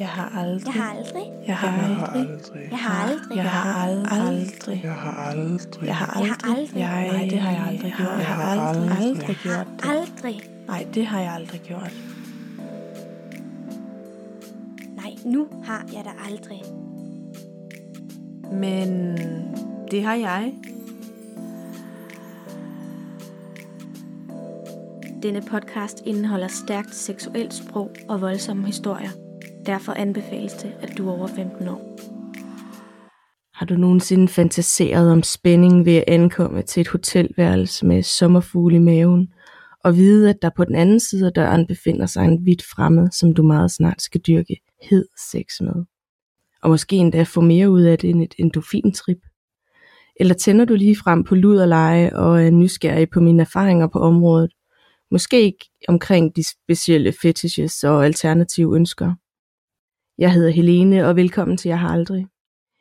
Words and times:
Jeg 0.00 0.08
har 0.08 0.38
aldrig. 0.38 0.74
Jeg 0.74 0.82
har 0.82 0.88
aldrig. 0.88 1.32
Jeg 1.46 1.56
har 1.56 2.12
aldrig. 2.14 2.70
Jeg 2.70 2.78
har 2.78 3.04
aldrig. 3.04 3.36
Jeg 3.36 3.50
har 3.50 3.74
aldrig. 4.24 4.82
Jeg 4.84 4.94
har 4.94 5.30
aldrig. 5.30 5.86
Jeg 5.86 5.96
har 5.96 6.20
Jeg 6.20 6.26
har 6.26 6.36
aldrig. 6.50 6.56
aldrig. 6.56 6.80
Jeg, 6.80 7.08
nej, 7.12 7.28
det 7.30 7.40
har 7.40 7.50
jeg 7.50 7.62
aldrig 7.68 7.94
gjort. 7.98 8.18
Jeg 8.18 8.26
har 8.26 8.68
aldrig, 8.68 8.98
aldrig 8.98 9.36
gjort 9.42 9.66
det. 9.82 9.88
Aldrig. 9.90 10.40
Nej, 10.68 10.86
det 10.94 11.06
har 11.06 11.20
jeg 11.20 11.32
aldrig 11.32 11.60
gjort. 11.60 11.92
Nej, 14.96 15.16
nu 15.24 15.46
har 15.64 15.84
jeg 15.92 16.04
da 16.04 16.10
aldrig. 16.30 16.62
Men 18.52 19.16
det 19.90 20.02
har 20.04 20.14
jeg. 20.14 20.54
Denne 25.22 25.42
podcast 25.42 26.02
indeholder 26.04 26.48
stærkt 26.48 26.94
seksuelt 26.94 27.54
sprog 27.54 27.90
og 28.08 28.20
voldsomme 28.20 28.66
historier. 28.66 29.10
Derfor 29.70 29.92
anbefales 29.92 30.52
det, 30.52 30.72
at 30.80 30.98
du 30.98 31.08
er 31.08 31.12
over 31.12 31.26
15 31.26 31.68
år. 31.68 31.98
Har 33.54 33.66
du 33.66 33.74
nogensinde 33.74 34.28
fantaseret 34.28 35.12
om 35.12 35.22
spænding 35.22 35.84
ved 35.84 35.96
at 35.96 36.04
ankomme 36.06 36.62
til 36.62 36.80
et 36.80 36.88
hotelværelse 36.88 37.86
med 37.86 38.02
sommerfugle 38.02 38.76
i 38.76 38.78
maven, 38.78 39.32
og 39.84 39.96
vide, 39.96 40.30
at 40.30 40.36
der 40.42 40.50
på 40.56 40.64
den 40.64 40.74
anden 40.74 41.00
side 41.00 41.26
af 41.26 41.32
døren 41.32 41.66
befinder 41.66 42.06
sig 42.06 42.24
en 42.24 42.42
hvidt 42.42 42.62
fremmed, 42.62 43.08
som 43.12 43.34
du 43.34 43.42
meget 43.42 43.70
snart 43.70 44.02
skal 44.02 44.20
dyrke 44.20 44.56
hed 44.82 45.04
sex 45.30 45.60
med? 45.60 45.84
Og 46.62 46.70
måske 46.70 46.96
endda 46.96 47.22
få 47.22 47.40
mere 47.40 47.70
ud 47.70 47.82
af 47.82 47.98
det 47.98 48.10
end 48.10 48.22
et 48.22 48.34
endofintrip? 48.38 49.20
Eller 50.16 50.34
tænder 50.34 50.64
du 50.64 50.74
lige 50.74 50.96
frem 50.96 51.24
på 51.24 51.34
luderleje 51.34 52.16
og 52.16 52.44
er 52.46 52.50
nysgerrig 52.50 53.10
på 53.10 53.20
mine 53.20 53.42
erfaringer 53.42 53.86
på 53.86 53.98
området? 53.98 54.52
Måske 55.10 55.42
ikke 55.42 55.70
omkring 55.88 56.36
de 56.36 56.44
specielle 56.52 57.12
fetishes 57.22 57.84
og 57.84 58.04
alternative 58.04 58.76
ønsker. 58.76 59.14
Jeg 60.20 60.32
hedder 60.32 60.50
Helene, 60.50 61.06
og 61.06 61.16
velkommen 61.16 61.56
til 61.56 61.68
Jeg 61.68 61.80
har 61.80 61.88
aldrig. 61.88 62.26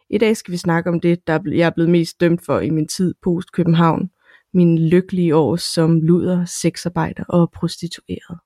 I 0.10 0.18
dag 0.18 0.38
skal 0.38 0.52
vi 0.52 0.58
snakke 0.58 0.90
om 0.90 1.00
det, 1.00 1.28
der 1.28 1.40
jeg 1.46 1.66
er 1.66 1.70
blevet 1.70 1.90
mest 1.90 2.22
dømt 2.22 2.46
for 2.46 2.60
i 2.60 2.70
min 2.70 2.88
tid 2.88 3.14
post 3.24 3.52
København. 3.52 4.10
Mine 4.54 4.90
lykkelige 4.90 5.36
år 5.36 5.56
som 5.56 6.02
luder, 6.02 6.46
sexarbejder 6.46 7.24
og 7.24 7.52
prostitueret. 7.52 8.40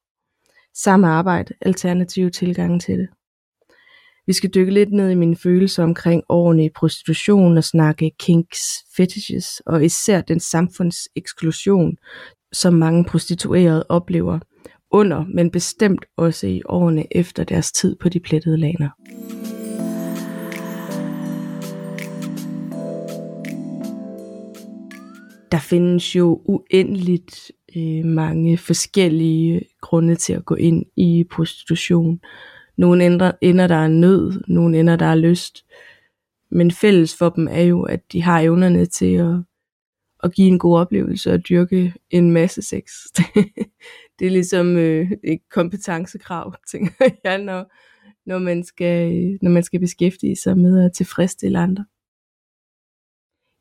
Samme 0.75 1.07
arbejde, 1.07 1.53
alternative 1.61 2.29
tilgange 2.29 2.79
til 2.79 2.99
det. 2.99 3.07
Vi 4.27 4.33
skal 4.33 4.49
dykke 4.55 4.73
lidt 4.73 4.91
ned 4.91 5.09
i 5.09 5.15
mine 5.15 5.35
følelser 5.35 5.83
omkring 5.83 6.23
årene 6.29 6.65
i 6.65 6.69
prostitution 6.75 7.57
og 7.57 7.63
snakke 7.63 8.11
kinks, 8.19 8.59
fetishes 8.95 9.61
og 9.65 9.85
især 9.85 10.21
den 10.21 10.39
samfundseksklusion, 10.39 11.97
som 12.51 12.73
mange 12.73 13.05
prostituerede 13.05 13.85
oplever 13.89 14.39
under, 14.93 15.25
men 15.33 15.51
bestemt 15.51 16.05
også 16.17 16.47
i 16.47 16.61
årene 16.65 17.17
efter 17.17 17.43
deres 17.43 17.71
tid 17.71 17.95
på 17.95 18.09
de 18.09 18.19
plettede 18.19 18.57
laner. 18.57 18.89
Der 25.51 25.59
findes 25.59 26.15
jo 26.15 26.41
uendeligt 26.45 27.51
øh, 27.75 28.05
mange 28.05 28.57
forskellige 28.57 29.61
grunde 29.81 30.15
til 30.15 30.33
at 30.33 30.45
gå 30.45 30.55
ind 30.55 30.85
i 30.95 31.23
prostitution. 31.31 32.19
Nogle 32.77 33.05
ender, 33.05 33.31
ender 33.41 33.67
der 33.67 33.75
er 33.75 33.87
nød, 33.87 34.43
nogle 34.47 34.79
ender 34.79 34.95
der 34.95 35.05
er 35.05 35.15
lyst. 35.15 35.65
Men 36.51 36.71
fælles 36.71 37.17
for 37.17 37.29
dem 37.29 37.47
er 37.51 37.61
jo, 37.61 37.83
at 37.83 38.11
de 38.11 38.21
har 38.21 38.39
evnerne 38.39 38.85
til 38.85 39.15
at, 39.15 39.35
at 40.23 40.33
give 40.33 40.47
en 40.47 40.59
god 40.59 40.79
oplevelse 40.79 41.33
og 41.33 41.49
dyrke 41.49 41.93
en 42.09 42.31
masse 42.31 42.61
sex. 42.61 42.83
det 44.19 44.27
er 44.27 44.31
ligesom 44.31 44.77
øh, 44.77 45.11
et 45.23 45.39
kompetencekrav, 45.51 46.55
tænker 46.71 47.09
jeg, 47.23 47.37
når, 47.37 47.73
når, 48.25 48.39
man 48.39 48.63
skal, 48.63 49.11
når 49.41 49.51
man 49.51 49.63
skal 49.63 49.79
beskæftige 49.79 50.35
sig 50.35 50.57
med 50.57 50.85
at 50.85 50.93
tilfredsstille 50.93 51.59
andre. 51.59 51.85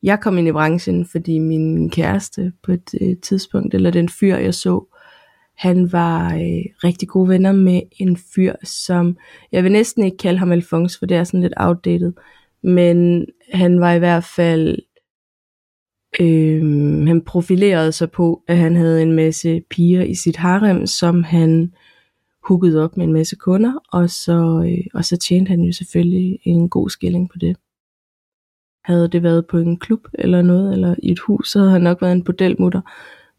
Jeg 0.02 0.20
kom 0.20 0.38
ind 0.38 0.48
i 0.48 0.52
branchen, 0.52 1.06
fordi 1.06 1.38
min 1.38 1.90
kæreste 1.90 2.52
på 2.62 2.72
et 2.72 2.94
øh, 3.00 3.16
tidspunkt, 3.22 3.74
eller 3.74 3.90
den 3.90 4.08
fyr, 4.08 4.36
jeg 4.36 4.54
så, 4.54 4.84
han 5.56 5.92
var 5.92 6.34
øh, 6.34 6.64
rigtig 6.84 7.08
gode 7.08 7.28
venner 7.28 7.52
med 7.52 7.80
en 7.98 8.16
fyr, 8.34 8.54
som, 8.64 9.16
jeg 9.52 9.64
vil 9.64 9.72
næsten 9.72 10.04
ikke 10.04 10.16
kalde 10.16 10.38
ham 10.38 10.52
Alfons, 10.52 10.98
for 10.98 11.06
det 11.06 11.16
er 11.16 11.24
sådan 11.24 11.40
lidt 11.40 11.54
outdated, 11.56 12.12
men 12.62 13.26
han 13.52 13.80
var 13.80 13.92
i 13.92 13.98
hvert 13.98 14.24
fald, 14.24 14.78
øh, 16.20 16.62
han 17.06 17.22
profilerede 17.24 17.92
sig 17.92 18.10
på, 18.10 18.42
at 18.48 18.56
han 18.56 18.76
havde 18.76 19.02
en 19.02 19.12
masse 19.12 19.62
piger 19.70 20.02
i 20.02 20.14
sit 20.14 20.36
harem, 20.36 20.86
som 20.86 21.22
han 21.22 21.72
huggede 22.44 22.84
op 22.84 22.96
med 22.96 23.06
en 23.06 23.12
masse 23.12 23.36
kunder, 23.36 23.72
og 23.92 24.10
så, 24.10 24.64
øh, 24.68 24.86
og 24.94 25.04
så 25.04 25.16
tjente 25.16 25.48
han 25.48 25.60
jo 25.60 25.72
selvfølgelig 25.72 26.38
en 26.44 26.68
god 26.68 26.90
skilling 26.90 27.30
på 27.30 27.38
det. 27.38 27.56
Havde 28.84 29.08
det 29.08 29.22
været 29.22 29.46
på 29.46 29.58
en 29.58 29.78
klub 29.78 30.00
eller 30.14 30.42
noget, 30.42 30.72
eller 30.72 30.94
i 31.02 31.10
et 31.10 31.18
hus, 31.18 31.50
så 31.50 31.58
havde 31.58 31.72
han 31.72 31.82
nok 31.82 32.02
været 32.02 32.12
en 32.12 32.24
bordelmutter. 32.24 32.80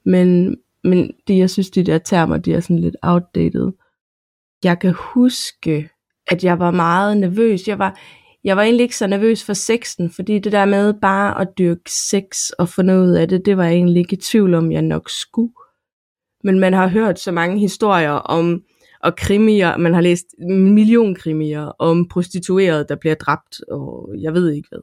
Men, 0.05 0.57
men 0.83 1.11
det, 1.27 1.37
jeg 1.37 1.49
synes, 1.49 1.69
de 1.69 1.83
der 1.83 1.97
termer, 1.97 2.37
de 2.37 2.53
er 2.53 2.59
sådan 2.59 2.79
lidt 2.79 2.95
outdated. 3.01 3.71
Jeg 4.63 4.79
kan 4.79 4.93
huske, 5.13 5.89
at 6.27 6.43
jeg 6.43 6.59
var 6.59 6.71
meget 6.71 7.17
nervøs. 7.17 7.67
Jeg 7.67 7.79
var, 7.79 7.99
jeg 8.43 8.57
var 8.57 8.63
egentlig 8.63 8.83
ikke 8.83 8.97
så 8.97 9.07
nervøs 9.07 9.43
for 9.43 9.53
sexen, 9.53 10.11
fordi 10.11 10.39
det 10.39 10.51
der 10.51 10.65
med 10.65 10.93
bare 11.01 11.41
at 11.41 11.47
dyrke 11.57 11.91
sex 11.91 12.49
og 12.49 12.69
få 12.69 12.81
noget 12.81 13.17
af 13.17 13.27
det, 13.27 13.45
det 13.45 13.57
var 13.57 13.63
jeg 13.63 13.73
egentlig 13.73 13.99
ikke 13.99 14.13
i 14.13 14.19
tvivl 14.19 14.53
om, 14.53 14.71
jeg 14.71 14.81
nok 14.81 15.09
skulle. 15.09 15.53
Men 16.43 16.59
man 16.59 16.73
har 16.73 16.87
hørt 16.87 17.19
så 17.19 17.31
mange 17.31 17.59
historier 17.59 18.11
om, 18.11 18.63
og 18.99 19.15
krimier, 19.15 19.77
man 19.77 19.93
har 19.93 20.01
læst 20.01 20.25
en 20.41 20.73
million 20.73 21.15
krimier 21.15 21.65
om 21.79 22.07
prostituerede, 22.07 22.85
der 22.89 22.95
bliver 22.95 23.15
dræbt, 23.15 23.61
og 23.71 24.09
jeg 24.21 24.33
ved 24.33 24.51
ikke 24.51 24.67
hvad. 24.71 24.79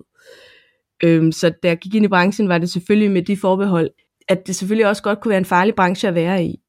Øhm, 1.04 1.32
så 1.32 1.52
da 1.62 1.68
jeg 1.68 1.78
gik 1.78 1.94
ind 1.94 2.04
i 2.04 2.08
branchen, 2.08 2.48
var 2.48 2.58
det 2.58 2.70
selvfølgelig 2.70 3.10
med 3.10 3.22
de 3.22 3.36
forbehold, 3.36 3.90
at 4.28 4.46
det 4.46 4.56
selvfølgelig 4.56 4.86
også 4.86 5.02
godt 5.02 5.20
kunne 5.20 5.30
være 5.30 5.38
en 5.38 5.44
farlig 5.44 5.74
branche 5.74 6.08
at 6.08 6.14
være 6.14 6.44
i. 6.44 6.60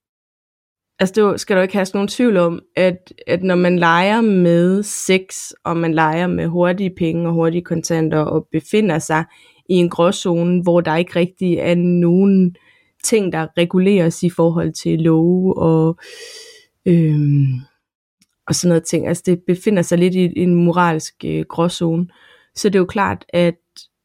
Altså 1.01 1.31
det 1.31 1.39
skal 1.39 1.55
der 1.55 1.61
ikke 1.61 1.73
have 1.73 1.87
nogen 1.93 2.07
tvivl 2.07 2.37
om, 2.37 2.59
at, 2.75 3.13
at 3.27 3.43
når 3.43 3.55
man 3.55 3.79
leger 3.79 4.21
med 4.21 4.83
sex, 4.83 5.51
og 5.63 5.77
man 5.77 5.93
leger 5.93 6.27
med 6.27 6.47
hurtige 6.47 6.93
penge 6.97 7.27
og 7.27 7.33
hurtige 7.33 7.61
kontanter, 7.61 8.19
og 8.19 8.47
befinder 8.51 8.99
sig 8.99 9.25
i 9.69 9.73
en 9.73 9.89
gråzone, 9.89 10.63
hvor 10.63 10.81
der 10.81 10.95
ikke 10.95 11.15
rigtig 11.15 11.53
er 11.53 11.75
nogen 11.75 12.55
ting, 13.03 13.33
der 13.33 13.47
reguleres 13.57 14.23
i 14.23 14.29
forhold 14.29 14.73
til 14.73 14.99
love 14.99 15.57
og, 15.57 15.97
øhm, 16.85 17.45
og 18.47 18.55
sådan 18.55 18.69
noget 18.69 18.83
ting. 18.83 19.07
Altså 19.07 19.23
det 19.25 19.41
befinder 19.47 19.81
sig 19.81 19.97
lidt 19.97 20.15
i 20.15 20.31
en 20.35 20.55
moralsk 20.55 21.15
øh, 21.25 21.45
gråzone. 21.49 22.07
Så 22.55 22.69
det 22.69 22.75
er 22.75 22.79
jo 22.79 22.85
klart, 22.85 23.25
at 23.29 23.55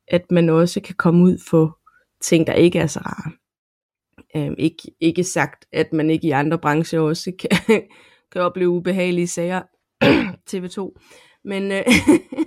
at 0.09 0.31
man 0.31 0.49
også 0.49 0.81
kan 0.81 0.95
komme 0.95 1.25
ud 1.25 1.39
for 1.49 1.79
ting, 2.23 2.47
der 2.47 2.53
ikke 2.53 2.79
er 2.79 2.87
så 2.87 3.01
rare. 3.01 3.33
Øhm, 4.37 4.55
ikke, 4.59 4.83
ikke 5.01 5.25
sagt, 5.25 5.67
at 5.73 5.93
man 5.93 6.11
ikke 6.11 6.27
i 6.27 6.31
andre 6.31 6.59
brancher 6.59 7.01
også 7.01 7.33
kan, 7.39 7.51
kan 8.33 8.43
opleve 8.43 8.71
ubehagelige 8.71 9.27
sager. 9.27 9.63
TV2. 10.51 11.01
Men 11.45 11.73
øh, 11.73 11.83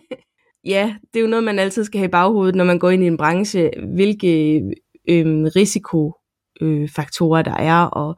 ja, 0.73 0.95
det 1.13 1.19
er 1.19 1.23
jo 1.23 1.29
noget, 1.29 1.43
man 1.43 1.59
altid 1.59 1.83
skal 1.83 1.97
have 1.97 2.07
i 2.07 2.11
baghovedet, 2.11 2.55
når 2.55 2.63
man 2.63 2.79
går 2.79 2.89
ind 2.89 3.03
i 3.03 3.07
en 3.07 3.17
branche, 3.17 3.71
hvilke 3.93 4.55
øhm, 5.09 5.45
øh, 5.45 5.51
risikofaktorer 5.55 7.39
øh, 7.39 7.45
der 7.45 7.55
er, 7.55 7.81
og, 7.83 8.15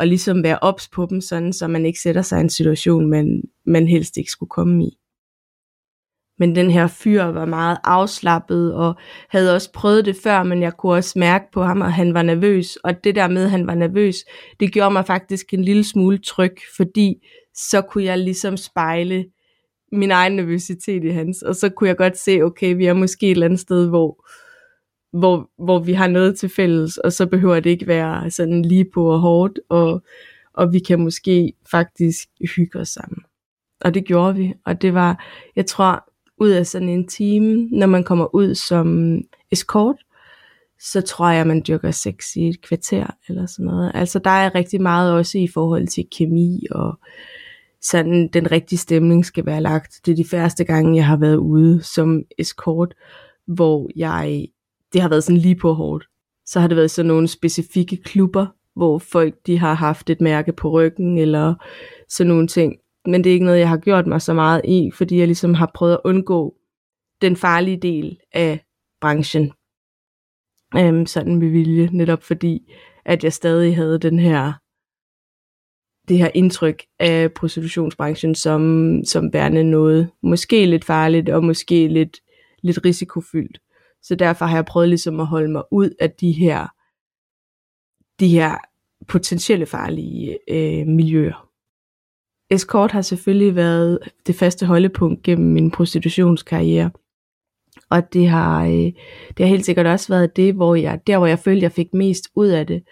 og 0.00 0.06
ligesom 0.06 0.42
være 0.42 0.58
ops 0.62 0.88
på 0.88 1.06
dem, 1.10 1.20
sådan, 1.20 1.52
så 1.52 1.68
man 1.68 1.86
ikke 1.86 2.00
sætter 2.00 2.22
sig 2.22 2.38
i 2.38 2.40
en 2.40 2.50
situation, 2.50 3.10
man, 3.10 3.42
man 3.66 3.88
helst 3.88 4.16
ikke 4.16 4.30
skulle 4.30 4.50
komme 4.50 4.84
i. 4.84 4.99
Men 6.40 6.54
den 6.54 6.70
her 6.70 6.86
fyr 6.86 7.24
var 7.24 7.44
meget 7.44 7.78
afslappet 7.84 8.74
og 8.74 8.94
havde 9.28 9.54
også 9.54 9.72
prøvet 9.72 10.04
det 10.04 10.16
før, 10.22 10.42
men 10.42 10.62
jeg 10.62 10.72
kunne 10.72 10.92
også 10.92 11.18
mærke 11.18 11.44
på 11.52 11.62
ham, 11.62 11.82
at 11.82 11.92
han 11.92 12.14
var 12.14 12.22
nervøs. 12.22 12.76
Og 12.76 13.04
det 13.04 13.14
der 13.14 13.28
med, 13.28 13.44
at 13.44 13.50
han 13.50 13.66
var 13.66 13.74
nervøs, 13.74 14.16
det 14.60 14.72
gjorde 14.72 14.90
mig 14.90 15.06
faktisk 15.06 15.54
en 15.54 15.64
lille 15.64 15.84
smule 15.84 16.18
tryg, 16.18 16.56
fordi 16.76 17.26
så 17.54 17.82
kunne 17.82 18.04
jeg 18.04 18.18
ligesom 18.18 18.56
spejle 18.56 19.24
min 19.92 20.10
egen 20.10 20.36
nervøsitet 20.36 21.04
i 21.04 21.08
hans. 21.08 21.42
Og 21.42 21.56
så 21.56 21.68
kunne 21.68 21.88
jeg 21.88 21.96
godt 21.96 22.18
se, 22.18 22.42
okay, 22.42 22.76
vi 22.76 22.86
er 22.86 22.94
måske 22.94 23.26
et 23.26 23.30
eller 23.30 23.46
andet 23.46 23.60
sted, 23.60 23.88
hvor, 23.88 24.26
hvor, 25.18 25.50
hvor 25.64 25.78
vi 25.78 25.92
har 25.92 26.08
noget 26.08 26.38
til 26.38 26.48
fælles, 26.48 26.98
og 26.98 27.12
så 27.12 27.26
behøver 27.26 27.60
det 27.60 27.70
ikke 27.70 27.86
være 27.86 28.30
sådan 28.30 28.62
lige 28.62 28.86
på 28.94 29.12
og 29.12 29.20
hårdt, 29.20 29.60
og, 29.68 30.02
og 30.54 30.72
vi 30.72 30.78
kan 30.78 31.00
måske 31.00 31.52
faktisk 31.70 32.28
hygge 32.56 32.78
os 32.78 32.88
sammen. 32.88 33.22
Og 33.80 33.94
det 33.94 34.04
gjorde 34.04 34.36
vi, 34.36 34.54
og 34.66 34.82
det 34.82 34.94
var, 34.94 35.24
jeg 35.56 35.66
tror, 35.66 36.09
ud 36.40 36.50
af 36.50 36.66
sådan 36.66 36.88
en 36.88 37.08
time, 37.08 37.68
når 37.72 37.86
man 37.86 38.04
kommer 38.04 38.34
ud 38.34 38.54
som 38.54 39.18
escort, 39.50 39.96
så 40.80 41.00
tror 41.00 41.30
jeg, 41.30 41.46
man 41.46 41.62
dyrker 41.68 41.90
sex 41.90 42.36
i 42.36 42.48
et 42.48 42.62
kvarter 42.62 43.06
eller 43.28 43.46
sådan 43.46 43.66
noget. 43.66 43.92
Altså 43.94 44.18
der 44.18 44.30
er 44.30 44.54
rigtig 44.54 44.82
meget 44.82 45.12
også 45.12 45.38
i 45.38 45.48
forhold 45.48 45.86
til 45.86 46.04
kemi 46.18 46.66
og 46.70 46.98
sådan 47.82 48.28
den 48.28 48.52
rigtige 48.52 48.78
stemning 48.78 49.26
skal 49.26 49.46
være 49.46 49.60
lagt. 49.60 50.00
Det 50.06 50.12
er 50.12 50.16
de 50.16 50.28
første 50.30 50.64
gange, 50.64 50.96
jeg 50.96 51.06
har 51.06 51.16
været 51.16 51.36
ude 51.36 51.82
som 51.82 52.22
escort, 52.38 52.94
hvor 53.46 53.90
jeg, 53.96 54.46
det 54.92 55.00
har 55.00 55.08
været 55.08 55.24
sådan 55.24 55.40
lige 55.40 55.56
på 55.56 55.72
hårdt. 55.72 56.04
Så 56.46 56.60
har 56.60 56.68
det 56.68 56.76
været 56.76 56.90
sådan 56.90 57.06
nogle 57.06 57.28
specifikke 57.28 57.96
klubber, 57.96 58.46
hvor 58.76 58.98
folk 58.98 59.34
de 59.46 59.58
har 59.58 59.74
haft 59.74 60.10
et 60.10 60.20
mærke 60.20 60.52
på 60.52 60.70
ryggen 60.70 61.18
eller 61.18 61.54
sådan 62.08 62.28
nogle 62.28 62.46
ting 62.46 62.76
men 63.06 63.24
det 63.24 63.30
er 63.30 63.34
ikke 63.34 63.44
noget, 63.44 63.58
jeg 63.58 63.68
har 63.68 63.78
gjort 63.78 64.06
mig 64.06 64.22
så 64.22 64.34
meget 64.34 64.62
i, 64.64 64.90
fordi 64.94 65.18
jeg 65.18 65.26
ligesom 65.26 65.54
har 65.54 65.70
prøvet 65.74 65.92
at 65.92 66.00
undgå 66.04 66.54
den 67.22 67.36
farlige 67.36 67.76
del 67.76 68.18
af 68.32 68.64
branchen. 69.00 69.52
Øhm, 70.76 71.06
sådan 71.06 71.36
med 71.36 71.48
vilje, 71.48 71.88
netop 71.92 72.22
fordi, 72.22 72.72
at 73.04 73.24
jeg 73.24 73.32
stadig 73.32 73.76
havde 73.76 73.98
den 73.98 74.18
her 74.18 74.52
det 76.08 76.18
her 76.18 76.30
indtryk 76.34 76.82
af 76.98 77.32
prostitutionsbranchen 77.32 78.34
som, 78.34 78.94
som 79.04 79.32
værende 79.32 79.64
noget 79.64 80.10
måske 80.22 80.66
lidt 80.66 80.84
farligt 80.84 81.28
og 81.28 81.44
måske 81.44 81.88
lidt, 81.88 82.20
lidt 82.62 82.84
risikofyldt. 82.84 83.60
Så 84.02 84.14
derfor 84.14 84.44
har 84.44 84.56
jeg 84.56 84.64
prøvet 84.64 84.88
ligesom 84.88 85.20
at 85.20 85.26
holde 85.26 85.52
mig 85.52 85.62
ud 85.70 85.90
af 86.00 86.10
de 86.10 86.32
her, 86.32 86.66
de 88.20 88.28
her 88.28 88.58
potentielle 89.08 89.66
farlige 89.66 90.38
øh, 90.50 90.86
miljøer. 90.86 91.49
Escort 92.50 92.92
har 92.92 93.02
selvfølgelig 93.02 93.56
været 93.56 93.98
det 94.26 94.34
faste 94.34 94.66
holdepunkt 94.66 95.22
gennem 95.22 95.52
min 95.52 95.70
prostitutionskarriere. 95.70 96.90
Og 97.90 98.12
det 98.12 98.28
har, 98.28 98.64
øh, 98.64 98.92
det 99.28 99.38
har 99.38 99.46
helt 99.46 99.64
sikkert 99.64 99.86
også 99.86 100.12
været 100.12 100.36
det, 100.36 100.54
hvor 100.54 100.74
jeg, 100.74 101.00
der 101.06 101.18
hvor 101.18 101.26
jeg 101.26 101.38
følte, 101.38 101.62
jeg 101.62 101.72
fik 101.72 101.94
mest 101.94 102.28
ud 102.34 102.48
af 102.48 102.66
det. 102.66 102.82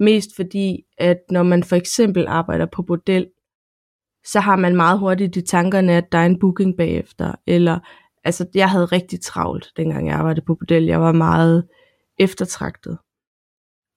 Mest 0.00 0.36
fordi, 0.36 0.84
at 0.98 1.18
når 1.30 1.42
man 1.42 1.64
for 1.64 1.76
eksempel 1.76 2.26
arbejder 2.28 2.66
på 2.66 2.82
bordel, 2.82 3.26
så 4.24 4.40
har 4.40 4.56
man 4.56 4.76
meget 4.76 4.98
hurtigt 4.98 5.36
i 5.36 5.42
tankerne, 5.42 5.92
at 5.92 6.12
der 6.12 6.18
er 6.18 6.26
en 6.26 6.38
booking 6.38 6.76
bagefter. 6.76 7.34
Eller, 7.46 7.78
altså 8.24 8.46
jeg 8.54 8.70
havde 8.70 8.84
rigtig 8.84 9.20
travlt, 9.20 9.72
dengang 9.76 10.06
jeg 10.06 10.16
arbejdede 10.16 10.44
på 10.46 10.54
bordel. 10.54 10.84
Jeg 10.84 11.00
var 11.00 11.12
meget 11.12 11.66
eftertragtet. 12.18 12.98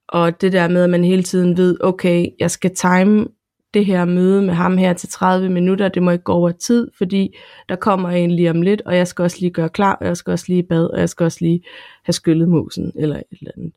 Og 0.09 0.41
det 0.41 0.51
der 0.51 0.67
med, 0.67 0.83
at 0.83 0.89
man 0.89 1.03
hele 1.03 1.23
tiden 1.23 1.57
ved, 1.57 1.77
okay, 1.81 2.25
jeg 2.39 2.51
skal 2.51 2.75
time 2.75 3.27
det 3.73 3.85
her 3.85 4.05
møde 4.05 4.41
med 4.41 4.53
ham 4.53 4.77
her 4.77 4.93
til 4.93 5.09
30 5.09 5.49
minutter, 5.49 5.89
det 5.89 6.03
må 6.03 6.11
ikke 6.11 6.23
gå 6.23 6.33
over 6.33 6.51
tid, 6.51 6.91
fordi 6.97 7.35
der 7.69 7.75
kommer 7.75 8.09
en 8.09 8.31
lige 8.31 8.49
om 8.49 8.61
lidt, 8.61 8.81
og 8.81 8.95
jeg 8.95 9.07
skal 9.07 9.23
også 9.23 9.37
lige 9.39 9.51
gøre 9.51 9.69
klar, 9.69 9.95
og 9.95 10.05
jeg 10.05 10.17
skal 10.17 10.31
også 10.31 10.45
lige 10.47 10.63
bad, 10.63 10.85
og 10.85 10.99
jeg 10.99 11.09
skal 11.09 11.23
også 11.23 11.37
lige 11.41 11.63
have 12.03 12.13
skyllet 12.13 12.49
musen, 12.49 12.91
eller 12.95 13.15
et 13.15 13.23
eller 13.31 13.51
andet. 13.57 13.73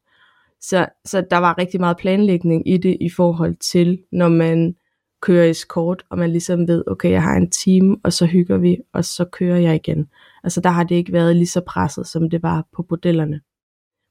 Så, 0.61 0.87
så 1.05 1.25
der 1.31 1.37
var 1.37 1.59
rigtig 1.59 1.81
meget 1.81 1.97
planlægning 1.97 2.69
i 2.69 2.77
det, 2.77 2.97
i 3.01 3.11
forhold 3.11 3.57
til, 3.57 4.03
når 4.13 4.29
man 4.29 4.75
kører 5.23 5.47
i 5.47 5.55
skort, 5.55 6.05
og 6.11 6.19
man 6.19 6.31
ligesom 6.31 6.69
ved, 6.69 6.85
okay, 6.87 7.11
jeg 7.11 7.23
har 7.23 7.37
en 7.37 7.51
time, 7.51 7.97
og 8.05 8.13
så 8.13 8.27
hygger 8.27 8.59
vi, 8.59 8.79
og 8.93 9.05
så 9.05 9.25
kører 9.25 9.59
jeg 9.59 9.75
igen. 9.75 10.09
Altså 10.45 10.61
der 10.61 10.71
har 10.71 10.85
det 10.85 10.95
ikke 10.95 11.13
været 11.13 11.37
lige 11.37 11.47
så 11.47 11.61
presset, 11.61 12.07
som 12.07 12.31
det 12.31 12.43
var 12.43 12.67
på 12.77 12.83
bordellerne. 12.83 13.41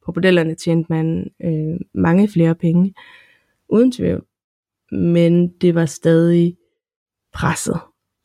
På 0.05 0.11
bordellerne 0.11 0.55
tjente 0.55 0.85
man 0.89 1.31
øh, 1.43 1.79
mange 1.93 2.27
flere 2.27 2.55
penge, 2.55 2.93
uden 3.69 3.91
tvivl 3.91 4.25
men 4.93 5.47
det 5.61 5.75
var 5.75 5.85
stadig 5.85 6.57
presset. 7.33 7.79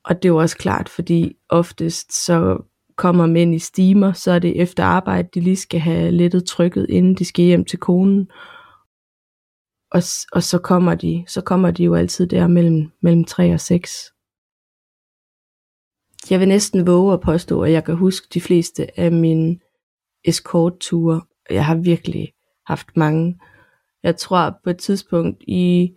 Og 0.04 0.22
det 0.22 0.32
var 0.32 0.38
også 0.38 0.56
klart, 0.56 0.88
fordi 0.88 1.36
oftest 1.48 2.24
så 2.24 2.62
kommer 2.96 3.26
mænd 3.26 3.54
i 3.54 3.58
stimer, 3.58 4.12
så 4.12 4.30
er 4.30 4.38
det 4.38 4.60
efter 4.60 4.84
arbejde, 4.84 5.28
de 5.34 5.40
lige 5.40 5.56
skal 5.56 5.80
have 5.80 6.10
lettet 6.10 6.44
trykket, 6.44 6.86
inden 6.88 7.14
de 7.14 7.24
skal 7.24 7.44
hjem 7.44 7.64
til 7.64 7.78
konen. 7.78 8.30
Og, 9.90 10.02
og 10.32 10.42
så 10.42 10.58
kommer 10.64 10.94
de, 10.94 11.24
så 11.26 11.40
kommer 11.40 11.70
de 11.70 11.84
jo 11.84 11.94
altid 11.94 12.26
der 12.26 12.46
mellem, 12.46 12.90
mellem 13.02 13.24
3 13.24 13.54
og 13.54 13.60
6. 13.60 14.12
Jeg 16.30 16.40
vil 16.40 16.48
næsten 16.48 16.86
våge 16.86 17.12
at 17.12 17.20
påstå, 17.20 17.62
at 17.62 17.72
jeg 17.72 17.84
kan 17.84 17.96
huske 17.96 18.26
de 18.34 18.40
fleste 18.40 19.00
af 19.00 19.12
mine 19.12 19.58
escort-ture. 20.24 21.20
Jeg 21.50 21.66
har 21.66 21.74
virkelig 21.74 22.32
haft 22.66 22.96
mange. 22.96 23.40
Jeg 24.02 24.16
tror 24.16 24.60
på 24.64 24.70
et 24.70 24.78
tidspunkt 24.78 25.42
i 25.46 25.94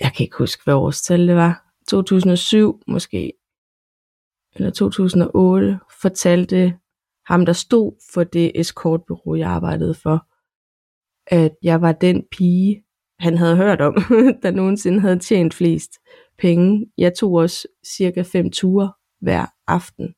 jeg 0.00 0.12
kan 0.16 0.24
ikke 0.24 0.38
huske, 0.38 0.64
hvad 0.64 0.74
årstal 0.74 1.28
det 1.28 1.36
var, 1.36 1.72
2007 1.88 2.82
måske, 2.86 3.32
eller 4.54 4.70
2008, 4.70 5.78
fortalte 6.02 6.78
ham, 7.26 7.46
der 7.46 7.52
stod 7.52 7.92
for 8.12 8.24
det 8.24 8.52
escortbureau, 8.54 9.34
jeg 9.34 9.50
arbejdede 9.50 9.94
for, 9.94 10.26
at 11.26 11.56
jeg 11.62 11.80
var 11.80 11.92
den 11.92 12.24
pige, 12.30 12.84
han 13.18 13.36
havde 13.36 13.56
hørt 13.56 13.80
om, 13.80 13.94
der 14.42 14.50
nogensinde 14.50 15.00
havde 15.00 15.18
tjent 15.18 15.54
flest 15.54 15.92
penge. 16.38 16.86
Jeg 16.98 17.14
tog 17.14 17.32
også 17.32 17.68
cirka 17.86 18.22
fem 18.22 18.50
ture 18.50 18.92
hver 19.20 19.46
aften. 19.66 20.14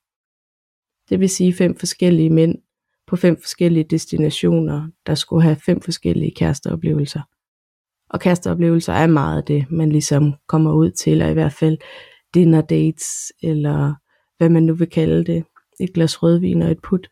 Det 1.11 1.21
vil 1.21 1.29
sige 1.29 1.55
fem 1.55 1.77
forskellige 1.77 2.31
mænd 2.31 2.59
på 3.07 3.17
fem 3.17 3.37
forskellige 3.41 3.85
destinationer, 3.85 4.89
der 5.07 5.15
skulle 5.15 5.43
have 5.43 5.57
fem 5.57 5.81
forskellige 5.81 6.35
kæresteoplevelser. 6.37 7.21
Og 8.11 8.21
kæresteoplevelser 8.21 8.93
er 8.93 9.07
meget 9.07 9.49
det, 9.49 9.71
man 9.71 9.93
ligesom 9.93 10.35
kommer 10.47 10.73
ud 10.73 10.91
til, 10.91 11.23
og 11.23 11.31
i 11.31 11.33
hvert 11.33 11.53
fald 11.53 11.79
dinner 12.35 12.61
dates, 12.61 13.33
eller 13.43 13.95
hvad 14.39 14.49
man 14.49 14.63
nu 14.63 14.75
vil 14.75 14.91
kalde 14.91 15.25
det. 15.25 15.45
Et 15.81 15.93
glas 15.93 16.23
rødvin 16.23 16.63
og 16.63 16.71
et 16.71 16.83
put. 16.83 17.09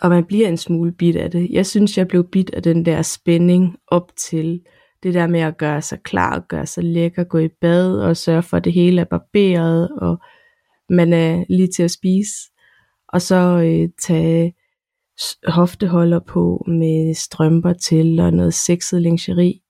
Og 0.00 0.10
man 0.10 0.24
bliver 0.24 0.48
en 0.48 0.56
smule 0.56 0.92
bit 0.92 1.16
af 1.16 1.30
det. 1.30 1.48
Jeg 1.50 1.66
synes, 1.66 1.98
jeg 1.98 2.08
blev 2.08 2.28
bit 2.30 2.50
af 2.50 2.62
den 2.62 2.86
der 2.86 3.02
spænding 3.02 3.76
op 3.86 4.12
til 4.16 4.60
det 5.02 5.14
der 5.14 5.26
med 5.26 5.40
at 5.40 5.58
gøre 5.58 5.82
sig 5.82 6.02
klar, 6.02 6.40
gøre 6.48 6.66
sig 6.66 6.84
lækker, 6.84 7.24
gå 7.24 7.38
i 7.38 7.48
bad 7.48 7.98
og 7.98 8.16
sørge 8.16 8.42
for, 8.42 8.56
at 8.56 8.64
det 8.64 8.72
hele 8.72 9.00
er 9.00 9.04
barberet, 9.04 9.88
og 9.90 10.18
man 10.90 11.12
er 11.12 11.44
lige 11.48 11.68
til 11.68 11.82
at 11.82 11.90
spise. 11.90 12.32
Og 13.08 13.22
så 13.22 13.36
øh, 13.36 13.88
tage 14.00 14.54
hofteholder 15.46 16.20
på 16.20 16.64
med 16.66 17.14
strømper 17.14 17.72
til 17.72 18.20
og 18.20 18.32
noget 18.32 18.54
sexet 18.54 19.02
lingerie. 19.02 19.60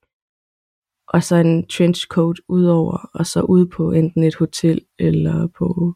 Og 1.08 1.22
så 1.22 1.36
en 1.36 1.66
trenchcoat 1.66 2.40
udover, 2.48 3.10
og 3.14 3.26
så 3.26 3.40
ude 3.40 3.68
på 3.68 3.92
enten 3.92 4.22
et 4.24 4.34
hotel 4.34 4.86
eller 4.98 5.46
på, 5.46 5.94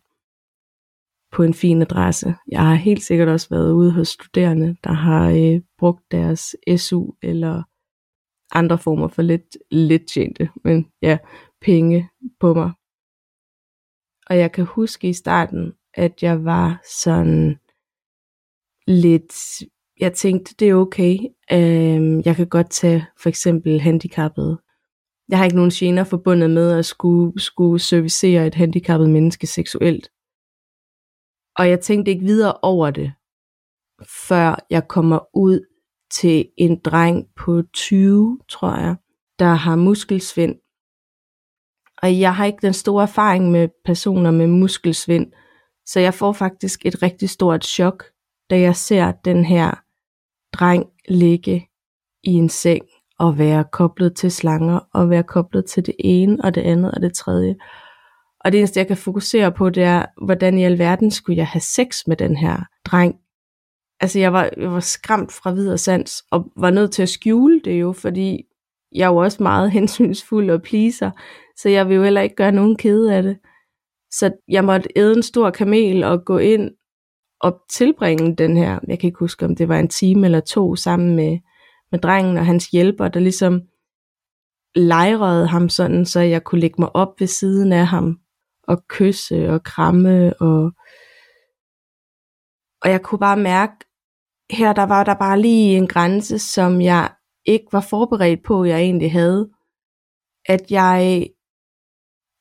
på 1.32 1.42
en 1.42 1.54
fin 1.54 1.82
adresse. 1.82 2.34
Jeg 2.48 2.60
har 2.60 2.74
helt 2.74 3.02
sikkert 3.02 3.28
også 3.28 3.48
været 3.50 3.72
ude 3.72 3.92
hos 3.92 4.08
studerende, 4.08 4.76
der 4.84 4.92
har 4.92 5.30
øh, 5.30 5.60
brugt 5.78 6.02
deres 6.10 6.56
SU 6.76 7.12
eller 7.22 7.62
andre 8.52 8.78
former 8.78 9.08
for 9.08 9.22
lidt, 9.22 9.56
lidt 9.70 10.06
tjente, 10.14 10.50
men 10.64 10.86
ja, 11.02 11.18
penge 11.60 12.10
på 12.40 12.54
mig. 12.54 12.72
Og 14.26 14.38
jeg 14.38 14.52
kan 14.52 14.64
huske 14.64 15.08
i 15.08 15.12
starten, 15.12 15.72
at 15.94 16.22
jeg 16.22 16.44
var 16.44 16.80
sådan, 17.02 17.58
lidt, 18.86 19.62
jeg 20.00 20.12
tænkte, 20.12 20.54
det 20.58 20.68
er 20.68 20.74
okay. 20.74 21.18
Øh, 21.52 22.26
jeg 22.26 22.36
kan 22.36 22.48
godt 22.48 22.70
tage 22.70 23.06
for 23.22 23.28
eksempel 23.28 23.80
handicappet. 23.80 24.58
Jeg 25.28 25.38
har 25.38 25.44
ikke 25.44 25.56
nogen 25.56 25.70
gener 25.70 26.04
forbundet 26.04 26.50
med 26.50 26.78
at 26.78 26.86
skulle, 26.86 27.40
skulle 27.40 27.78
servicere 27.78 28.46
et 28.46 28.54
handicappet 28.54 29.10
menneske 29.10 29.46
seksuelt. 29.46 30.10
Og 31.56 31.68
jeg 31.68 31.80
tænkte 31.80 32.10
ikke 32.10 32.24
videre 32.24 32.54
over 32.62 32.90
det, 32.90 33.12
før 34.28 34.66
jeg 34.70 34.88
kommer 34.88 35.36
ud 35.36 35.60
til 36.10 36.48
en 36.56 36.80
dreng 36.84 37.26
på 37.36 37.62
20, 37.74 38.38
tror 38.48 38.76
jeg, 38.76 38.96
der 39.38 39.54
har 39.54 39.76
muskelsvind. 39.76 40.56
Og 42.02 42.20
jeg 42.20 42.36
har 42.36 42.44
ikke 42.44 42.62
den 42.62 42.72
store 42.72 43.02
erfaring 43.02 43.50
med 43.50 43.68
personer 43.84 44.30
med 44.30 44.46
muskelsvind, 44.46 45.32
så 45.86 46.00
jeg 46.00 46.14
får 46.14 46.32
faktisk 46.32 46.86
et 46.86 47.02
rigtig 47.02 47.30
stort 47.30 47.64
chok, 47.64 48.04
da 48.52 48.60
jeg 48.60 48.76
ser 48.76 49.12
den 49.12 49.44
her 49.44 49.82
dreng 50.52 50.86
ligge 51.08 51.68
i 52.24 52.30
en 52.30 52.48
seng 52.48 52.82
og 53.18 53.38
være 53.38 53.64
koblet 53.72 54.16
til 54.16 54.30
slanger 54.30 54.80
og 54.94 55.10
være 55.10 55.22
koblet 55.22 55.66
til 55.66 55.86
det 55.86 55.94
ene 55.98 56.44
og 56.44 56.54
det 56.54 56.60
andet 56.60 56.92
og 56.92 57.02
det 57.02 57.14
tredje. 57.14 57.56
Og 58.44 58.52
det 58.52 58.58
eneste 58.58 58.80
jeg 58.80 58.86
kan 58.86 58.96
fokusere 58.96 59.52
på, 59.52 59.70
det 59.70 59.82
er, 59.82 60.06
hvordan 60.24 60.58
i 60.58 60.64
alverden 60.64 61.10
skulle 61.10 61.36
jeg 61.36 61.46
have 61.46 61.60
sex 61.60 62.06
med 62.06 62.16
den 62.16 62.36
her 62.36 62.64
dreng. 62.84 63.14
Altså 64.00 64.18
jeg 64.18 64.32
var, 64.32 64.50
jeg 64.56 64.72
var 64.72 64.80
skræmt 64.80 65.32
fra 65.32 65.52
videre 65.52 65.78
sans 65.78 66.24
og 66.30 66.52
var 66.56 66.70
nødt 66.70 66.92
til 66.92 67.02
at 67.02 67.08
skjule 67.08 67.60
det 67.64 67.80
jo, 67.80 67.92
fordi 67.92 68.42
jeg 68.94 69.04
er 69.04 69.08
jo 69.08 69.16
også 69.16 69.42
meget 69.42 69.70
hensynsfuld 69.78 70.50
og 70.50 70.62
pleaser, 70.62 71.10
så 71.56 71.68
jeg 71.68 71.88
vil 71.88 71.96
jo 71.96 72.02
heller 72.02 72.20
ikke 72.20 72.36
gøre 72.36 72.52
nogen 72.52 72.76
kede 72.76 73.14
af 73.14 73.22
det. 73.22 73.38
Så 74.10 74.32
jeg 74.48 74.64
måtte 74.64 74.88
æde 74.96 75.16
en 75.16 75.22
stor 75.22 75.50
kamel 75.50 76.04
og 76.04 76.24
gå 76.24 76.38
ind 76.38 76.70
at 77.42 77.54
tilbringe 77.70 78.36
den 78.36 78.56
her, 78.56 78.78
jeg 78.88 78.98
kan 78.98 79.08
ikke 79.08 79.18
huske, 79.18 79.44
om 79.44 79.56
det 79.56 79.68
var 79.68 79.78
en 79.78 79.88
time 79.88 80.24
eller 80.24 80.40
to, 80.40 80.76
sammen 80.76 81.16
med, 81.16 81.38
med 81.90 82.00
drengen 82.00 82.36
og 82.36 82.46
hans 82.46 82.66
hjælper, 82.66 83.08
der 83.08 83.20
ligesom 83.20 83.60
lejrede 84.74 85.46
ham 85.46 85.68
sådan, 85.68 86.06
så 86.06 86.20
jeg 86.20 86.44
kunne 86.44 86.60
lægge 86.60 86.76
mig 86.78 86.96
op 86.96 87.20
ved 87.20 87.26
siden 87.26 87.72
af 87.72 87.86
ham 87.86 88.18
og 88.68 88.86
kysse 88.88 89.50
og 89.50 89.62
kramme 89.62 90.34
og 90.40 90.72
og 92.82 92.90
jeg 92.90 93.02
kunne 93.02 93.18
bare 93.18 93.36
mærke, 93.36 93.72
her 94.50 94.72
der 94.72 94.82
var 94.82 95.04
der 95.04 95.14
bare 95.14 95.40
lige 95.40 95.76
en 95.76 95.88
grænse, 95.88 96.38
som 96.38 96.80
jeg 96.80 97.14
ikke 97.44 97.66
var 97.72 97.80
forberedt 97.80 98.42
på, 98.44 98.64
jeg 98.64 98.80
egentlig 98.80 99.12
havde. 99.12 99.50
At 100.46 100.70
jeg, 100.70 101.28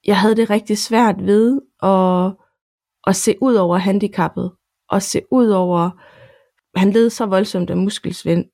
jeg 0.05 0.19
havde 0.19 0.35
det 0.35 0.49
rigtig 0.49 0.77
svært 0.77 1.15
ved 1.25 1.61
at, 1.83 2.35
at 3.07 3.15
se 3.15 3.35
ud 3.41 3.55
over 3.55 3.77
handicappet 3.77 4.51
at 4.91 5.03
se 5.03 5.21
ud 5.31 5.47
over, 5.49 5.89
han 6.79 6.91
led 6.91 7.09
så 7.09 7.25
voldsomt 7.25 7.69
af 7.69 7.77
muskelsvind, 7.77 8.45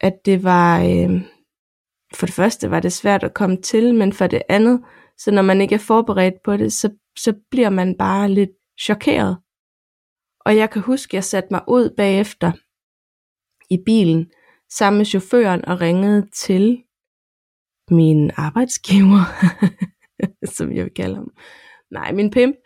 at 0.00 0.14
det 0.24 0.44
var, 0.44 0.80
øh, 0.80 1.22
for 2.14 2.26
det 2.26 2.34
første 2.34 2.70
var 2.70 2.80
det 2.80 2.92
svært 2.92 3.24
at 3.24 3.34
komme 3.34 3.62
til, 3.62 3.94
men 3.94 4.12
for 4.12 4.26
det 4.26 4.42
andet, 4.48 4.84
Så 5.18 5.30
når 5.30 5.42
man 5.42 5.60
ikke 5.60 5.74
er 5.74 5.78
forberedt 5.78 6.34
på 6.44 6.56
det, 6.56 6.72
så, 6.72 6.90
så 7.18 7.34
bliver 7.50 7.70
man 7.70 7.98
bare 7.98 8.30
lidt 8.30 8.50
chokeret. 8.80 9.38
Og 10.40 10.56
jeg 10.56 10.70
kan 10.70 10.82
huske, 10.82 11.10
at 11.10 11.14
jeg 11.14 11.24
satte 11.24 11.48
mig 11.50 11.62
ud 11.68 11.90
bagefter 11.96 12.52
i 13.70 13.78
bilen 13.86 14.30
sammen 14.70 14.98
med 14.98 15.06
chaufføren 15.06 15.64
og 15.64 15.80
ringede 15.80 16.26
til 16.30 16.82
min 17.90 18.30
arbejdsgiver, 18.36 19.24
som 20.56 20.72
jeg 20.72 20.84
vil 20.84 20.94
kalde 20.94 21.14
ham. 21.14 21.30
Nej, 21.90 22.12
min 22.12 22.30
pimp, 22.30 22.56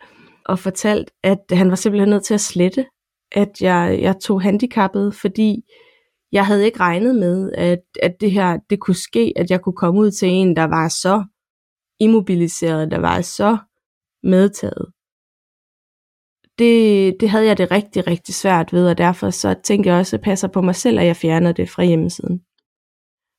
og 0.49 0.59
fortalt, 0.59 1.11
at 1.23 1.39
han 1.51 1.69
var 1.69 1.75
simpelthen 1.75 2.09
nødt 2.09 2.25
til 2.25 2.33
at 2.33 2.41
slette, 2.41 2.85
at 3.31 3.61
jeg, 3.61 3.99
jeg 4.01 4.15
tog 4.21 4.41
handicappet, 4.41 5.15
fordi 5.15 5.61
jeg 6.31 6.45
havde 6.45 6.65
ikke 6.65 6.79
regnet 6.79 7.15
med, 7.15 7.51
at, 7.51 7.83
at 8.03 8.15
det 8.21 8.31
her 8.31 8.59
det 8.69 8.79
kunne 8.79 8.95
ske, 8.95 9.33
at 9.35 9.51
jeg 9.51 9.61
kunne 9.61 9.75
komme 9.75 9.99
ud 9.99 10.11
til 10.11 10.27
en, 10.29 10.55
der 10.55 10.63
var 10.63 10.87
så 10.87 11.23
immobiliseret, 11.99 12.91
der 12.91 12.99
var 12.99 13.21
så 13.21 13.57
medtaget. 14.23 14.85
Det, 16.59 17.15
det 17.19 17.29
havde 17.29 17.45
jeg 17.45 17.57
det 17.57 17.71
rigtig, 17.71 18.07
rigtig 18.07 18.35
svært 18.35 18.73
ved, 18.73 18.89
og 18.89 18.97
derfor 18.97 19.29
så 19.29 19.55
tænkte 19.63 19.89
jeg 19.89 19.99
også, 19.99 20.15
at 20.15 20.19
jeg 20.19 20.23
passer 20.23 20.47
på 20.47 20.61
mig 20.61 20.75
selv, 20.75 20.99
at 20.99 21.05
jeg 21.05 21.15
fjerner 21.15 21.51
det 21.51 21.69
fra 21.69 21.83
hjemmesiden. 21.83 22.39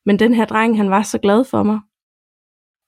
Men 0.06 0.18
den 0.18 0.34
her 0.34 0.44
dreng, 0.44 0.76
han 0.76 0.90
var 0.90 1.02
så 1.02 1.18
glad 1.18 1.44
for 1.44 1.62
mig. 1.62 1.80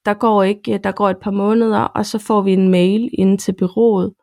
Der 0.05 0.13
går 0.13 0.43
ikke, 0.43 0.73
øh, 0.73 0.79
der 0.83 0.91
går 0.91 1.09
et 1.09 1.17
par 1.21 1.31
måneder, 1.31 1.79
og 1.79 2.05
så 2.05 2.19
får 2.19 2.41
vi 2.41 2.53
en 2.53 2.69
mail 2.69 3.09
ind 3.13 3.39
til 3.39 3.53
byrådet, 3.59 4.13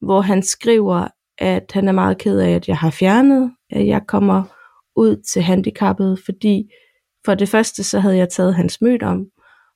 hvor 0.00 0.20
han 0.20 0.42
skriver, 0.42 1.08
at 1.38 1.72
han 1.74 1.88
er 1.88 1.92
meget 1.92 2.18
ked 2.18 2.38
af, 2.38 2.50
at 2.50 2.68
jeg 2.68 2.76
har 2.76 2.90
fjernet, 2.90 3.52
at 3.70 3.86
jeg 3.86 4.00
kommer 4.08 4.44
ud 4.96 5.16
til 5.32 5.42
handicappet, 5.42 6.18
fordi 6.24 6.70
for 7.24 7.34
det 7.34 7.48
første 7.48 7.84
så 7.84 7.98
havde 7.98 8.16
jeg 8.16 8.28
taget 8.28 8.54
hans 8.54 8.80
mød 8.80 9.02
om, 9.02 9.26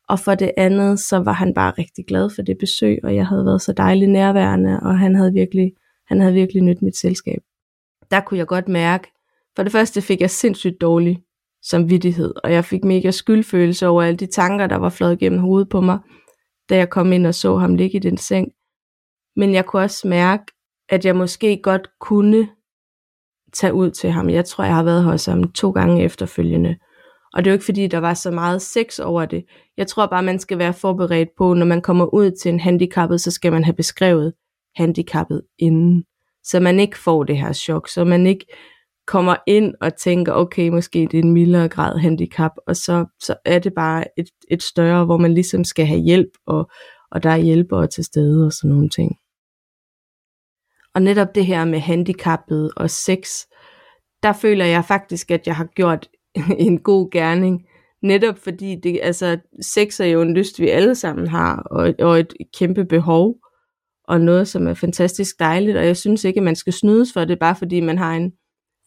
og 0.08 0.20
for 0.20 0.34
det 0.34 0.52
andet 0.56 1.00
så 1.00 1.18
var 1.18 1.32
han 1.32 1.54
bare 1.54 1.72
rigtig 1.78 2.04
glad 2.06 2.30
for 2.30 2.42
det 2.42 2.56
besøg, 2.58 2.98
og 3.04 3.14
jeg 3.14 3.26
havde 3.26 3.44
været 3.44 3.62
så 3.62 3.72
dejligt 3.72 4.10
nærværende, 4.10 4.80
og 4.82 4.98
han 4.98 5.14
havde 5.14 5.32
virkelig, 5.32 5.72
han 6.06 6.20
havde 6.20 6.34
virkelig 6.34 6.62
nyt 6.62 6.82
mit 6.82 6.96
selskab. 6.96 7.38
Der 8.10 8.20
kunne 8.20 8.38
jeg 8.38 8.46
godt 8.46 8.68
mærke, 8.68 9.12
for 9.56 9.62
det 9.62 9.72
første 9.72 10.02
fik 10.02 10.20
jeg 10.20 10.30
sindssygt 10.30 10.80
dårlig 10.80 11.22
samvittighed, 11.70 12.34
og 12.44 12.52
jeg 12.52 12.64
fik 12.64 12.84
mega 12.84 13.10
skyldfølelse 13.10 13.86
over 13.86 14.02
alle 14.02 14.16
de 14.16 14.26
tanker, 14.26 14.66
der 14.66 14.76
var 14.76 14.88
fløjet 14.88 15.18
gennem 15.18 15.40
hovedet 15.40 15.68
på 15.68 15.80
mig, 15.80 15.98
da 16.68 16.76
jeg 16.76 16.90
kom 16.90 17.12
ind 17.12 17.26
og 17.26 17.34
så 17.34 17.56
ham 17.56 17.74
ligge 17.74 17.96
i 17.96 18.00
den 18.00 18.16
seng. 18.16 18.48
Men 19.36 19.54
jeg 19.54 19.66
kunne 19.66 19.82
også 19.82 20.08
mærke, 20.08 20.44
at 20.88 21.04
jeg 21.04 21.16
måske 21.16 21.60
godt 21.62 21.88
kunne 22.00 22.48
tage 23.52 23.74
ud 23.74 23.90
til 23.90 24.10
ham. 24.10 24.30
Jeg 24.30 24.44
tror, 24.44 24.64
jeg 24.64 24.74
har 24.74 24.82
været 24.82 25.04
hos 25.04 25.26
ham 25.26 25.52
to 25.52 25.70
gange 25.70 26.04
efterfølgende. 26.04 26.76
Og 27.32 27.44
det 27.44 27.50
er 27.50 27.52
jo 27.52 27.56
ikke 27.56 27.64
fordi, 27.64 27.86
der 27.86 27.98
var 27.98 28.14
så 28.14 28.30
meget 28.30 28.62
sex 28.62 28.98
over 28.98 29.24
det. 29.24 29.44
Jeg 29.76 29.86
tror 29.86 30.06
bare, 30.06 30.22
man 30.22 30.38
skal 30.38 30.58
være 30.58 30.72
forberedt 30.72 31.28
på, 31.38 31.54
når 31.54 31.66
man 31.66 31.82
kommer 31.82 32.14
ud 32.14 32.30
til 32.30 32.48
en 32.48 32.60
handicappet, 32.60 33.20
så 33.20 33.30
skal 33.30 33.52
man 33.52 33.64
have 33.64 33.74
beskrevet 33.74 34.32
handicappet 34.76 35.42
inden. 35.58 36.04
Så 36.44 36.60
man 36.60 36.80
ikke 36.80 36.98
får 36.98 37.24
det 37.24 37.38
her 37.38 37.52
chok, 37.52 37.88
så 37.88 38.04
man 38.04 38.26
ikke 38.26 38.46
kommer 39.06 39.36
ind 39.46 39.74
og 39.80 39.96
tænker, 39.96 40.32
okay, 40.32 40.68
måske 40.68 40.98
det 41.10 41.14
er 41.14 41.22
en 41.22 41.32
mildere 41.32 41.68
grad 41.68 41.98
handicap, 41.98 42.50
og 42.66 42.76
så, 42.76 43.06
så 43.22 43.34
er 43.44 43.58
det 43.58 43.74
bare 43.74 44.04
et, 44.18 44.28
et 44.50 44.62
større, 44.62 45.04
hvor 45.04 45.16
man 45.16 45.34
ligesom 45.34 45.64
skal 45.64 45.86
have 45.86 46.00
hjælp, 46.00 46.30
og, 46.46 46.70
og 47.10 47.22
der 47.22 47.30
er 47.30 47.36
hjælpere 47.36 47.86
til 47.86 48.04
stede 48.04 48.46
og 48.46 48.52
sådan 48.52 48.70
nogle 48.70 48.88
ting. 48.88 49.16
Og 50.94 51.02
netop 51.02 51.34
det 51.34 51.46
her 51.46 51.64
med 51.64 51.78
handicappet 51.78 52.70
og 52.76 52.90
sex, 52.90 53.28
der 54.22 54.32
føler 54.32 54.64
jeg 54.64 54.84
faktisk, 54.84 55.30
at 55.30 55.46
jeg 55.46 55.56
har 55.56 55.64
gjort 55.64 56.08
en 56.68 56.78
god 56.78 57.10
gerning. 57.10 57.66
Netop 58.02 58.38
fordi 58.38 58.80
det, 58.82 59.00
altså, 59.02 59.38
sex 59.60 60.00
er 60.00 60.04
jo 60.04 60.22
en 60.22 60.34
lyst, 60.34 60.60
vi 60.60 60.68
alle 60.68 60.94
sammen 60.94 61.26
har, 61.26 61.56
og, 61.56 61.94
og 61.98 62.20
et 62.20 62.34
kæmpe 62.58 62.84
behov, 62.84 63.36
og 64.04 64.20
noget, 64.20 64.48
som 64.48 64.66
er 64.66 64.74
fantastisk 64.74 65.38
dejligt, 65.38 65.76
og 65.76 65.86
jeg 65.86 65.96
synes 65.96 66.24
ikke, 66.24 66.40
at 66.40 66.44
man 66.44 66.56
skal 66.56 66.72
snydes 66.72 67.12
for 67.12 67.24
det, 67.24 67.38
bare 67.38 67.56
fordi 67.56 67.80
man 67.80 67.98
har 67.98 68.14
en 68.14 68.32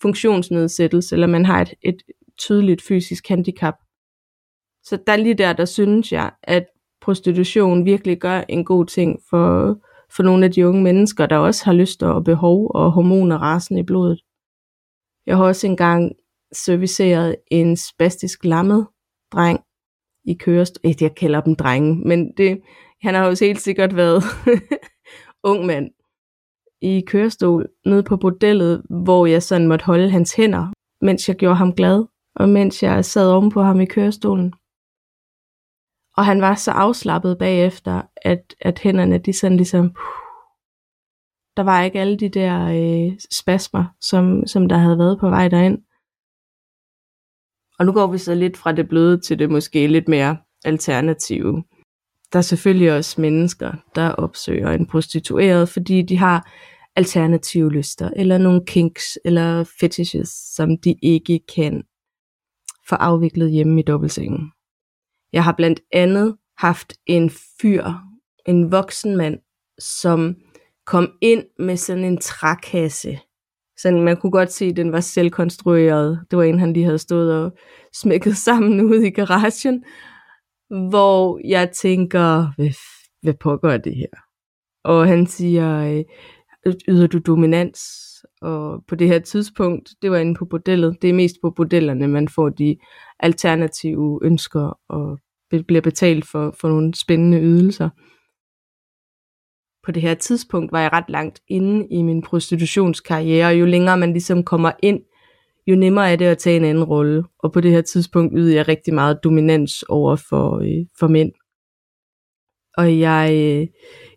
funktionsnedsættelse, 0.01 1.15
eller 1.15 1.27
man 1.27 1.45
har 1.45 1.61
et, 1.61 1.73
et 1.81 2.01
tydeligt 2.37 2.81
fysisk 2.81 3.27
handicap. 3.27 3.75
Så 4.83 4.99
der 5.07 5.15
lige 5.15 5.35
der, 5.35 5.53
der 5.53 5.65
synes 5.65 6.11
jeg, 6.11 6.31
at 6.43 6.65
prostitution 7.01 7.85
virkelig 7.85 8.17
gør 8.17 8.43
en 8.49 8.65
god 8.65 8.85
ting 8.85 9.19
for, 9.29 9.77
for 10.15 10.23
nogle 10.23 10.45
af 10.45 10.51
de 10.51 10.67
unge 10.67 10.83
mennesker, 10.83 11.25
der 11.25 11.37
også 11.37 11.65
har 11.65 11.73
lyst 11.73 12.03
og 12.03 12.23
behov 12.23 12.71
og 12.75 12.91
hormoner 12.91 13.37
rasen 13.37 13.77
i 13.77 13.83
blodet. 13.83 14.21
Jeg 15.25 15.37
har 15.37 15.43
også 15.43 15.67
engang 15.67 16.11
serviceret 16.53 17.35
en 17.51 17.77
spastisk 17.77 18.45
lammet 18.45 18.87
dreng 19.31 19.59
i 20.25 20.33
kørestol. 20.33 20.93
Jeg 21.01 21.15
kalder 21.15 21.41
dem 21.41 21.55
drenge, 21.55 21.95
men 22.05 22.33
det, 22.37 22.61
han 23.01 23.13
har 23.13 23.27
også 23.27 23.45
helt 23.45 23.61
sikkert 23.61 23.95
været 23.95 24.23
ung 25.51 25.65
mand 25.65 25.91
i 26.81 27.01
kørestol 27.07 27.69
nede 27.85 28.03
på 28.03 28.17
bordellet, 28.17 28.83
hvor 28.89 29.25
jeg 29.25 29.43
sådan 29.43 29.67
måtte 29.67 29.85
holde 29.85 30.09
hans 30.09 30.35
hænder, 30.35 30.73
mens 31.01 31.27
jeg 31.27 31.35
gjorde 31.35 31.55
ham 31.55 31.73
glad, 31.73 32.05
og 32.35 32.49
mens 32.49 32.83
jeg 32.83 33.05
sad 33.05 33.31
oven 33.31 33.51
på 33.51 33.61
ham 33.61 33.81
i 33.81 33.85
kørestolen. 33.85 34.53
Og 36.17 36.25
han 36.25 36.41
var 36.41 36.55
så 36.55 36.71
afslappet 36.71 37.37
bagefter, 37.37 38.01
at, 38.15 38.55
at 38.61 38.79
hænderne 38.79 39.17
de 39.17 39.33
sådan 39.33 39.57
ligesom, 39.57 39.85
der 41.57 41.63
var 41.63 41.81
ikke 41.81 41.99
alle 41.99 42.17
de 42.17 42.29
der 42.29 42.55
øh, 42.65 43.19
spasmer, 43.31 43.85
som, 44.01 44.47
som 44.47 44.69
der 44.69 44.77
havde 44.77 44.97
været 44.97 45.19
på 45.19 45.29
vej 45.29 45.47
derind. 45.47 45.77
Og 47.79 47.85
nu 47.85 47.91
går 47.93 48.07
vi 48.11 48.17
så 48.17 48.35
lidt 48.35 48.57
fra 48.57 48.71
det 48.71 48.89
bløde 48.89 49.21
til 49.21 49.39
det 49.39 49.49
måske 49.49 49.87
lidt 49.87 50.07
mere 50.07 50.37
alternative. 50.65 51.63
Der 52.33 52.39
er 52.39 52.43
selvfølgelig 52.43 52.91
også 52.91 53.21
mennesker, 53.21 53.71
der 53.95 54.09
opsøger 54.09 54.71
en 54.71 54.85
prostitueret, 54.85 55.69
fordi 55.69 56.01
de 56.01 56.17
har 56.17 56.51
alternative 56.95 57.71
lyster, 57.71 58.09
eller 58.15 58.37
nogle 58.37 58.65
kinks, 58.65 59.17
eller 59.25 59.63
fetishes, 59.79 60.29
som 60.29 60.77
de 60.77 60.95
ikke 61.03 61.39
kan 61.55 61.83
få 62.89 62.95
afviklet 62.95 63.51
hjemme 63.51 63.79
i 63.79 63.83
dobbeltsengen. 63.83 64.51
Jeg 65.33 65.43
har 65.43 65.53
blandt 65.57 65.81
andet 65.93 66.37
haft 66.57 66.93
en 67.05 67.31
fyr, 67.61 67.85
en 68.45 68.71
voksen 68.71 69.17
mand, 69.17 69.39
som 69.79 70.35
kom 70.85 71.11
ind 71.21 71.43
med 71.59 71.77
sådan 71.77 72.03
en 72.03 72.17
trækasse. 72.17 73.19
Så 73.77 73.91
man 73.91 74.17
kunne 74.17 74.31
godt 74.31 74.51
se, 74.51 74.65
at 74.65 74.77
den 74.77 74.91
var 74.91 74.99
selvkonstrueret. 74.99 76.25
Det 76.31 76.37
var 76.37 76.43
en, 76.43 76.59
han 76.59 76.73
lige 76.73 76.85
havde 76.85 76.97
stået 76.97 77.33
og 77.33 77.51
smækket 77.93 78.37
sammen 78.37 78.81
ude 78.81 79.07
i 79.07 79.11
garagen. 79.11 79.83
Hvor 80.69 81.39
jeg 81.47 81.71
tænker, 81.71 82.53
hvad, 82.55 82.69
hvad 83.21 83.33
pågår 83.33 83.77
det 83.77 83.95
her? 83.95 84.21
Og 84.83 85.07
han 85.07 85.27
siger, 85.27 85.97
øh, 86.65 86.73
yder 86.87 87.07
du 87.07 87.19
dominans? 87.19 87.79
Og 88.41 88.83
på 88.87 88.95
det 88.95 89.07
her 89.07 89.19
tidspunkt, 89.19 89.89
det 90.01 90.11
var 90.11 90.17
inde 90.17 90.35
på 90.35 90.45
bordellet. 90.45 90.97
Det 91.01 91.09
er 91.09 91.13
mest 91.13 91.35
på 91.41 91.51
bordellerne, 91.51 92.07
man 92.07 92.27
får 92.27 92.49
de 92.49 92.77
alternative 93.19 94.19
ønsker 94.23 94.79
og 94.89 95.19
bliver 95.67 95.81
betalt 95.81 96.25
for, 96.25 96.55
for 96.61 96.69
nogle 96.69 96.93
spændende 96.95 97.41
ydelser. 97.41 97.89
På 99.85 99.91
det 99.91 100.01
her 100.01 100.13
tidspunkt 100.13 100.71
var 100.71 100.81
jeg 100.81 100.93
ret 100.93 101.09
langt 101.09 101.41
inde 101.47 101.87
i 101.91 102.01
min 102.01 102.21
prostitutionskarriere, 102.21 103.47
og 103.47 103.59
jo 103.59 103.65
længere 103.65 103.97
man 103.97 104.11
ligesom 104.11 104.43
kommer 104.43 104.71
ind, 104.83 105.01
jo 105.69 105.75
nemmere 105.75 106.11
er 106.11 106.15
det 106.15 106.25
at 106.25 106.37
tage 106.37 106.57
en 106.57 106.65
anden 106.65 106.83
rolle. 106.83 107.23
Og 107.39 107.51
på 107.51 107.61
det 107.61 107.71
her 107.71 107.81
tidspunkt 107.81 108.33
ydede 108.37 108.55
jeg 108.55 108.67
rigtig 108.67 108.93
meget 108.93 109.23
dominans 109.23 109.83
over 109.83 110.15
for, 110.15 110.59
øh, 110.59 110.85
for 110.99 111.07
mænd. 111.07 111.31
Og 112.77 112.99
jeg, 112.99 113.29
øh, 113.33 113.67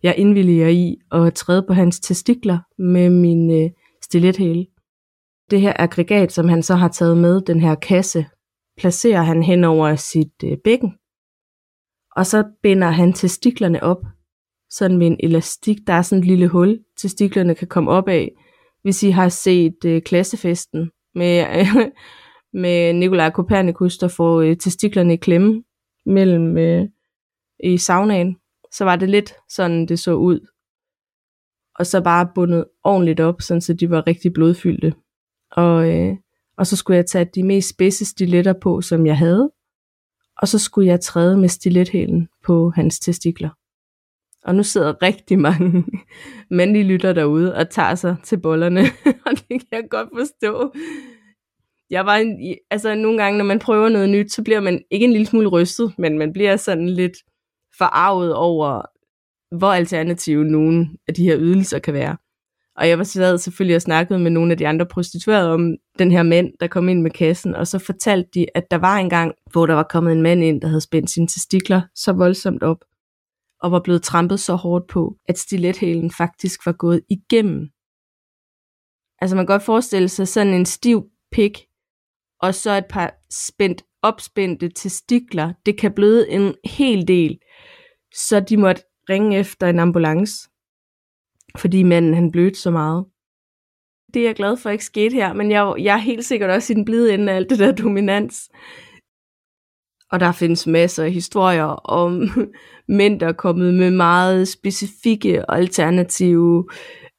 jeg 0.03 0.15
indvilliger 0.19 0.69
i 0.69 0.97
at 1.13 1.35
træde 1.35 1.65
på 1.69 1.73
hans 1.73 2.01
testikler 2.01 2.59
med 2.79 3.11
min 3.11 3.63
øh, 3.63 3.71
stilethæle. 4.03 4.67
Det 5.51 5.61
her 5.61 5.73
aggregat, 5.79 6.33
som 6.33 6.49
han 6.49 6.63
så 6.63 6.75
har 6.75 6.89
taget 6.89 7.19
med, 7.19 7.41
den 7.41 7.61
her 7.61 7.75
kasse, 7.75 8.27
placerer 8.79 9.23
han 9.23 9.43
hen 9.43 9.65
over 9.65 9.97
sit 9.97 10.45
øh, 10.45 10.59
bækken. 10.65 10.93
Og 12.17 12.27
så 12.27 12.45
binder 12.63 12.91
han 12.91 13.13
testiklerne 13.13 13.83
op, 13.83 14.05
sådan 14.71 14.99
med 14.99 15.07
en 15.07 15.17
elastik. 15.21 15.79
Der 15.87 15.93
er 15.93 16.03
sådan 16.03 16.21
et 16.21 16.29
lille 16.29 16.49
hul, 16.49 16.79
testiklerne 16.99 17.55
kan 17.55 17.69
komme 17.69 17.91
op 17.91 18.09
af. 18.09 18.31
Hvis 18.83 19.03
I 19.03 19.11
har 19.11 19.29
set 19.29 19.85
øh, 19.85 20.03
klassefesten 20.03 20.91
med, 21.15 21.47
øh, 21.59 21.91
med 22.63 22.93
Nikolaj 22.93 23.31
Kopernikus, 23.31 23.99
der 23.99 24.09
får 24.09 24.41
øh, 24.41 24.57
testiklerne 24.57 25.13
i 25.13 25.17
klemme 25.17 25.65
mellem 26.07 26.59
øh, 26.59 26.89
i 27.65 27.79
saunaen, 27.79 28.37
så 28.73 28.85
var 28.85 28.97
det 28.97 29.09
lidt 29.09 29.35
sådan, 29.49 29.87
det 29.87 29.99
så 29.99 30.15
ud. 30.15 30.41
Og 31.79 31.87
så 31.87 32.01
bare 32.01 32.29
bundet 32.35 32.65
ordentligt 32.85 33.21
op, 33.21 33.43
sådan 33.43 33.61
så 33.61 33.75
de 33.75 33.91
var 33.91 34.07
rigtig 34.07 34.33
blodfyldte. 34.33 34.95
Og, 35.51 35.91
øh, 35.91 36.17
og 36.57 36.67
så 36.67 36.77
skulle 36.77 36.97
jeg 36.97 37.07
tage 37.07 37.31
de 37.35 37.43
mest 37.43 37.69
spidse 37.69 38.05
stiletter 38.05 38.53
på, 38.53 38.81
som 38.81 39.07
jeg 39.07 39.19
havde, 39.19 39.51
og 40.39 40.49
så 40.49 40.59
skulle 40.59 40.89
jeg 40.89 41.01
træde 41.01 41.37
med 41.37 41.49
stilethælen 41.49 42.29
på 42.45 42.73
hans 42.75 43.01
testikler. 43.01 43.51
Og 44.45 44.55
nu 44.55 44.63
sidder 44.63 45.03
rigtig 45.03 45.39
mange 45.39 45.85
mandlige 46.51 46.85
lytter 46.85 47.13
derude 47.13 47.55
og 47.55 47.71
tager 47.71 47.95
sig 47.95 48.17
til 48.25 48.41
bollerne, 48.41 48.81
og 49.27 49.33
det 49.33 49.49
kan 49.49 49.67
jeg 49.73 49.85
godt 49.91 50.09
forstå. 50.19 50.73
Jeg 51.91 52.07
var 52.07 52.17
en, 52.17 52.57
altså 52.71 52.95
nogle 52.95 53.23
gange, 53.23 53.39
når 53.39 53.45
man 53.45 53.59
prøver 53.59 53.89
noget 53.89 54.09
nyt, 54.09 54.33
så 54.33 54.43
bliver 54.43 54.61
man 54.61 54.83
ikke 54.91 55.05
en 55.05 55.13
lille 55.13 55.27
smule 55.27 55.49
rystet, 55.49 55.95
men 55.99 56.19
man 56.19 56.33
bliver 56.33 56.57
sådan 56.57 56.89
lidt 56.89 57.17
forarvet 57.79 58.35
over, 58.35 58.83
hvor 59.59 59.73
alternative 59.73 60.45
nogle 60.45 60.89
af 61.09 61.15
de 61.15 61.25
her 61.25 61.37
ydelser 61.39 61.79
kan 61.79 61.95
være. 61.95 62.17
Og 62.77 62.89
jeg 62.89 62.99
var 62.99 63.05
sad 63.05 63.39
selvfølgelig 63.39 63.77
og 63.77 63.83
snakkede 63.83 64.19
med 64.19 64.31
nogle 64.31 64.53
af 64.53 64.59
de 64.59 64.69
andre 64.69 64.87
prostituerede 64.87 65.53
om 65.53 65.75
den 65.99 66.11
her 66.11 66.23
mand, 66.23 66.53
der 66.61 66.67
kom 66.67 66.89
ind 66.89 67.03
med 67.03 67.11
kassen, 67.11 67.55
og 67.55 67.67
så 67.67 67.79
fortalte 67.79 68.31
de, 68.35 68.47
at 68.55 68.71
der 68.71 68.79
var 68.79 68.97
en 68.97 69.11
gang, 69.11 69.35
hvor 69.53 69.67
der 69.67 69.75
var 69.75 69.83
kommet 69.83 70.13
en 70.13 70.23
mand 70.23 70.45
ind, 70.45 70.61
der 70.61 70.69
havde 70.69 70.81
spændt 70.81 71.11
sine 71.11 71.27
testikler 71.27 71.83
så 71.95 72.13
voldsomt 72.13 72.63
op, 72.63 72.85
og 73.63 73.73
var 73.73 73.81
blevet 73.81 74.03
trampet 74.03 74.41
så 74.41 74.55
hårdt 74.55 74.89
på, 74.89 75.17
at 75.29 75.39
stilethælen 75.39 76.11
faktisk 76.11 76.67
var 76.67 76.73
gået 76.73 77.01
igennem. 77.11 77.69
Altså 79.21 79.37
man 79.37 79.47
kan 79.47 79.55
godt 79.55 79.63
forestille 79.63 80.09
sig 80.09 80.29
sådan 80.29 80.55
en 80.55 80.67
stiv 80.67 81.05
pik, 81.33 81.59
og 82.41 82.55
så 82.55 82.71
et 82.71 82.87
par 82.91 83.15
spændt, 83.31 83.83
opspændte 84.03 84.69
testikler. 84.69 85.53
Det 85.67 85.79
kan 85.79 85.93
bløde 85.95 86.31
en 86.31 86.55
hel 86.65 87.09
del, 87.09 87.39
så 88.15 88.41
de 88.41 88.57
måtte 88.57 88.83
ringe 89.11 89.39
efter 89.39 89.67
en 89.67 89.79
ambulance 89.79 90.49
fordi 91.59 91.83
manden 91.83 92.15
han 92.15 92.31
blødte 92.31 92.61
så 92.61 92.71
meget. 92.71 93.05
Det 94.15 94.23
er 94.23 94.27
jeg 94.27 94.35
glad 94.35 94.57
for 94.57 94.71
ikke 94.71 94.85
skete 94.85 95.15
her, 95.15 95.33
men 95.33 95.51
jeg, 95.51 95.75
jeg 95.79 95.95
er 95.95 96.01
helt 96.01 96.25
sikkert 96.25 96.51
også 96.51 96.73
i 96.73 96.77
den 96.77 96.85
blide 96.85 97.15
ende 97.15 97.33
af 97.33 97.37
alt 97.37 97.51
det 97.51 97.59
der 97.59 97.73
dominans. 97.73 98.51
Og 100.13 100.21
der 100.21 100.33
findes 100.33 100.67
masser 100.67 101.05
af 101.05 101.13
historier 101.13 101.65
om 101.65 102.29
mænd, 102.99 103.21
der 103.21 103.29
er 103.29 103.33
kommet 103.33 103.75
med 103.75 103.91
meget 103.91 104.49
specifikke 104.49 105.49
og 105.49 105.59
alternative 105.59 106.69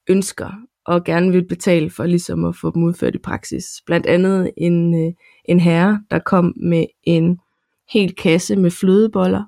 ønsker, 0.08 0.50
og 0.86 1.04
gerne 1.04 1.32
vil 1.32 1.48
betale 1.48 1.90
for 1.90 2.06
ligesom 2.06 2.44
at 2.44 2.56
få 2.56 2.70
dem 2.74 2.82
udført 2.82 3.14
i 3.14 3.18
praksis. 3.18 3.64
Blandt 3.86 4.06
andet 4.06 4.50
en, 4.56 5.06
øh, 5.06 5.12
en 5.44 5.60
herre, 5.60 6.02
der 6.10 6.18
kom 6.18 6.54
med 6.56 6.86
en 7.02 7.38
hel 7.92 8.14
kasse 8.14 8.56
med 8.56 8.70
flødeboller, 8.70 9.44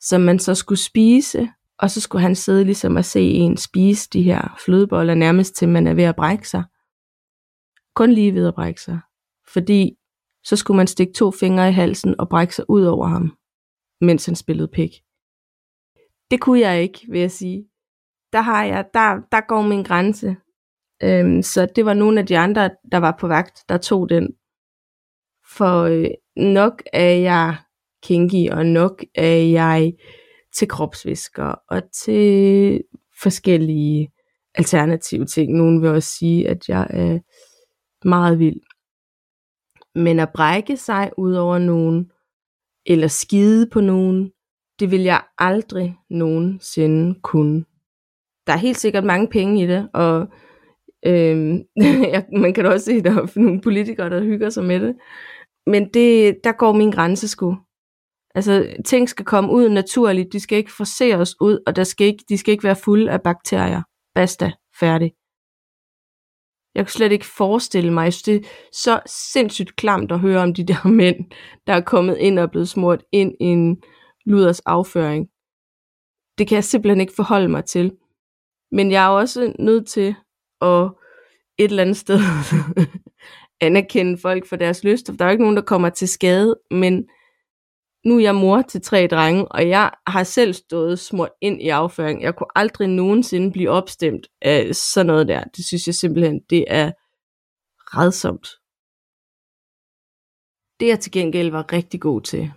som 0.00 0.20
man 0.20 0.38
så 0.38 0.54
skulle 0.54 0.78
spise, 0.78 1.48
og 1.78 1.90
så 1.90 2.00
skulle 2.00 2.22
han 2.22 2.34
sidde 2.34 2.64
ligesom 2.64 2.96
og 2.96 3.04
se 3.04 3.22
en 3.22 3.56
spise 3.56 4.08
de 4.12 4.22
her 4.22 4.56
flødeboller 4.64 5.14
nærmest 5.14 5.56
til 5.56 5.68
man 5.68 5.86
er 5.86 5.94
ved 5.94 6.04
at 6.04 6.16
brække 6.16 6.48
sig. 6.48 6.64
Kun 7.94 8.12
lige 8.12 8.34
ved 8.34 8.48
at 8.48 8.54
brække 8.54 8.82
sig. 8.82 9.00
Fordi 9.52 9.96
så 10.44 10.56
skulle 10.56 10.76
man 10.76 10.86
stikke 10.86 11.12
to 11.12 11.30
fingre 11.30 11.68
i 11.68 11.72
halsen 11.72 12.14
og 12.18 12.28
brække 12.28 12.54
sig 12.54 12.64
ud 12.70 12.84
over 12.84 13.06
ham, 13.06 13.36
mens 14.00 14.26
han 14.26 14.34
spillede 14.34 14.68
pik. 14.68 14.90
Det 16.30 16.40
kunne 16.40 16.60
jeg 16.60 16.82
ikke, 16.82 17.06
vil 17.10 17.20
jeg 17.20 17.30
sige. 17.30 17.64
Der, 18.32 18.40
har 18.40 18.64
jeg, 18.64 18.84
der, 18.94 19.20
der 19.32 19.46
går 19.48 19.62
min 19.62 19.82
grænse. 19.82 20.36
Øhm, 21.02 21.42
så 21.42 21.66
det 21.76 21.84
var 21.84 21.94
nogle 21.94 22.20
af 22.20 22.26
de 22.26 22.38
andre, 22.38 22.70
der 22.92 22.98
var 22.98 23.16
på 23.20 23.28
vagt, 23.28 23.64
der 23.68 23.78
tog 23.78 24.08
den. 24.08 24.28
For 25.56 25.82
øh, 25.82 26.08
nok 26.36 26.82
er 26.92 27.14
jeg 27.14 27.56
kinky, 28.02 28.50
og 28.50 28.66
nok 28.66 29.04
er 29.14 29.36
jeg 29.36 29.92
til 30.56 30.68
kropsvisker 30.68 31.54
og 31.68 31.82
til 31.92 32.82
forskellige 33.22 34.12
alternative 34.54 35.26
ting. 35.26 35.52
Nogen 35.52 35.82
vil 35.82 35.90
også 35.90 36.08
sige, 36.18 36.48
at 36.48 36.68
jeg 36.68 36.86
er 36.90 37.18
meget 38.08 38.38
vild. 38.38 38.60
Men 39.94 40.20
at 40.20 40.32
brække 40.34 40.76
sig 40.76 41.10
ud 41.18 41.34
over 41.34 41.58
nogen, 41.58 42.10
eller 42.86 43.08
skide 43.08 43.66
på 43.72 43.80
nogen, 43.80 44.30
det 44.80 44.90
vil 44.90 45.00
jeg 45.00 45.22
aldrig 45.38 45.96
nogensinde 46.10 47.20
kunne. 47.22 47.64
Der 48.46 48.52
er 48.52 48.56
helt 48.56 48.78
sikkert 48.78 49.04
mange 49.04 49.28
penge 49.28 49.62
i 49.62 49.66
det, 49.66 49.88
og 49.94 50.28
øhm, 51.06 51.62
man 52.42 52.54
kan 52.54 52.64
da 52.64 52.70
også 52.70 52.84
se, 52.84 52.92
at 52.92 53.04
der 53.04 53.10
er 53.10 53.40
nogle 53.40 53.60
politikere, 53.60 54.10
der 54.10 54.24
hygger 54.24 54.50
sig 54.50 54.64
med 54.64 54.80
det. 54.80 54.96
Men 55.66 55.88
det, 55.94 56.36
der 56.44 56.52
går 56.52 56.72
min 56.72 56.90
grænse 56.90 57.28
sgu. 57.28 57.56
Altså, 58.34 58.76
ting 58.84 59.08
skal 59.08 59.24
komme 59.24 59.52
ud 59.52 59.68
naturligt, 59.68 60.32
de 60.32 60.40
skal 60.40 60.58
ikke 60.58 60.72
forceres 60.72 61.34
ud, 61.40 61.58
og 61.66 61.76
der 61.76 61.84
skal 61.84 62.06
ikke, 62.06 62.24
de 62.28 62.38
skal 62.38 62.52
ikke 62.52 62.64
være 62.64 62.76
fulde 62.76 63.10
af 63.10 63.22
bakterier. 63.22 63.82
Basta, 64.14 64.52
færdig. 64.80 65.12
Jeg 66.74 66.84
kunne 66.84 66.90
slet 66.90 67.12
ikke 67.12 67.26
forestille 67.26 67.92
mig, 67.92 68.12
det 68.26 68.34
er 68.34 68.48
så 68.72 69.00
sindssygt 69.06 69.76
klamt 69.76 70.12
at 70.12 70.20
høre 70.20 70.40
om 70.40 70.54
de 70.54 70.66
der 70.66 70.88
mænd, 71.00 71.16
der 71.66 71.72
er 71.72 71.80
kommet 71.80 72.18
ind 72.18 72.38
og 72.38 72.42
er 72.42 72.50
blevet 72.50 72.68
smurt 72.68 73.02
ind 73.12 73.34
i 73.40 73.44
en 73.44 73.82
luders 74.26 74.60
afføring. 74.60 75.28
Det 76.38 76.48
kan 76.48 76.54
jeg 76.54 76.64
simpelthen 76.64 77.00
ikke 77.00 77.12
forholde 77.16 77.48
mig 77.48 77.64
til. 77.64 77.92
Men 78.72 78.90
jeg 78.90 79.04
er 79.04 79.08
også 79.08 79.54
nødt 79.58 79.88
til 79.88 80.14
at 80.60 80.90
et 81.58 81.70
eller 81.70 81.82
andet 81.82 81.96
sted 81.96 82.18
anerkende 83.60 84.18
folk 84.18 84.46
for 84.46 84.56
deres 84.56 84.84
lyst. 84.84 85.06
Der 85.06 85.24
er 85.24 85.28
jo 85.28 85.30
ikke 85.30 85.44
nogen, 85.44 85.56
der 85.56 85.62
kommer 85.62 85.88
til 85.88 86.08
skade, 86.08 86.56
men 86.70 87.08
nu 88.04 88.16
er 88.16 88.20
jeg 88.20 88.34
mor 88.34 88.62
til 88.62 88.82
tre 88.82 89.06
drenge, 89.06 89.48
og 89.52 89.68
jeg 89.68 89.90
har 90.06 90.24
selv 90.24 90.52
stået 90.52 90.98
smurt 90.98 91.30
ind 91.40 91.62
i 91.62 91.68
afføring. 91.68 92.22
Jeg 92.22 92.36
kunne 92.36 92.58
aldrig 92.58 92.88
nogensinde 92.88 93.52
blive 93.52 93.70
opstemt 93.70 94.26
af 94.42 94.74
sådan 94.74 95.06
noget 95.06 95.28
der. 95.28 95.44
Det 95.44 95.64
synes 95.64 95.86
jeg 95.86 95.94
simpelthen, 95.94 96.40
det 96.50 96.64
er 96.68 96.92
redsomt. 97.96 98.48
Det 100.80 100.88
jeg 100.88 101.00
til 101.00 101.12
gengæld 101.12 101.50
var 101.50 101.72
rigtig 101.72 102.00
god 102.00 102.20
til, 102.20 102.52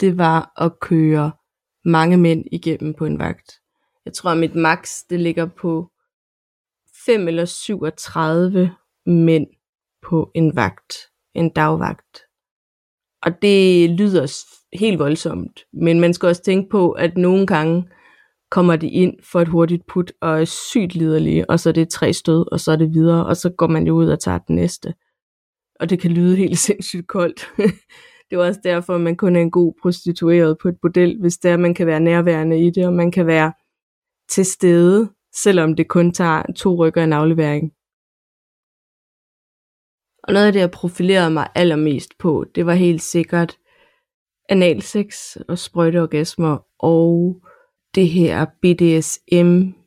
det 0.00 0.18
var 0.18 0.52
at 0.56 0.80
køre 0.80 1.32
mange 1.84 2.16
mænd 2.16 2.44
igennem 2.52 2.94
på 2.94 3.06
en 3.06 3.18
vagt. 3.18 3.52
Jeg 4.04 4.12
tror, 4.14 4.30
at 4.30 4.38
mit 4.38 4.54
max 4.54 4.98
det 5.10 5.20
ligger 5.20 5.46
på 5.46 5.90
5 7.06 7.28
eller 7.28 7.44
37 7.44 8.76
mænd 9.06 9.46
på 10.02 10.30
en 10.34 10.56
vagt, 10.56 10.94
en 11.34 11.52
dagvagt. 11.52 12.18
Og 13.22 13.42
det 13.42 13.90
lyder 13.90 14.26
helt 14.72 14.98
voldsomt. 14.98 15.64
Men 15.72 16.00
man 16.00 16.14
skal 16.14 16.26
også 16.26 16.42
tænke 16.42 16.70
på, 16.70 16.90
at 16.90 17.16
nogle 17.16 17.46
gange 17.46 17.88
kommer 18.50 18.76
de 18.76 18.88
ind 18.88 19.14
for 19.22 19.40
et 19.40 19.48
hurtigt 19.48 19.86
put 19.86 20.12
og 20.20 20.40
er 20.40 20.44
sygt 20.44 20.94
liderlige, 20.94 21.50
og 21.50 21.60
så 21.60 21.68
er 21.68 21.72
det 21.72 21.88
tre 21.88 22.12
stød, 22.12 22.52
og 22.52 22.60
så 22.60 22.72
er 22.72 22.76
det 22.76 22.94
videre, 22.94 23.26
og 23.26 23.36
så 23.36 23.50
går 23.50 23.66
man 23.66 23.86
jo 23.86 23.94
ud 23.94 24.08
og 24.08 24.20
tager 24.20 24.38
den 24.38 24.56
næste. 24.56 24.94
Og 25.80 25.90
det 25.90 26.00
kan 26.00 26.10
lyde 26.10 26.36
helt 26.36 26.58
sindssygt 26.68 27.08
koldt. 27.08 27.52
det 28.30 28.36
er 28.36 28.44
også 28.44 28.60
derfor, 28.64 28.94
at 28.94 29.00
man 29.00 29.16
kun 29.16 29.36
er 29.36 29.40
en 29.40 29.50
god 29.50 29.74
prostitueret 29.82 30.58
på 30.62 30.68
et 30.68 30.76
bordel, 30.82 31.20
hvis 31.20 31.36
der 31.36 31.56
man 31.56 31.74
kan 31.74 31.86
være 31.86 32.00
nærværende 32.00 32.66
i 32.66 32.70
det, 32.70 32.86
og 32.86 32.92
man 32.92 33.10
kan 33.10 33.26
være 33.26 33.52
til 34.28 34.44
stede, 34.46 35.10
selvom 35.34 35.76
det 35.76 35.88
kun 35.88 36.12
tager 36.12 36.42
to 36.56 36.74
rykker 36.74 37.04
en 37.04 37.12
aflevering. 37.12 37.72
Og 40.22 40.32
noget 40.32 40.46
af 40.46 40.52
det, 40.52 40.60
jeg 40.60 40.70
profilerede 40.70 41.30
mig 41.30 41.48
allermest 41.54 42.18
på, 42.18 42.44
det 42.54 42.66
var 42.66 42.74
helt 42.74 43.02
sikkert 43.02 43.56
analsex 44.50 45.36
og 45.48 45.58
sprøjteorgasmer 45.58 46.58
og 46.78 47.36
det 47.94 48.08
her 48.08 48.46
BDSM-miljø, 48.62 49.80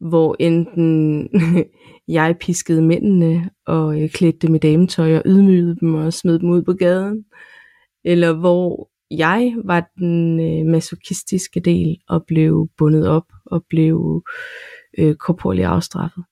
hvor 0.00 0.36
enten 0.38 1.28
jeg 2.08 2.36
piskede 2.40 2.82
mændene 2.82 3.50
og 3.66 3.96
klædte 4.14 4.46
dem 4.46 4.54
i 4.54 4.58
dametøj 4.58 5.16
og 5.16 5.22
ydmygede 5.26 5.76
dem 5.80 5.94
og 5.94 6.12
smed 6.12 6.38
dem 6.38 6.50
ud 6.50 6.62
på 6.62 6.72
gaden, 6.72 7.24
eller 8.04 8.32
hvor 8.32 8.90
jeg 9.10 9.54
var 9.64 9.90
den 9.98 10.40
øh, 10.40 10.66
masochistiske 10.66 11.60
del 11.60 12.00
og 12.08 12.24
blev 12.26 12.68
bundet 12.78 13.08
op 13.08 13.26
og 13.46 13.64
blev 13.68 14.24
øh, 14.98 15.14
korporligt 15.14 15.66
afstraffet. 15.66 16.24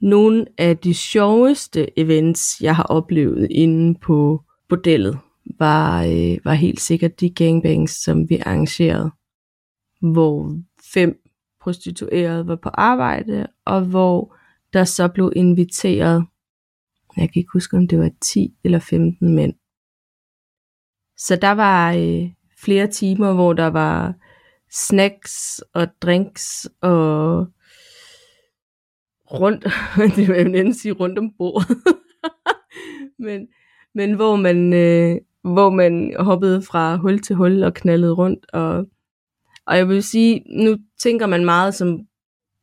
Nogle 0.00 0.46
af 0.58 0.78
de 0.78 0.94
sjoveste 0.94 1.98
events, 1.98 2.60
jeg 2.60 2.76
har 2.76 2.82
oplevet 2.82 3.48
inde 3.50 3.98
på 4.02 4.44
bordellet, 4.70 5.18
var, 5.58 6.02
øh, 6.02 6.38
var 6.44 6.54
helt 6.54 6.80
sikkert 6.80 7.20
de 7.20 7.30
gangbangs, 7.30 7.92
som 8.04 8.28
vi 8.30 8.36
arrangerede, 8.46 9.10
hvor 10.00 10.60
fem 10.94 11.22
prostituerede 11.60 12.46
var 12.46 12.56
på 12.56 12.68
arbejde, 12.68 13.46
og 13.64 13.84
hvor 13.84 14.36
der 14.72 14.84
så 14.84 15.08
blev 15.08 15.32
inviteret, 15.36 16.26
jeg 17.16 17.32
kan 17.32 17.40
ikke 17.40 17.52
huske, 17.52 17.76
om 17.76 17.88
det 17.88 17.98
var 17.98 18.10
10 18.20 18.54
eller 18.64 18.78
15 18.78 19.34
mænd. 19.34 19.54
Så 21.16 21.36
der 21.36 21.50
var 21.50 21.92
øh, 21.92 22.30
flere 22.58 22.86
timer, 22.86 23.32
hvor 23.32 23.52
der 23.52 23.66
var 23.66 24.14
snacks 24.70 25.60
og 25.74 25.88
drinks 26.02 26.68
og 26.80 27.46
rundt, 29.32 29.64
det 30.16 30.28
vil 30.28 30.52
jeg 30.52 30.74
sige 30.74 30.92
rundt 30.92 31.18
om 31.18 31.32
bordet. 31.38 31.68
men, 33.26 33.48
men 33.94 34.14
hvor 34.14 34.36
man, 34.36 34.72
øh, 34.72 35.16
hvor 35.42 35.70
man 35.70 36.14
hoppede 36.18 36.62
fra 36.62 36.96
hul 36.96 37.22
til 37.22 37.36
hul 37.36 37.62
og 37.62 37.74
knaldede 37.74 38.12
rundt. 38.12 38.46
Og, 38.52 38.86
og 39.66 39.76
jeg 39.76 39.88
vil 39.88 40.02
sige, 40.02 40.44
nu 40.64 40.76
tænker 40.98 41.26
man 41.26 41.44
meget 41.44 41.74
som 41.74 42.00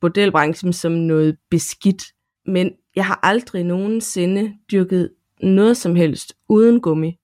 bordelbranchen 0.01 0.73
som 0.73 0.91
noget 0.91 1.37
beskidt, 1.49 2.03
men 2.45 2.71
jeg 2.95 3.05
har 3.05 3.19
aldrig 3.23 3.63
nogensinde 3.63 4.53
dyrket 4.71 5.13
noget 5.41 5.77
som 5.77 5.95
helst 5.95 6.33
uden 6.49 6.81
gummi 6.81 7.19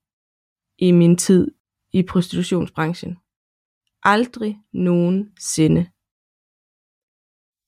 i 0.78 0.92
min 0.92 1.16
tid 1.16 1.50
i 1.92 2.02
prostitutionsbranchen. 2.02 3.16
Aldrig 4.02 4.58
nogensinde. 4.72 5.86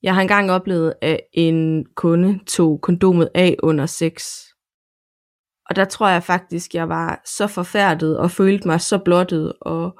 Jeg 0.03 0.14
har 0.14 0.22
engang 0.22 0.51
oplevet, 0.51 0.94
at 1.03 1.20
en 1.33 1.87
kunde 1.94 2.44
tog 2.46 2.81
kondomet 2.81 3.29
af 3.35 3.57
under 3.62 3.87
sex. 3.87 4.25
Og 5.71 5.77
der 5.77 5.85
tror 5.85 6.09
jeg 6.09 6.23
faktisk, 6.23 6.75
jeg 6.75 6.89
var 6.89 7.23
så 7.25 7.47
forfærdet 7.47 8.19
og 8.19 8.31
følte 8.31 8.69
mig 8.69 8.81
så 8.81 8.99
blottet 8.99 9.53
og, 9.61 9.99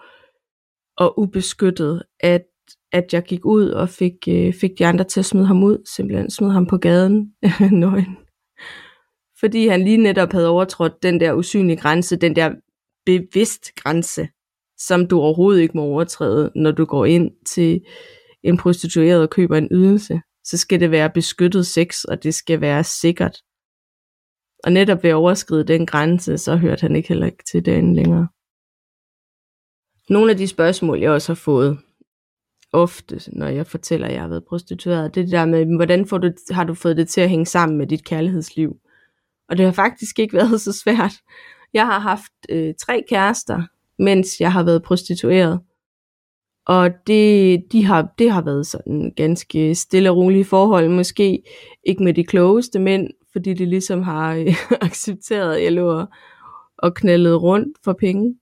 og 0.97 1.19
ubeskyttet, 1.19 2.03
at, 2.21 2.43
at 2.93 3.13
jeg 3.13 3.23
gik 3.23 3.45
ud 3.45 3.69
og 3.69 3.89
fik, 3.89 4.13
øh, 4.29 4.55
fik 4.55 4.71
de 4.79 4.87
andre 4.87 5.05
til 5.05 5.21
at 5.21 5.27
smide 5.27 5.47
ham 5.47 5.63
ud, 5.63 5.79
simpelthen 5.97 6.31
smide 6.31 6.53
ham 6.53 6.67
på 6.67 6.77
gaden 6.77 7.33
nøgen. 7.73 8.17
Fordi 9.41 9.67
han 9.67 9.83
lige 9.83 9.97
netop 9.97 10.33
havde 10.33 10.49
overtrådt 10.49 11.03
den 11.03 11.21
der 11.21 11.33
usynlige 11.33 11.77
grænse, 11.77 12.17
den 12.17 12.37
der 12.37 12.51
bevidst 13.07 13.75
grænse, 13.75 14.29
som 14.79 15.07
du 15.07 15.21
overhovedet 15.21 15.61
ikke 15.61 15.77
må 15.77 15.83
overtræde, 15.83 16.53
når 16.55 16.71
du 16.71 16.85
går 16.85 17.05
ind 17.05 17.31
til 17.47 17.81
en 18.43 18.57
prostitueret 18.57 19.23
og 19.23 19.31
køber 19.31 19.57
en 19.57 19.69
ydelse. 19.71 20.21
Så 20.45 20.57
skal 20.57 20.81
det 20.81 20.91
være 20.91 21.11
beskyttet 21.11 21.67
sex, 21.67 22.05
og 22.05 22.23
det 22.23 22.35
skal 22.35 22.61
være 22.61 22.85
sikkert. 22.85 23.37
Og 24.67 24.73
netop 24.73 25.03
ved 25.03 25.11
at 25.11 25.15
overskride 25.15 25.65
den 25.65 25.87
grænse, 25.87 26.39
så 26.39 26.57
hørte 26.57 26.81
han 26.81 26.97
ikke 26.97 27.09
heller 27.09 27.27
ikke 27.27 27.45
til 27.45 27.65
den 27.65 27.95
længere. 27.95 28.29
Nogle 30.11 30.31
af 30.31 30.37
de 30.37 30.49
spørgsmål, 30.49 31.01
jeg 31.01 31.11
også 31.11 31.33
har 31.33 31.35
fået, 31.35 31.79
ofte, 32.73 33.21
når 33.33 33.47
jeg 33.47 33.67
fortæller, 33.67 34.07
at 34.07 34.13
jeg 34.13 34.21
har 34.21 34.29
været 34.29 34.45
prostitueret, 34.45 35.15
det 35.15 35.21
er 35.21 35.25
det 35.25 35.33
der 35.33 35.47
med, 35.47 35.77
hvordan 35.77 36.07
får 36.07 36.19
du, 36.19 36.33
har 36.51 36.65
du 36.65 36.75
fået 36.75 36.97
det 36.97 37.09
til 37.09 37.21
at 37.21 37.29
hænge 37.29 37.47
sammen 37.47 37.79
med 37.79 37.87
dit 37.87 38.05
kærlighedsliv? 38.05 38.77
Og 39.49 39.59
det 39.59 39.65
har 39.65 39.73
faktisk 39.73 40.19
ikke 40.19 40.37
været 40.41 40.61
så 40.61 40.73
svært. 40.73 41.15
Jeg 41.75 41.87
har 41.87 41.99
haft 41.99 42.33
øh, 42.49 42.75
tre 42.81 43.05
kærester, 43.09 43.63
mens 43.99 44.41
jeg 44.41 44.53
har 44.53 44.63
været 44.63 44.83
prostitueret. 44.83 45.61
Og 46.67 46.91
det, 47.07 47.63
de 47.73 47.85
har, 47.85 48.09
det 48.19 48.31
har 48.31 48.43
været 48.43 48.67
sådan 48.67 49.13
ganske 49.17 49.75
stille 49.75 50.11
og 50.11 50.17
rolige 50.17 50.45
forhold, 50.45 50.89
måske 50.89 51.43
ikke 51.85 52.05
med 52.05 52.15
de 52.15 52.25
klogeste 52.25 52.79
mænd, 52.79 53.11
fordi 53.37 53.55
de 53.55 53.67
ligesom 53.67 54.03
har 54.03 54.35
øh, 54.35 54.55
accepteret, 54.89 55.57
at 55.57 55.63
jeg 55.63 55.73
lå 55.73 56.07
og 56.79 56.95
knaldede 56.95 57.37
rundt 57.37 57.79
for 57.85 57.93
penge. 57.93 58.39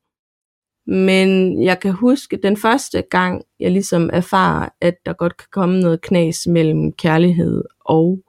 Men 0.86 1.62
jeg 1.62 1.80
kan 1.80 1.92
huske 1.92 2.36
den 2.42 2.56
første 2.56 3.02
gang, 3.02 3.44
jeg 3.60 3.70
ligesom 3.70 4.10
erfarer, 4.12 4.68
at 4.80 4.94
der 5.06 5.12
godt 5.12 5.36
kan 5.36 5.48
komme 5.52 5.80
noget 5.80 6.00
knas 6.00 6.46
mellem 6.46 6.92
kærlighed 6.92 7.64
og 7.80 8.24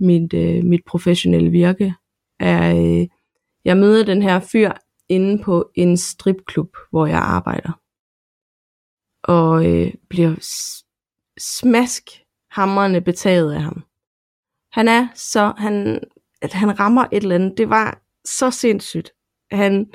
mit, 0.00 0.34
øh, 0.34 0.64
mit 0.64 0.80
professionelle 0.86 1.50
virke, 1.50 1.94
er, 2.40 2.76
øh, 2.76 3.08
jeg 3.64 3.76
møder 3.76 4.04
den 4.04 4.22
her 4.22 4.40
fyr 4.40 4.72
inde 5.08 5.42
på 5.42 5.70
en 5.74 5.96
stripklub, 5.96 6.76
hvor 6.90 7.06
jeg 7.06 7.18
arbejder. 7.18 7.80
Og 9.22 9.72
øh, 9.72 9.94
bliver 10.08 10.34
smask 11.38 12.02
hamrende 12.50 13.00
betaget 13.00 13.52
af 13.52 13.62
ham. 13.62 13.84
Han 14.74 14.88
er 14.88 15.08
så, 15.14 15.52
han, 15.58 16.00
at 16.42 16.52
han 16.52 16.80
rammer 16.80 17.04
et 17.12 17.22
eller 17.22 17.34
andet, 17.34 17.58
det 17.58 17.70
var 17.70 18.02
så 18.24 18.50
sindssygt. 18.50 19.12
Han, 19.50 19.86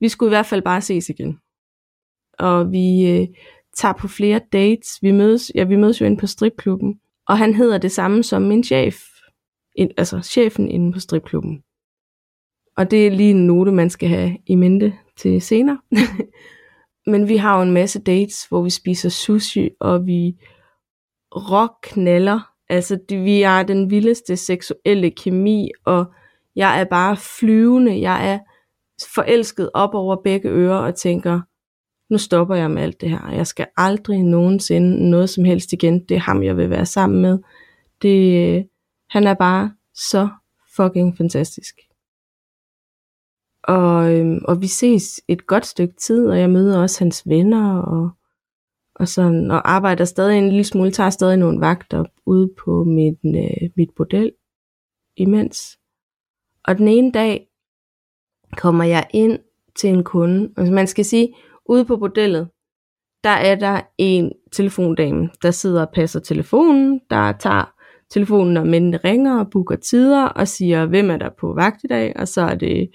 vi 0.00 0.08
skulle 0.08 0.28
i 0.28 0.34
hvert 0.34 0.46
fald 0.46 0.62
bare 0.62 0.80
ses 0.80 1.08
igen. 1.08 1.38
Og 2.38 2.72
vi 2.72 3.10
øh, 3.10 3.28
tager 3.76 3.92
på 3.92 4.08
flere 4.08 4.40
dates. 4.52 4.88
Vi 5.02 5.12
mødes, 5.12 5.52
ja, 5.54 5.64
vi 5.64 5.76
mødes 5.76 6.00
jo 6.00 6.06
inde 6.06 6.16
på 6.16 6.26
stripklubben. 6.26 7.00
Og 7.28 7.38
han 7.38 7.54
hedder 7.54 7.78
det 7.78 7.92
samme 7.92 8.22
som 8.22 8.42
min 8.42 8.64
chef. 8.64 8.96
In, 9.76 9.90
altså 9.96 10.20
chefen 10.20 10.68
inde 10.68 10.92
på 10.92 11.00
stripklubben. 11.00 11.62
Og 12.76 12.90
det 12.90 13.06
er 13.06 13.10
lige 13.10 13.30
en 13.30 13.46
note, 13.46 13.72
man 13.72 13.90
skal 13.90 14.08
have 14.08 14.38
i 14.46 14.54
mente 14.54 14.98
til 15.16 15.42
senere. 15.42 15.80
Men 17.12 17.28
vi 17.28 17.36
har 17.36 17.56
jo 17.56 17.62
en 17.62 17.74
masse 17.74 18.02
dates, 18.02 18.44
hvor 18.44 18.62
vi 18.62 18.70
spiser 18.70 19.08
sushi, 19.08 19.70
og 19.80 20.06
vi 20.06 20.36
rockknaller. 21.36 22.51
Altså, 22.68 22.98
det, 23.08 23.24
vi 23.24 23.40
har 23.40 23.62
den 23.62 23.90
vildeste 23.90 24.36
seksuelle 24.36 25.10
kemi, 25.10 25.70
og 25.84 26.04
jeg 26.56 26.80
er 26.80 26.84
bare 26.84 27.16
flyvende. 27.16 28.00
Jeg 28.00 28.32
er 28.32 28.38
forelsket 29.14 29.70
op 29.74 29.94
over 29.94 30.16
begge 30.24 30.48
ører 30.48 30.78
og 30.78 30.94
tænker, 30.94 31.40
nu 32.12 32.18
stopper 32.18 32.54
jeg 32.54 32.70
med 32.70 32.82
alt 32.82 33.00
det 33.00 33.10
her. 33.10 33.30
Jeg 33.30 33.46
skal 33.46 33.66
aldrig 33.76 34.22
nogensinde 34.22 35.10
noget 35.10 35.30
som 35.30 35.44
helst 35.44 35.72
igen. 35.72 36.04
Det 36.08 36.14
er 36.14 36.20
ham, 36.20 36.42
jeg 36.42 36.56
vil 36.56 36.70
være 36.70 36.86
sammen 36.86 37.22
med. 37.22 37.38
Det, 38.02 38.68
han 39.10 39.26
er 39.26 39.34
bare 39.34 39.72
så 39.94 40.28
fucking 40.76 41.16
fantastisk. 41.16 41.74
Og, 43.64 44.14
øhm, 44.14 44.40
og 44.44 44.60
vi 44.60 44.66
ses 44.66 45.20
et 45.28 45.46
godt 45.46 45.66
stykke 45.66 45.94
tid, 45.94 46.28
og 46.28 46.38
jeg 46.38 46.50
møder 46.50 46.82
også 46.82 46.98
hans 46.98 47.22
venner, 47.26 47.78
og, 47.78 48.10
og, 49.02 49.08
sådan, 49.08 49.50
og 49.50 49.70
arbejder 49.70 50.04
stadig 50.04 50.38
en 50.38 50.48
lille 50.48 50.64
smule, 50.64 50.90
tager 50.90 51.10
stadig 51.10 51.36
nogle 51.36 51.60
vagter 51.60 52.04
ude 52.26 52.50
på 52.64 52.84
mit, 52.84 53.18
øh, 53.24 53.70
mit 53.76 53.88
bordel 53.96 54.32
imens. 55.16 55.78
Og 56.64 56.78
den 56.78 56.88
ene 56.88 57.12
dag 57.12 57.46
kommer 58.56 58.84
jeg 58.84 59.06
ind 59.10 59.38
til 59.76 59.90
en 59.90 60.04
kunde, 60.04 60.50
og 60.56 60.66
man 60.66 60.86
skal 60.86 61.04
sige, 61.04 61.34
ude 61.68 61.84
på 61.84 61.96
bordellet, 61.96 62.48
der 63.24 63.30
er 63.30 63.54
der 63.54 63.80
en 63.98 64.32
telefondame, 64.52 65.30
der 65.42 65.50
sidder 65.50 65.86
og 65.86 65.92
passer 65.94 66.20
telefonen, 66.20 67.00
der 67.10 67.32
tager 67.32 67.74
telefonen, 68.10 68.54
når 68.54 68.64
mændene 68.64 68.96
ringer 68.96 69.38
og 69.38 69.50
booker 69.50 69.76
tider, 69.76 70.24
og 70.24 70.48
siger, 70.48 70.86
hvem 70.86 71.10
er 71.10 71.16
der 71.16 71.30
på 71.40 71.54
vagt 71.54 71.84
i 71.84 71.86
dag, 71.86 72.12
og 72.16 72.28
så 72.28 72.40
er 72.40 72.54
det 72.54 72.90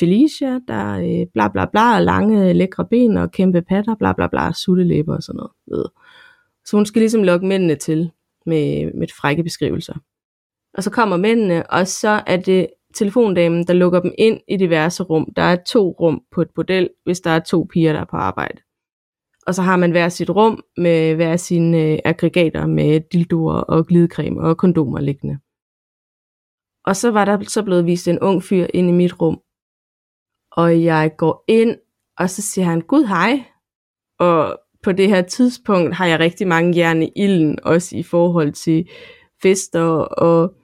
Felicia, 0.00 0.60
der 0.68 0.98
øh, 0.98 1.26
bla 1.34 1.48
bla 1.48 1.66
bla, 1.66 2.00
lange 2.00 2.52
lækre 2.52 2.86
ben 2.90 3.16
og 3.16 3.30
kæmpe 3.30 3.62
patter, 3.62 3.94
bla 3.94 4.12
bla 4.12 4.26
bla, 4.26 4.52
suttelæber 4.52 5.16
og 5.16 5.22
sådan 5.22 5.36
noget. 5.36 5.52
Ved. 5.66 5.84
Så 6.64 6.76
hun 6.76 6.86
skal 6.86 7.00
ligesom 7.00 7.22
lokke 7.22 7.46
mændene 7.46 7.74
til 7.74 8.10
med, 8.46 8.92
med 8.94 9.06
frække 9.20 9.42
beskrivelser. 9.42 9.94
Og 10.74 10.82
så 10.82 10.90
kommer 10.90 11.16
mændene, 11.16 11.70
og 11.70 11.86
så 11.86 12.22
er 12.26 12.36
det 12.36 12.66
telefondamen, 12.94 13.66
der 13.66 13.74
lukker 13.74 14.00
dem 14.00 14.12
ind 14.18 14.40
i 14.48 14.56
diverse 14.56 15.02
rum. 15.02 15.32
Der 15.36 15.42
er 15.42 15.56
to 15.66 15.96
rum 16.00 16.22
på 16.32 16.42
et 16.42 16.50
bordel, 16.54 16.90
hvis 17.04 17.20
der 17.20 17.30
er 17.30 17.40
to 17.40 17.66
piger, 17.72 17.92
der 17.92 18.00
er 18.00 18.04
på 18.04 18.16
arbejde. 18.16 18.60
Og 19.46 19.54
så 19.54 19.62
har 19.62 19.76
man 19.76 19.90
hver 19.90 20.08
sit 20.08 20.30
rum 20.30 20.64
med 20.76 21.14
hver 21.14 21.36
sine 21.36 21.82
øh, 21.82 21.98
aggregater 22.04 22.66
med 22.66 23.00
dildoer 23.12 23.54
og 23.54 23.86
glidecreme 23.86 24.40
og 24.40 24.56
kondomer 24.56 25.00
liggende. 25.00 25.38
Og 26.84 26.96
så 26.96 27.10
var 27.10 27.24
der 27.24 27.44
så 27.44 27.62
blevet 27.62 27.86
vist 27.86 28.08
en 28.08 28.18
ung 28.20 28.42
fyr 28.42 28.66
ind 28.74 28.88
i 28.88 28.92
mit 28.92 29.20
rum, 29.20 29.40
og 30.52 30.84
jeg 30.84 31.10
går 31.18 31.44
ind, 31.48 31.76
og 32.18 32.30
så 32.30 32.42
siger 32.42 32.64
han, 32.64 32.80
Gud 32.80 33.04
hej. 33.04 33.44
Og 34.18 34.60
på 34.82 34.92
det 34.92 35.08
her 35.08 35.22
tidspunkt 35.22 35.94
har 35.94 36.06
jeg 36.06 36.20
rigtig 36.20 36.48
mange 36.48 36.76
jern 36.76 37.02
i 37.02 37.12
ilden, 37.16 37.58
også 37.62 37.96
i 37.96 38.02
forhold 38.02 38.52
til 38.52 38.88
fester 39.42 39.82
og, 39.98 40.54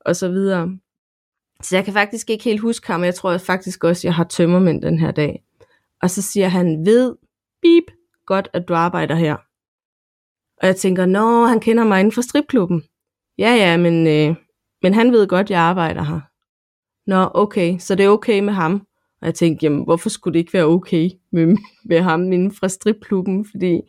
og 0.00 0.16
så 0.16 0.28
videre. 0.28 0.78
Så 1.62 1.76
jeg 1.76 1.84
kan 1.84 1.94
faktisk 1.94 2.30
ikke 2.30 2.44
helt 2.44 2.60
huske 2.60 2.86
ham, 2.86 3.04
jeg 3.04 3.14
tror 3.14 3.38
faktisk 3.38 3.84
også, 3.84 4.06
jeg 4.08 4.14
har 4.14 4.24
tømmermænd 4.24 4.82
den 4.82 4.98
her 4.98 5.10
dag. 5.10 5.42
Og 6.02 6.10
så 6.10 6.22
siger 6.22 6.48
han, 6.48 6.86
ved, 6.86 7.16
bip, 7.62 7.84
godt 8.26 8.48
at 8.52 8.68
du 8.68 8.74
arbejder 8.74 9.14
her. 9.14 9.36
Og 10.60 10.66
jeg 10.66 10.76
tænker, 10.76 11.06
nå, 11.06 11.44
han 11.44 11.60
kender 11.60 11.84
mig 11.84 12.00
inden 12.00 12.12
for 12.12 12.22
stripklubben. 12.22 12.82
Ja, 13.38 13.54
ja, 13.54 13.76
men, 13.76 14.06
øh, 14.06 14.36
men 14.82 14.94
han 14.94 15.12
ved 15.12 15.28
godt, 15.28 15.50
jeg 15.50 15.60
arbejder 15.60 16.02
her. 16.02 16.20
Nå, 17.10 17.30
okay, 17.34 17.78
så 17.78 17.94
det 17.94 18.04
er 18.04 18.08
okay 18.08 18.40
med 18.40 18.52
ham. 18.52 18.86
Og 19.20 19.26
jeg 19.26 19.34
tænkte, 19.34 19.64
jamen, 19.64 19.84
hvorfor 19.84 20.08
skulle 20.08 20.32
det 20.34 20.38
ikke 20.38 20.52
være 20.52 20.64
okay 20.64 21.10
med, 21.32 21.56
med 21.84 22.00
ham 22.00 22.32
inden 22.32 22.52
fra 22.52 22.68
stripklubben? 22.68 23.46
Fordi, 23.50 23.80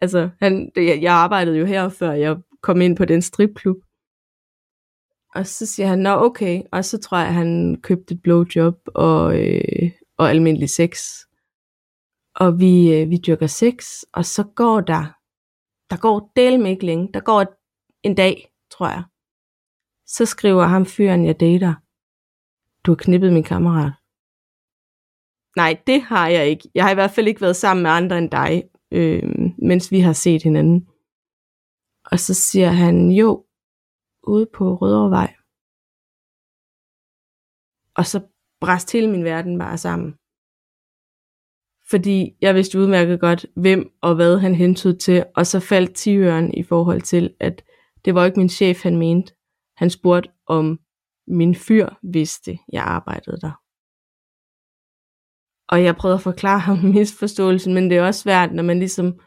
altså, 0.00 0.30
han, 0.40 0.70
det, 0.74 1.02
jeg 1.02 1.14
arbejdede 1.14 1.58
jo 1.58 1.64
her, 1.64 1.88
før 1.88 2.12
jeg 2.12 2.36
kom 2.62 2.80
ind 2.80 2.96
på 2.96 3.04
den 3.04 3.22
stripklub. 3.22 3.76
Og 5.34 5.46
så 5.46 5.66
siger 5.66 5.86
han, 5.86 5.98
nå 5.98 6.10
okay. 6.10 6.62
Og 6.72 6.84
så 6.84 6.98
tror 6.98 7.18
jeg, 7.18 7.26
at 7.26 7.34
han 7.34 7.80
købte 7.82 8.14
et 8.14 8.22
blowjob 8.22 8.76
og, 8.86 9.40
øh, 9.40 9.90
og 10.18 10.30
almindelig 10.30 10.70
sex. 10.70 11.00
Og 12.34 12.60
vi, 12.60 12.94
øh, 12.94 13.10
vi 13.10 13.16
dyrker 13.16 13.46
sex, 13.46 14.02
og 14.12 14.24
så 14.24 14.44
går 14.56 14.80
der, 14.80 15.04
der 15.90 15.96
går 15.96 16.32
del 16.36 16.60
med 16.60 16.70
ikke 16.70 16.86
længe. 16.86 17.08
Der 17.14 17.20
går 17.20 17.44
en 18.02 18.14
dag, 18.14 18.52
tror 18.70 18.88
jeg. 18.88 19.02
Så 20.06 20.26
skriver 20.26 20.64
ham 20.64 20.86
fyren, 20.86 21.26
jeg 21.26 21.40
dater. 21.40 21.74
Du 22.86 22.90
har 22.90 22.96
knippet 22.96 23.32
min 23.32 23.42
kammerat. 23.42 23.92
Nej, 25.56 25.80
det 25.86 26.02
har 26.02 26.28
jeg 26.28 26.48
ikke. 26.48 26.70
Jeg 26.74 26.84
har 26.84 26.90
i 26.90 26.94
hvert 26.94 27.10
fald 27.10 27.28
ikke 27.28 27.40
været 27.40 27.56
sammen 27.56 27.82
med 27.82 27.90
andre 27.90 28.18
end 28.18 28.30
dig, 28.30 28.64
øh, 28.90 29.22
mens 29.58 29.90
vi 29.90 30.00
har 30.00 30.12
set 30.12 30.42
hinanden. 30.42 30.88
Og 32.04 32.18
så 32.18 32.34
siger 32.34 32.68
han, 32.68 33.10
jo, 33.10 33.46
ude 34.22 34.46
på 34.54 34.74
Rødovrevej. 34.74 35.34
Og 37.94 38.06
så 38.06 38.20
bræst 38.60 38.92
hele 38.92 39.10
min 39.10 39.24
verden 39.24 39.58
bare 39.58 39.78
sammen. 39.78 40.14
Fordi 41.90 42.36
jeg 42.40 42.54
vidste 42.54 42.78
udmærket 42.78 43.20
godt, 43.20 43.46
hvem 43.56 43.92
og 44.02 44.14
hvad 44.14 44.38
han 44.38 44.54
hentede 44.54 44.98
til, 44.98 45.24
og 45.36 45.46
så 45.46 45.60
faldt 45.60 45.94
tigøren 45.94 46.54
i 46.54 46.62
forhold 46.62 47.00
til, 47.02 47.34
at 47.40 47.64
det 48.04 48.14
var 48.14 48.24
ikke 48.24 48.40
min 48.40 48.48
chef, 48.48 48.82
han 48.82 48.98
mente. 48.98 49.34
Han 49.76 49.90
spurgte, 49.90 50.30
om 50.46 50.80
min 51.26 51.54
fyr 51.54 51.88
vidste, 52.02 52.58
jeg 52.72 52.82
arbejdede 52.82 53.40
der. 53.40 53.52
Og 55.70 55.84
jeg 55.84 55.96
prøvede 55.96 56.14
at 56.14 56.22
forklare 56.30 56.58
ham 56.58 56.78
misforståelsen, 56.94 57.74
men 57.74 57.90
det 57.90 57.98
er 57.98 58.06
også 58.06 58.20
svært, 58.20 58.52
når 58.52 58.62
man 58.62 58.78
ligesom 58.78 59.20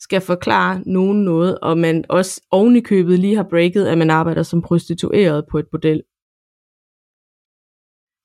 skal 0.00 0.20
forklare 0.20 0.82
nogen 0.86 1.24
noget, 1.24 1.60
og 1.60 1.78
man 1.78 2.04
også 2.08 2.40
ovenikøbet 2.50 3.18
lige 3.18 3.36
har 3.36 3.46
breaket, 3.50 3.86
at 3.86 3.98
man 3.98 4.10
arbejder 4.10 4.42
som 4.42 4.62
prostitueret 4.62 5.46
på 5.50 5.58
et 5.58 5.68
bordel. 5.70 6.02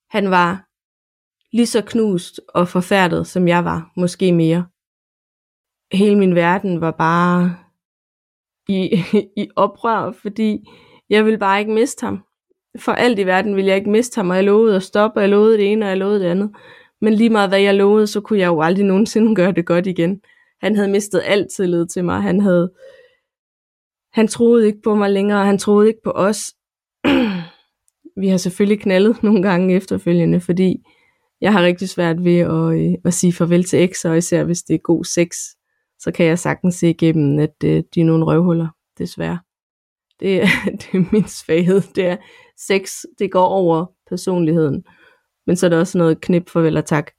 Han 0.09 0.31
var 0.31 0.49
lige 1.55 1.65
så 1.65 1.81
knust 1.87 2.41
og 2.47 2.67
forfærdet, 2.67 3.27
som 3.27 3.47
jeg 3.47 3.65
var, 3.65 3.91
måske 3.97 4.31
mere. 4.31 4.65
Hele 5.91 6.19
min 6.19 6.35
verden 6.35 6.81
var 6.81 6.91
bare 6.91 7.57
i, 8.67 8.81
i 9.43 9.49
oprør, 9.55 10.11
fordi 10.11 10.65
jeg 11.09 11.25
ville 11.25 11.39
bare 11.39 11.59
ikke 11.59 11.71
miste 11.71 12.05
ham. 12.05 12.23
For 12.79 12.91
alt 12.91 13.19
i 13.19 13.25
verden 13.25 13.55
ville 13.55 13.69
jeg 13.69 13.77
ikke 13.77 13.89
miste 13.89 14.19
ham, 14.19 14.29
og 14.29 14.35
jeg 14.35 14.43
lovede 14.43 14.75
at 14.75 14.83
stoppe, 14.83 15.17
og 15.17 15.21
jeg 15.21 15.29
lovede 15.29 15.57
det 15.57 15.71
ene, 15.71 15.85
og 15.85 15.89
jeg 15.89 15.97
lovede 15.97 16.19
det 16.19 16.25
andet. 16.25 16.51
Men 17.01 17.13
lige 17.13 17.29
meget 17.29 17.49
hvad 17.49 17.59
jeg 17.59 17.75
lovede, 17.75 18.07
så 18.07 18.21
kunne 18.21 18.39
jeg 18.39 18.47
jo 18.47 18.61
aldrig 18.61 18.85
nogensinde 18.85 19.35
gøre 19.39 19.51
det 19.51 19.65
godt 19.65 19.87
igen. 19.87 20.21
Han 20.61 20.75
havde 20.75 20.91
mistet 20.91 21.21
alt 21.25 21.47
tillid 21.55 21.87
til 21.87 22.05
mig. 22.05 22.21
Han 22.21 22.41
havde 22.41 22.71
han 24.13 24.27
troede 24.27 24.67
ikke 24.67 24.81
på 24.83 24.95
mig 24.95 25.11
længere, 25.11 25.45
han 25.45 25.57
troede 25.57 25.87
ikke 25.87 25.99
på 26.03 26.11
os. 26.11 26.53
vi 28.21 28.27
har 28.27 28.37
selvfølgelig 28.37 28.81
knaldet 28.81 29.23
nogle 29.23 29.41
gange 29.41 29.75
efterfølgende, 29.75 30.39
fordi 30.39 30.83
jeg 31.41 31.53
har 31.53 31.63
rigtig 31.63 31.89
svært 31.89 32.23
ved 32.23 32.37
at, 32.37 32.79
øh, 32.79 32.93
at 33.05 33.13
sige 33.13 33.33
farvel 33.33 33.63
til 33.63 33.89
X, 33.93 34.05
og 34.05 34.17
især 34.17 34.43
hvis 34.43 34.63
det 34.63 34.73
er 34.73 34.79
god 34.79 35.03
sex, 35.03 35.35
så 35.99 36.11
kan 36.11 36.25
jeg 36.25 36.39
sagtens 36.39 36.75
se 36.75 36.89
igennem, 36.89 37.39
at 37.39 37.55
øh, 37.63 37.83
de 37.95 38.01
er 38.01 38.05
nogle 38.05 38.25
røvhuller, 38.25 38.67
desværre. 38.97 39.39
Det 40.19 40.41
det 40.81 40.87
er 40.93 41.11
min 41.11 41.27
svaghed. 41.27 41.81
Det 41.95 42.05
er 42.05 42.17
sex, 42.57 42.91
det 43.19 43.31
går 43.31 43.45
over 43.45 43.85
personligheden. 44.09 44.83
Men 45.47 45.55
så 45.55 45.65
er 45.65 45.69
der 45.69 45.79
også 45.79 45.97
noget 45.97 46.21
knip 46.21 46.49
farvel 46.49 46.77
og 46.77 46.85
tak. 46.85 47.11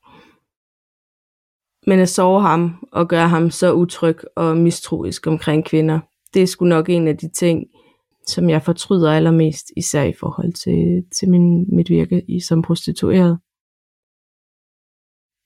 Men 1.86 1.98
at 1.98 2.08
sove 2.08 2.42
ham 2.42 2.88
og 2.92 3.08
gøre 3.08 3.28
ham 3.28 3.50
så 3.50 3.72
utryg 3.72 4.16
og 4.36 4.56
mistroisk 4.56 5.26
omkring 5.26 5.64
kvinder, 5.64 6.00
det 6.34 6.42
er 6.42 6.46
sgu 6.46 6.64
nok 6.64 6.88
en 6.88 7.08
af 7.08 7.16
de 7.16 7.28
ting, 7.28 7.66
som 8.26 8.50
jeg 8.50 8.62
fortryder 8.62 9.12
allermest, 9.12 9.66
især 9.76 10.02
i 10.02 10.12
forhold 10.12 10.52
til, 10.52 11.04
til 11.18 11.28
min, 11.30 11.76
mit 11.76 11.90
virke 11.90 12.24
i, 12.28 12.40
som 12.40 12.62
prostitueret. 12.62 13.38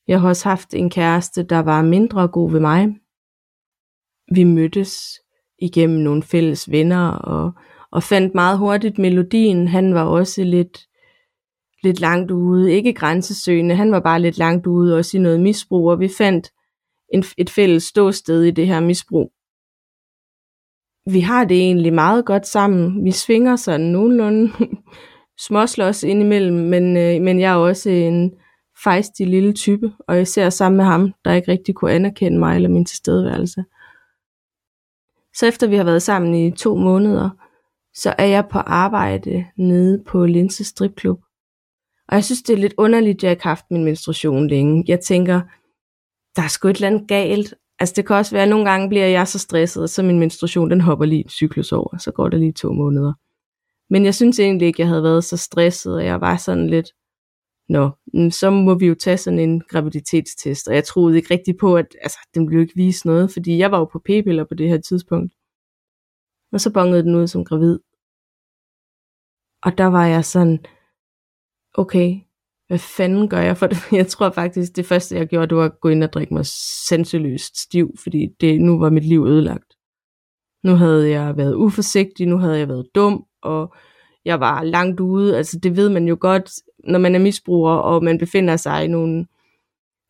Jeg 0.09 0.21
har 0.21 0.29
også 0.29 0.49
haft 0.49 0.75
en 0.75 0.91
kæreste, 0.91 1.43
der 1.43 1.59
var 1.59 1.83
mindre 1.83 2.29
god 2.29 2.51
ved 2.51 2.61
mig. 2.61 2.89
Vi 4.35 4.45
mødtes 4.45 5.21
igennem 5.59 6.01
nogle 6.01 6.23
fælles 6.23 6.71
venner 6.71 7.09
og, 7.09 7.53
og 7.91 8.03
fandt 8.03 8.35
meget 8.35 8.59
hurtigt 8.59 8.99
melodien. 8.99 9.69
Han 9.69 9.95
var 9.95 10.05
også 10.05 10.45
lidt, 10.45 10.79
lidt 11.87 12.01
langt 12.01 12.31
ude, 12.31 12.73
ikke 12.73 12.93
grænsesøgende, 12.93 13.75
han 13.75 13.93
var 13.93 14.01
bare 14.01 14.21
lidt 14.21 14.39
langt 14.39 14.67
ude, 14.67 14.97
også 14.97 15.17
i 15.17 15.21
noget 15.21 15.41
misbrug, 15.41 15.91
og 15.91 16.01
vi 16.01 16.09
fandt 16.19 16.51
en, 17.15 17.25
et 17.39 17.51
fælles 17.51 17.83
ståsted 17.83 18.43
i 18.43 18.51
det 18.51 18.67
her 18.67 18.81
misbrug 18.81 19.33
vi 21.07 21.21
har 21.21 21.45
det 21.45 21.57
egentlig 21.57 21.93
meget 21.93 22.25
godt 22.25 22.47
sammen. 22.47 23.05
Vi 23.05 23.11
svinger 23.11 23.57
sådan 23.57 23.87
nogenlunde 23.87 24.53
småslås 25.47 26.03
indimellem, 26.03 26.57
men, 26.57 26.97
øh, 26.97 27.23
men 27.23 27.41
jeg 27.41 27.53
er 27.53 27.57
også 27.57 27.91
en 27.91 28.33
fejstig 28.85 29.27
lille 29.27 29.53
type, 29.53 29.93
og 30.09 30.17
jeg 30.17 30.27
ser 30.27 30.51
sammen 30.51 30.77
med 30.77 30.85
ham, 30.85 31.13
der 31.25 31.33
ikke 31.33 31.53
rigtig 31.53 31.75
kunne 31.75 31.93
anerkende 31.93 32.39
mig 32.39 32.57
eller 32.57 32.69
min 32.69 32.85
tilstedeværelse. 32.85 33.65
Så 35.35 35.47
efter 35.47 35.67
vi 35.67 35.77
har 35.77 35.85
været 35.85 36.03
sammen 36.03 36.35
i 36.35 36.51
to 36.51 36.77
måneder, 36.77 37.31
så 37.95 38.15
er 38.19 38.27
jeg 38.27 38.49
på 38.51 38.59
arbejde 38.59 39.47
nede 39.57 40.03
på 40.07 40.27
Linse 40.27 40.65
Stripklub. 40.65 41.21
Og 42.09 42.15
jeg 42.15 42.25
synes, 42.25 42.43
det 42.43 42.53
er 42.53 42.59
lidt 42.59 42.75
underligt, 42.79 43.17
at 43.17 43.23
jeg 43.23 43.31
ikke 43.31 43.43
har 43.43 43.51
haft 43.51 43.65
min 43.71 43.85
menstruation 43.85 44.49
længe. 44.49 44.85
Jeg 44.89 45.01
tænker, 45.01 45.41
der 46.37 46.43
er 46.43 46.49
sgu 46.49 46.69
et 46.69 46.77
eller 46.77 46.87
andet 46.87 47.09
galt, 47.09 47.55
Altså 47.79 47.95
det 47.97 48.07
kan 48.07 48.17
også 48.17 48.33
være, 48.33 48.43
at 48.43 48.49
nogle 48.49 48.71
gange 48.71 48.89
bliver 48.89 49.07
jeg 49.07 49.29
så 49.29 49.39
stresset, 49.39 49.91
så 49.91 50.03
min 50.03 50.19
menstruation 50.19 50.71
den 50.71 50.81
hopper 50.81 51.05
lige 51.05 51.23
en 51.25 51.29
cyklus 51.29 51.73
over, 51.73 51.99
så 51.99 52.13
går 52.13 52.29
det 52.29 52.41
lige 52.41 52.53
to 52.53 52.73
måneder. 52.73 53.13
Men 53.91 54.05
jeg 54.05 54.15
synes 54.15 54.41
egentlig 54.41 54.67
ikke, 54.67 54.81
jeg 54.83 54.89
havde 54.89 55.03
været 55.03 55.25
så 55.25 55.37
stresset, 55.37 55.95
og 55.95 56.05
jeg 56.05 56.21
var 56.21 56.37
sådan 56.37 56.67
lidt, 56.67 56.93
nå, 57.69 57.91
så 58.31 58.51
må 58.51 58.75
vi 58.75 58.87
jo 58.87 58.95
tage 58.95 59.17
sådan 59.17 59.39
en 59.39 59.61
graviditetstest, 59.61 60.69
og 60.69 60.75
jeg 60.75 60.85
troede 60.85 61.17
ikke 61.17 61.35
rigtig 61.35 61.57
på, 61.57 61.77
at 61.77 61.87
altså, 62.03 62.19
den 62.35 62.51
ville 62.51 62.63
ikke 62.63 62.77
vise 62.77 63.07
noget, 63.07 63.31
fordi 63.33 63.59
jeg 63.59 63.71
var 63.71 63.79
jo 63.79 63.85
på 63.85 63.99
p-piller 63.99 64.45
på 64.45 64.55
det 64.55 64.69
her 64.69 64.79
tidspunkt. 64.81 65.35
Og 66.53 66.61
så 66.61 66.73
bongede 66.73 67.03
den 67.03 67.15
ud 67.15 67.27
som 67.27 67.45
gravid. 67.45 67.79
Og 69.63 69.79
der 69.79 69.87
var 69.87 70.07
jeg 70.07 70.25
sådan, 70.25 70.59
okay, 71.77 72.21
hvad 72.67 72.79
fanden 72.79 73.29
gør 73.29 73.41
jeg 73.41 73.57
for 73.57 73.67
det? 73.67 73.79
Jeg 73.93 74.07
tror 74.07 74.31
faktisk, 74.31 74.77
det 74.77 74.87
første 74.87 75.17
jeg 75.17 75.27
gjorde, 75.27 75.47
det 75.47 75.57
var 75.57 75.65
at 75.65 75.81
gå 75.81 75.89
ind 75.89 76.05
og 76.05 76.13
drikke 76.13 76.35
mig 76.35 76.47
sanseløst 76.87 77.59
stiv, 77.59 77.95
fordi 78.03 78.29
det, 78.41 78.61
nu 78.61 78.79
var 78.79 78.91
mit 78.91 79.05
liv 79.05 79.25
ødelagt. 79.27 79.75
Nu 80.65 80.75
havde 80.75 81.11
jeg 81.11 81.37
været 81.37 81.55
uforsigtig, 81.55 82.27
nu 82.27 82.39
havde 82.39 82.59
jeg 82.59 82.69
været 82.69 82.87
dum, 82.95 83.25
og 83.43 83.75
jeg 84.25 84.41
var 84.41 84.63
langt 84.63 85.01
ude. 85.01 85.37
Altså 85.37 85.59
det 85.59 85.77
ved 85.77 85.89
man 85.89 86.09
jo 86.09 86.17
godt, 86.21 86.51
når 86.85 86.99
man 86.99 87.15
er 87.15 87.19
misbruger, 87.19 87.73
og 87.73 88.05
man 88.05 88.19
befinder 88.19 88.57
sig 88.57 88.85
i 88.85 88.89
nogle 88.89 89.27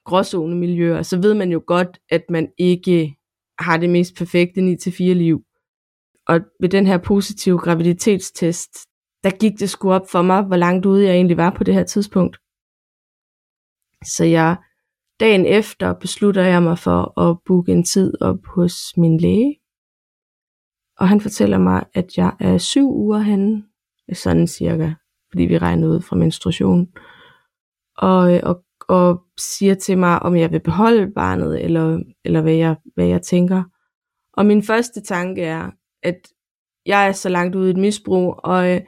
gråzone-miljøer, 0.05 1.03
så 1.03 1.21
ved 1.21 1.35
man 1.35 1.53
jo 1.53 1.63
godt, 1.67 1.99
at 2.11 2.23
man 2.31 2.49
ikke 2.59 3.17
har 3.59 3.77
det 3.77 3.91
mest 3.91 4.17
perfekte 4.17 4.61
9-4 4.61 5.03
liv. 5.03 5.43
Og 6.29 6.41
ved 6.61 6.69
den 6.69 6.87
her 6.87 6.99
positive 6.99 7.59
graviditetstest, 7.59 8.71
der 9.25 9.39
gik 9.39 9.59
det 9.59 9.71
sgu 9.71 9.93
op 9.93 10.11
for 10.11 10.23
mig, 10.23 10.43
hvor 10.43 10.57
langt 10.57 10.87
ude 10.87 11.05
jeg 11.05 11.15
egentlig 11.15 11.37
var 11.37 11.51
på 11.51 11.65
det 11.65 11.75
her 11.75 11.85
tidspunkt. 11.85 12.37
Så 14.05 14.25
jeg 14.25 14.57
dagen 15.21 15.47
efter 15.47 15.93
beslutter 15.93 16.43
jeg 16.43 16.63
mig 16.63 16.79
for 16.79 17.21
at 17.21 17.39
booke 17.47 17.73
en 17.73 17.85
tid 17.85 18.23
op 18.23 18.47
hos 18.47 18.75
min 18.97 19.19
læge. 19.19 19.57
Og 20.99 21.09
han 21.09 21.21
fortæller 21.21 21.59
mig, 21.59 21.85
at 21.95 22.17
jeg 22.17 22.33
er 22.41 22.59
syv 22.59 22.91
uger 22.91 23.19
henne, 23.19 23.65
sådan 24.13 24.47
cirka, 24.47 24.93
fordi 25.31 25.43
vi 25.43 25.59
regner 25.59 25.89
ud 25.89 26.01
fra 26.01 26.17
menstruation. 26.17 26.89
Og, 27.97 28.41
og, 28.43 28.65
og 28.89 29.23
siger 29.39 29.75
til 29.75 29.99
mig, 29.99 30.23
om 30.23 30.37
jeg 30.37 30.53
vil 30.53 30.61
beholde 30.61 31.13
barnet, 31.15 31.65
eller, 31.65 32.03
eller 32.25 32.41
hvad, 32.41 32.55
jeg, 32.55 32.77
hvad 32.95 33.07
jeg 33.07 33.23
tænker. 33.23 33.65
Og 34.33 34.47
min 34.47 34.63
første 34.63 35.01
tanke 35.01 35.43
er, 35.43 35.71
at 36.03 36.29
jeg 36.87 37.09
er 37.09 37.13
så 37.13 37.29
langt 37.29 37.57
ude 37.57 37.69
i 37.69 37.71
et 37.71 37.77
misbrug, 37.77 38.41
og 38.45 38.81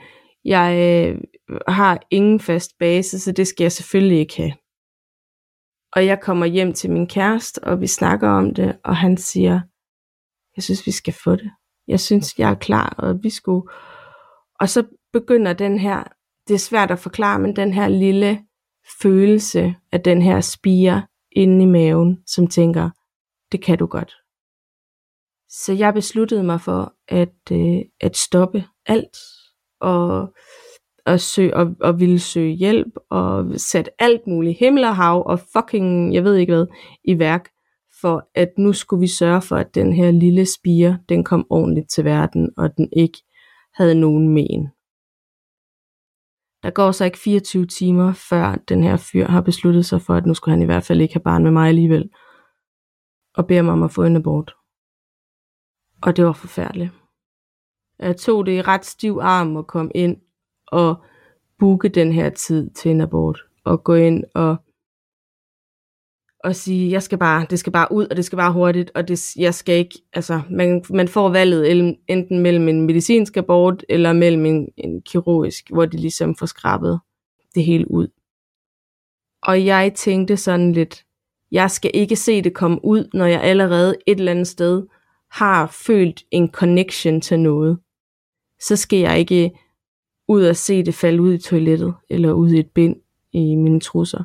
jeg 0.49 0.71
øh, 0.79 1.21
har 1.69 2.01
ingen 2.11 2.41
fast 2.41 2.71
base, 2.79 3.19
så 3.21 3.33
det 3.33 3.47
skal 3.47 3.65
jeg 3.65 3.73
selvfølgelig 3.73 4.19
ikke 4.19 4.37
have. 4.37 4.53
Og 5.93 6.07
jeg 6.07 6.21
kommer 6.21 6.47
hjem 6.47 6.73
til 6.73 6.91
min 6.91 7.07
kæreste, 7.07 7.65
og 7.65 7.81
vi 7.81 7.87
snakker 7.87 8.29
om 8.29 8.55
det, 8.55 8.79
og 8.85 8.97
han 8.97 9.17
siger, 9.17 9.61
jeg 10.57 10.63
synes, 10.63 10.87
vi 10.87 10.93
skal 10.93 11.15
få 11.25 11.37
det. 11.37 11.51
Jeg 11.89 12.01
synes, 12.01 12.39
jeg 12.39 12.51
er 12.51 12.55
klar, 12.55 12.95
og 12.99 13.23
vi 13.23 13.31
skulle... 13.31 13.69
Og 14.61 14.69
så 14.69 14.87
begynder 15.13 15.53
den 15.53 15.79
her, 15.79 16.05
det 16.49 16.55
er 16.55 16.59
svært 16.59 16.91
at 16.91 16.99
forklare, 16.99 17.39
men 17.39 17.57
den 17.57 17.73
her 17.73 17.89
lille 17.89 18.45
følelse 19.03 19.75
af 19.93 20.01
den 20.01 20.23
her 20.23 20.41
spire 20.41 21.07
inde 21.33 21.63
i 21.63 21.67
maven, 21.67 22.23
som 22.27 22.47
tænker, 22.47 22.91
det 23.53 23.63
kan 23.63 23.79
du 23.79 23.87
godt. 23.87 24.17
Så 25.49 25.73
jeg 25.73 25.95
besluttede 25.95 26.43
mig 26.43 26.61
for 26.61 26.95
at, 27.09 27.53
øh, 27.53 27.81
at 28.01 28.17
stoppe 28.17 28.65
alt, 28.87 29.17
og 29.81 30.35
og, 31.09 31.21
søge, 31.21 31.57
og, 31.57 31.77
og 31.81 32.01
ville 32.01 32.19
søge 32.19 32.55
hjælp, 32.55 32.93
og 33.11 33.47
sætte 33.57 33.91
alt 33.99 34.27
muligt 34.27 34.59
himmel 34.59 34.85
og 34.85 34.97
hav, 34.97 35.23
og 35.27 35.41
fucking, 35.41 36.15
jeg 36.15 36.25
ved 36.25 36.37
ikke 36.37 36.53
hvad, 36.53 36.67
i 37.05 37.19
værk, 37.19 37.49
for 38.01 38.29
at 38.35 38.49
nu 38.59 38.73
skulle 38.73 39.01
vi 39.01 39.07
sørge 39.07 39.43
for, 39.43 39.57
at 39.57 39.75
den 39.75 39.93
her 39.93 40.11
lille 40.11 40.47
spire, 40.47 40.99
den 41.09 41.25
kom 41.25 41.47
ordentligt 41.51 41.91
til 41.91 42.05
verden, 42.05 42.51
og 42.57 42.77
den 42.77 42.89
ikke 42.93 43.19
havde 43.75 43.95
nogen 43.95 44.29
men. 44.29 44.69
Der 46.63 46.71
går 46.71 46.93
så 46.93 47.05
ikke 47.05 47.19
24 47.19 47.67
timer, 47.67 48.13
før 48.13 48.55
den 48.69 48.83
her 48.83 48.97
fyr 48.97 49.27
har 49.27 49.41
besluttet 49.41 49.87
sig 49.87 50.03
for, 50.03 50.15
at 50.15 50.27
nu 50.27 50.35
skulle 50.35 50.53
han 50.53 50.63
i 50.63 50.65
hvert 50.65 50.85
fald 50.85 51.01
ikke 51.01 51.15
have 51.15 51.23
barn 51.23 51.43
med 51.43 51.51
mig 51.51 51.69
alligevel, 51.69 52.11
og 53.35 53.47
beder 53.47 53.63
mig 53.63 53.73
om 53.73 53.83
at 53.83 53.91
få 53.91 54.05
en 54.05 54.17
abort. 54.17 54.55
Og 56.03 56.17
det 56.17 56.25
var 56.25 56.33
forfærdeligt. 56.33 56.93
Jeg 58.01 58.17
tog 58.17 58.47
det 58.47 58.53
i 58.53 58.63
ret 58.63 58.85
stiv 58.85 59.19
arm 59.23 59.57
og 59.57 59.67
kom 59.67 59.91
ind 59.95 60.17
og 60.67 60.97
booke 61.59 61.89
den 61.89 62.13
her 62.13 62.31
tid 62.31 62.71
til 62.71 62.91
en 62.91 63.01
abort, 63.01 63.41
og 63.65 63.85
gå 63.85 63.95
ind 63.95 64.25
og, 64.35 64.57
og 66.45 66.57
sige, 66.57 66.91
jeg 66.91 67.03
skal 67.03 67.19
bare, 67.19 67.47
det 67.51 67.59
skal 67.59 67.73
bare 67.73 67.93
ud, 67.93 68.07
og 68.07 68.17
det 68.17 68.25
skal 68.25 68.37
bare 68.37 68.53
hurtigt, 68.53 68.91
og 68.95 69.09
det, 69.09 69.37
jeg 69.37 69.55
skal 69.55 69.75
ikke, 69.75 69.99
altså, 70.13 70.41
man, 70.51 70.85
man 70.91 71.09
får 71.09 71.29
valget 71.29 71.97
enten 72.09 72.39
mellem 72.39 72.69
en 72.69 72.87
medicinsk 72.87 73.37
abort, 73.37 73.85
eller 73.89 74.13
mellem 74.13 74.47
en, 74.47 74.69
en 74.77 75.03
kirurgisk, 75.03 75.71
hvor 75.71 75.87
de 75.87 75.97
ligesom 75.97 76.35
får 76.35 76.47
skrabet 76.47 77.01
det 77.55 77.65
hele 77.65 77.91
ud. 77.91 78.09
Og 79.43 79.67
jeg 79.67 79.93
tænkte 79.95 80.37
sådan 80.37 80.73
lidt, 80.73 81.05
jeg 81.51 81.71
skal 81.71 81.91
ikke 81.95 82.17
se 82.17 82.43
det 82.43 82.55
komme 82.55 82.85
ud, 82.85 83.11
når 83.15 83.27
jeg 83.27 83.43
allerede 83.43 83.97
et 84.07 84.19
eller 84.19 84.33
andet 84.33 84.47
sted 84.47 84.87
har 85.31 85.67
følt 85.67 86.25
en 86.31 86.51
connection 86.53 87.21
til 87.21 87.41
noget. 87.41 87.79
Så 88.61 88.77
skal 88.77 88.99
jeg 88.99 89.19
ikke 89.19 89.51
ud 90.29 90.45
at 90.45 90.57
se 90.57 90.83
det 90.83 90.95
falde 90.95 91.23
ud 91.23 91.35
i 91.35 91.39
toilettet, 91.39 91.95
eller 92.11 92.33
ud 92.33 92.51
i 92.51 92.59
et 92.59 92.71
bind 92.71 92.97
i 93.33 93.55
mine 93.55 93.81
trusser. 93.81 94.25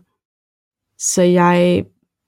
Så 0.97 1.21
jeg 1.21 1.85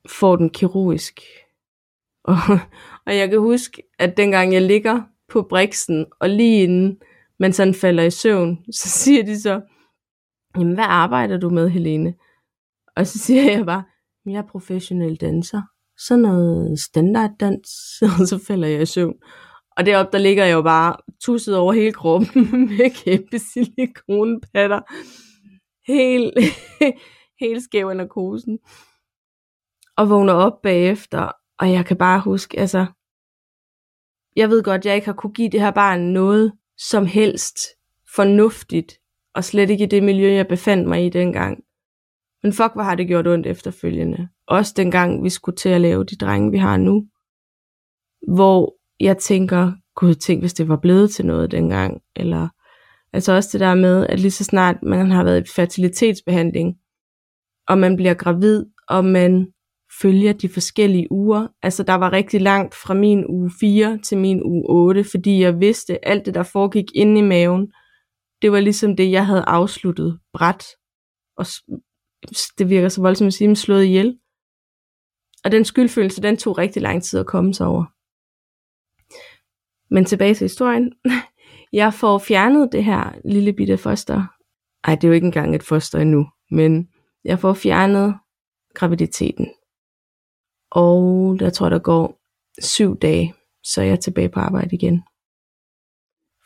får 0.09 0.35
den 0.35 0.49
kirurgisk. 0.49 1.21
Og, 2.23 2.59
og 3.05 3.17
jeg 3.17 3.29
kan 3.29 3.39
huske, 3.39 3.83
at 3.99 4.17
dengang 4.17 4.53
jeg 4.53 4.61
ligger 4.61 5.01
på 5.29 5.41
briksen, 5.41 6.05
og 6.19 6.29
lige 6.29 6.63
inden 6.63 6.97
man 7.39 7.53
sådan 7.53 7.73
falder 7.73 8.03
i 8.03 8.11
søvn, 8.11 8.57
så 8.79 8.89
siger 8.89 9.23
de 9.23 9.41
så, 9.41 9.61
jamen 10.57 10.73
hvad 10.73 10.85
arbejder 10.87 11.37
du 11.37 11.49
med, 11.49 11.69
Helene? 11.69 12.13
Og 12.95 13.07
så 13.07 13.19
siger 13.19 13.51
jeg 13.51 13.65
bare, 13.65 13.83
jeg 14.25 14.35
er 14.35 14.47
professionel 14.51 15.15
danser. 15.15 15.61
Så 15.97 16.15
noget 16.15 16.79
standarddans, 16.79 17.69
og 18.19 18.27
så 18.27 18.43
falder 18.47 18.67
jeg 18.67 18.81
i 18.81 18.85
søvn. 18.85 19.15
Og 19.77 19.85
deroppe, 19.85 20.11
der 20.11 20.17
ligger 20.17 20.45
jeg 20.45 20.53
jo 20.53 20.61
bare 20.61 20.95
tusset 21.21 21.57
over 21.57 21.73
hele 21.73 21.91
kroppen 21.91 22.51
med 22.69 23.03
kæmpe 23.03 23.39
silikonpatter. 23.39 24.81
Helt, 25.91 26.33
helt 27.43 27.63
skæv 27.63 27.87
af 27.87 27.97
narkosen. 27.97 28.59
Og 29.97 30.09
vågner 30.09 30.33
op 30.33 30.61
bagefter, 30.63 31.31
og 31.59 31.71
jeg 31.71 31.85
kan 31.85 31.97
bare 31.97 32.21
huske, 32.21 32.59
altså, 32.59 32.85
jeg 34.35 34.49
ved 34.49 34.63
godt, 34.63 34.85
jeg 34.85 34.95
ikke 34.95 35.07
har 35.07 35.13
kunne 35.13 35.33
give 35.33 35.49
det 35.49 35.61
her 35.61 35.71
barn 35.71 36.01
noget 36.01 36.53
som 36.77 37.05
helst 37.05 37.57
fornuftigt, 38.15 38.99
og 39.35 39.43
slet 39.43 39.69
ikke 39.69 39.83
i 39.83 39.87
det 39.87 40.03
miljø, 40.03 40.33
jeg 40.33 40.47
befandt 40.47 40.87
mig 40.87 41.05
i 41.05 41.09
dengang. 41.09 41.63
Men 42.43 42.53
fuck, 42.53 42.73
hvor 42.73 42.83
har 42.83 42.95
det 42.95 43.07
gjort 43.07 43.27
ondt 43.27 43.47
efterfølgende. 43.47 44.29
Også 44.47 44.73
dengang, 44.77 45.23
vi 45.23 45.29
skulle 45.29 45.55
til 45.55 45.69
at 45.69 45.81
lave 45.81 46.03
de 46.03 46.15
drenge, 46.15 46.51
vi 46.51 46.57
har 46.57 46.77
nu. 46.77 47.07
Hvor 48.35 48.74
jeg 48.99 49.17
tænker, 49.17 49.71
gud, 49.95 50.15
tænk, 50.15 50.41
hvis 50.41 50.53
det 50.53 50.67
var 50.67 50.77
blevet 50.77 51.11
til 51.11 51.25
noget 51.25 51.51
dengang. 51.51 52.01
Eller, 52.15 52.47
altså 53.13 53.33
også 53.33 53.49
det 53.53 53.59
der 53.59 53.75
med, 53.75 54.07
at 54.07 54.19
lige 54.19 54.31
så 54.31 54.43
snart 54.43 54.83
man 54.83 55.11
har 55.11 55.23
været 55.23 55.47
i 55.47 55.51
fertilitetsbehandling, 55.55 56.75
og 57.67 57.77
man 57.77 57.95
bliver 57.95 58.13
gravid, 58.13 58.65
og 58.89 59.05
man 59.05 59.47
følger 60.01 60.33
de 60.33 60.49
forskellige 60.49 61.11
uger. 61.11 61.47
Altså 61.61 61.83
der 61.83 61.93
var 61.93 62.13
rigtig 62.13 62.41
langt 62.41 62.75
fra 62.75 62.93
min 62.93 63.25
uge 63.27 63.51
4 63.59 63.99
til 64.03 64.17
min 64.17 64.43
uge 64.43 64.63
8, 64.69 65.03
fordi 65.11 65.41
jeg 65.41 65.59
vidste, 65.59 66.07
alt 66.07 66.25
det 66.25 66.33
der 66.33 66.43
foregik 66.43 66.85
inde 66.95 67.19
i 67.19 67.23
maven, 67.23 67.71
det 68.41 68.51
var 68.51 68.59
ligesom 68.59 68.95
det, 68.95 69.11
jeg 69.11 69.25
havde 69.25 69.43
afsluttet 69.47 70.19
bræt. 70.33 70.65
Og 71.37 71.45
det 72.57 72.69
virker 72.69 72.89
så 72.89 73.01
voldsomt 73.01 73.27
at 73.27 73.33
sige, 73.33 73.55
slået 73.55 73.85
ihjel. 73.85 74.17
Og 75.43 75.51
den 75.51 75.65
skyldfølelse, 75.65 76.21
den 76.21 76.37
tog 76.37 76.57
rigtig 76.57 76.81
lang 76.81 77.03
tid 77.03 77.19
at 77.19 77.25
komme 77.25 77.53
sig 77.53 77.67
over. 77.67 77.94
Men 79.91 80.05
tilbage 80.05 80.33
til 80.33 80.45
historien. 80.45 80.93
Jeg 81.73 81.93
får 81.93 82.17
fjernet 82.17 82.69
det 82.71 82.83
her 82.83 83.15
lille 83.25 83.53
bitte 83.53 83.77
foster. 83.77 84.23
Ej, 84.83 84.95
det 84.95 85.03
er 85.03 85.07
jo 85.07 85.13
ikke 85.13 85.25
engang 85.25 85.55
et 85.55 85.63
foster 85.63 85.99
endnu, 85.99 86.27
men 86.51 86.87
jeg 87.23 87.39
får 87.39 87.53
fjernet 87.53 88.15
graviditeten. 88.73 89.47
Og 90.71 91.35
der 91.39 91.49
tror 91.49 91.69
der 91.69 91.79
går 91.79 92.19
syv 92.61 92.99
dage, 92.99 93.33
så 93.63 93.81
er 93.81 93.85
jeg 93.85 93.99
tilbage 93.99 94.29
på 94.29 94.39
arbejde 94.39 94.75
igen. 94.75 95.03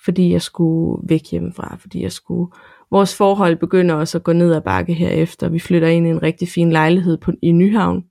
Fordi 0.05 0.31
jeg 0.31 0.41
skulle 0.41 1.01
væk 1.09 1.31
hjemmefra, 1.31 1.75
fordi 1.75 2.01
jeg 2.01 2.11
skulle... 2.11 2.51
Vores 2.91 3.17
forhold 3.17 3.55
begynder 3.55 3.95
også 3.95 4.17
at 4.17 4.23
gå 4.23 4.33
ned 4.33 4.53
ad 4.53 4.61
bakke 4.61 4.93
herefter. 4.93 5.49
Vi 5.49 5.59
flytter 5.59 5.87
ind 5.87 6.07
i 6.07 6.09
en 6.09 6.23
rigtig 6.23 6.47
fin 6.47 6.71
lejlighed 6.71 7.17
på, 7.17 7.31
i 7.41 7.51
Nyhavn. 7.51 8.03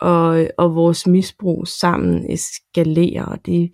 Og, 0.00 0.48
og 0.58 0.74
vores 0.74 1.06
misbrug 1.06 1.66
sammen 1.66 2.32
eskalerer, 2.32 3.24
og 3.24 3.46
det, 3.46 3.72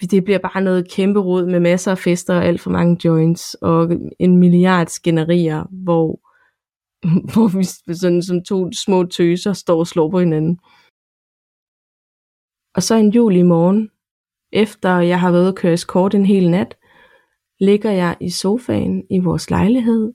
det 0.00 0.24
bliver 0.24 0.38
bare 0.38 0.62
noget 0.62 0.90
kæmpe 0.90 1.20
rod 1.20 1.46
med 1.46 1.60
masser 1.60 1.90
af 1.90 1.98
fester 1.98 2.34
og 2.34 2.44
alt 2.44 2.60
for 2.60 2.70
mange 2.70 3.00
joints 3.04 3.54
og 3.54 3.90
en 4.18 4.36
milliard 4.36 4.86
skænderier, 4.86 5.64
hvor 5.84 6.20
hvor 7.32 7.58
vi 7.58 7.94
sådan 7.94 8.22
som 8.22 8.44
to 8.44 8.72
små 8.72 9.04
tøser 9.04 9.52
står 9.52 9.78
og 9.78 9.86
slår 9.86 10.10
på 10.10 10.18
hinanden. 10.18 10.58
Og 12.74 12.82
så 12.82 12.94
en 12.94 13.10
juli 13.10 13.42
morgen, 13.42 13.90
efter 14.52 14.98
jeg 14.98 15.20
har 15.20 15.32
været 15.32 15.48
og 15.48 15.54
køre 15.54 15.76
kort 15.88 16.14
en 16.14 16.26
hel 16.26 16.50
nat, 16.50 16.78
ligger 17.60 17.90
jeg 17.90 18.16
i 18.20 18.30
sofaen 18.30 19.04
i 19.10 19.18
vores 19.18 19.50
lejlighed 19.50 20.12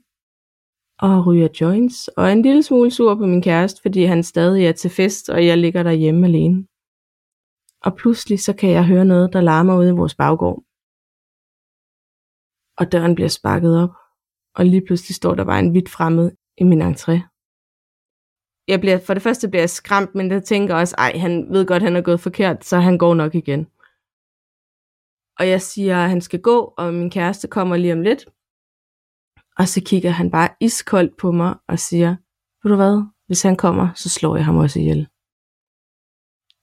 og 0.98 1.26
ryger 1.26 1.48
joints, 1.60 2.08
og 2.08 2.24
er 2.24 2.32
en 2.32 2.42
lille 2.42 2.62
smule 2.62 2.90
sur 2.90 3.14
på 3.14 3.26
min 3.26 3.42
kæreste, 3.42 3.82
fordi 3.82 4.04
han 4.04 4.22
stadig 4.22 4.66
er 4.66 4.72
til 4.72 4.90
fest, 4.90 5.28
og 5.28 5.46
jeg 5.46 5.58
ligger 5.58 5.82
derhjemme 5.82 6.26
alene. 6.26 6.66
Og 7.84 7.96
pludselig 7.96 8.40
så 8.40 8.52
kan 8.52 8.70
jeg 8.70 8.86
høre 8.86 9.04
noget, 9.04 9.32
der 9.32 9.40
larmer 9.40 9.78
ude 9.78 9.88
i 9.88 9.98
vores 10.00 10.14
baggård. 10.14 10.62
Og 12.78 12.92
døren 12.92 13.14
bliver 13.14 13.28
sparket 13.28 13.82
op, 13.82 13.94
og 14.54 14.64
lige 14.64 14.86
pludselig 14.86 15.14
står 15.14 15.34
der 15.34 15.44
bare 15.44 15.58
en 15.58 15.70
hvidt 15.70 15.88
fremmed 15.88 16.30
i 16.58 16.64
min 16.64 16.82
entré. 16.82 17.16
Jeg 18.68 18.80
bliver, 18.80 18.98
for 19.06 19.14
det 19.14 19.22
første 19.22 19.48
bliver 19.48 19.62
jeg 19.62 19.70
skræmt, 19.70 20.14
men 20.14 20.30
jeg 20.30 20.44
tænker 20.44 20.74
også, 20.74 20.94
ej, 20.98 21.12
han 21.18 21.52
ved 21.52 21.66
godt, 21.66 21.82
han 21.82 21.96
er 21.96 22.00
gået 22.02 22.20
forkert, 22.20 22.64
så 22.64 22.76
han 22.78 22.98
går 22.98 23.14
nok 23.14 23.34
igen. 23.34 23.66
Og 25.38 25.48
jeg 25.48 25.62
siger, 25.62 25.96
at 26.04 26.10
han 26.10 26.20
skal 26.20 26.40
gå, 26.40 26.74
og 26.78 26.94
min 26.94 27.10
kæreste 27.10 27.48
kommer 27.48 27.76
lige 27.76 27.92
om 27.92 28.02
lidt. 28.02 28.26
Og 29.58 29.68
så 29.68 29.82
kigger 29.86 30.10
han 30.10 30.30
bare 30.30 30.48
iskoldt 30.60 31.16
på 31.16 31.32
mig 31.32 31.54
og 31.68 31.78
siger, 31.78 32.16
ved 32.62 32.70
du 32.70 32.76
hvad, 32.76 33.02
hvis 33.26 33.42
han 33.42 33.56
kommer, 33.56 33.88
så 33.94 34.08
slår 34.08 34.36
jeg 34.36 34.44
ham 34.44 34.56
også 34.56 34.78
ihjel. 34.78 35.06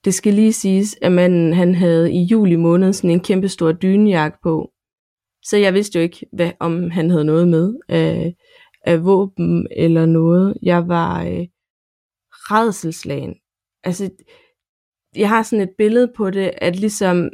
Det 0.04 0.14
skal 0.14 0.34
lige 0.34 0.52
siges, 0.52 0.96
at 1.02 1.12
manden 1.12 1.52
han 1.52 1.74
havde 1.74 2.12
i 2.12 2.22
juli 2.22 2.56
måned 2.56 2.92
sådan 2.92 3.10
en 3.10 3.20
kæmpe 3.20 3.48
stor 3.48 3.72
dynejakke 3.72 4.38
på. 4.42 4.72
Så 5.44 5.56
jeg 5.56 5.74
vidste 5.74 5.98
jo 5.98 6.02
ikke, 6.02 6.26
hvad, 6.32 6.52
om 6.60 6.90
han 6.90 7.10
havde 7.10 7.24
noget 7.24 7.48
med 7.48 7.74
af, 7.88 8.34
af 8.86 9.04
våben 9.04 9.66
eller 9.76 10.06
noget. 10.06 10.56
Jeg 10.62 10.88
var 10.88 11.24
øh, 11.24 11.46
redselslagen. 12.32 13.34
Altså, 13.84 14.10
jeg 15.16 15.28
har 15.28 15.42
sådan 15.42 15.62
et 15.68 15.74
billede 15.78 16.12
på 16.16 16.30
det, 16.30 16.52
at 16.58 16.76
ligesom 16.76 17.30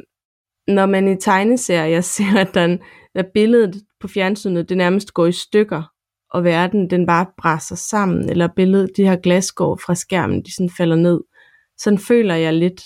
når 0.67 0.85
man 0.85 1.07
i 1.07 1.17
tegneserier 1.19 2.01
ser, 2.15 2.39
at 2.39 2.53
der 2.53 2.77
er 3.15 3.23
billedet 3.33 3.75
på 4.01 4.07
fjernsynet, 4.07 4.69
det 4.69 4.77
nærmest 4.77 5.13
går 5.13 5.25
i 5.25 5.31
stykker, 5.31 5.83
og 6.31 6.43
verden 6.43 6.89
den 6.89 7.05
bare 7.05 7.25
brænder 7.37 7.75
sammen, 7.75 8.29
eller 8.29 8.47
billedet, 8.55 8.97
de 8.97 9.03
her 9.03 9.15
glasgård 9.15 9.79
fra 9.85 9.95
skærmen, 9.95 10.43
de 10.43 10.55
sådan 10.55 10.69
falder 10.77 10.95
ned. 10.95 11.21
Sådan 11.77 11.99
føler 11.99 12.35
jeg 12.35 12.53
lidt, 12.53 12.81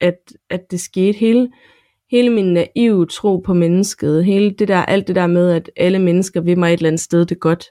at, 0.00 0.18
at 0.50 0.70
det 0.70 0.80
skete. 0.80 1.18
Hele, 1.18 1.52
hele 2.10 2.30
min 2.30 2.52
naive 2.52 3.06
tro 3.06 3.36
på 3.36 3.54
mennesket, 3.54 4.24
hele 4.24 4.50
det 4.50 4.68
der, 4.68 4.84
alt 4.84 5.08
det 5.08 5.16
der 5.16 5.26
med, 5.26 5.52
at 5.52 5.70
alle 5.76 5.98
mennesker 5.98 6.40
vil 6.40 6.58
mig 6.58 6.68
et 6.68 6.72
eller 6.72 6.88
andet 6.88 7.00
sted 7.00 7.26
det 7.26 7.40
godt, 7.40 7.64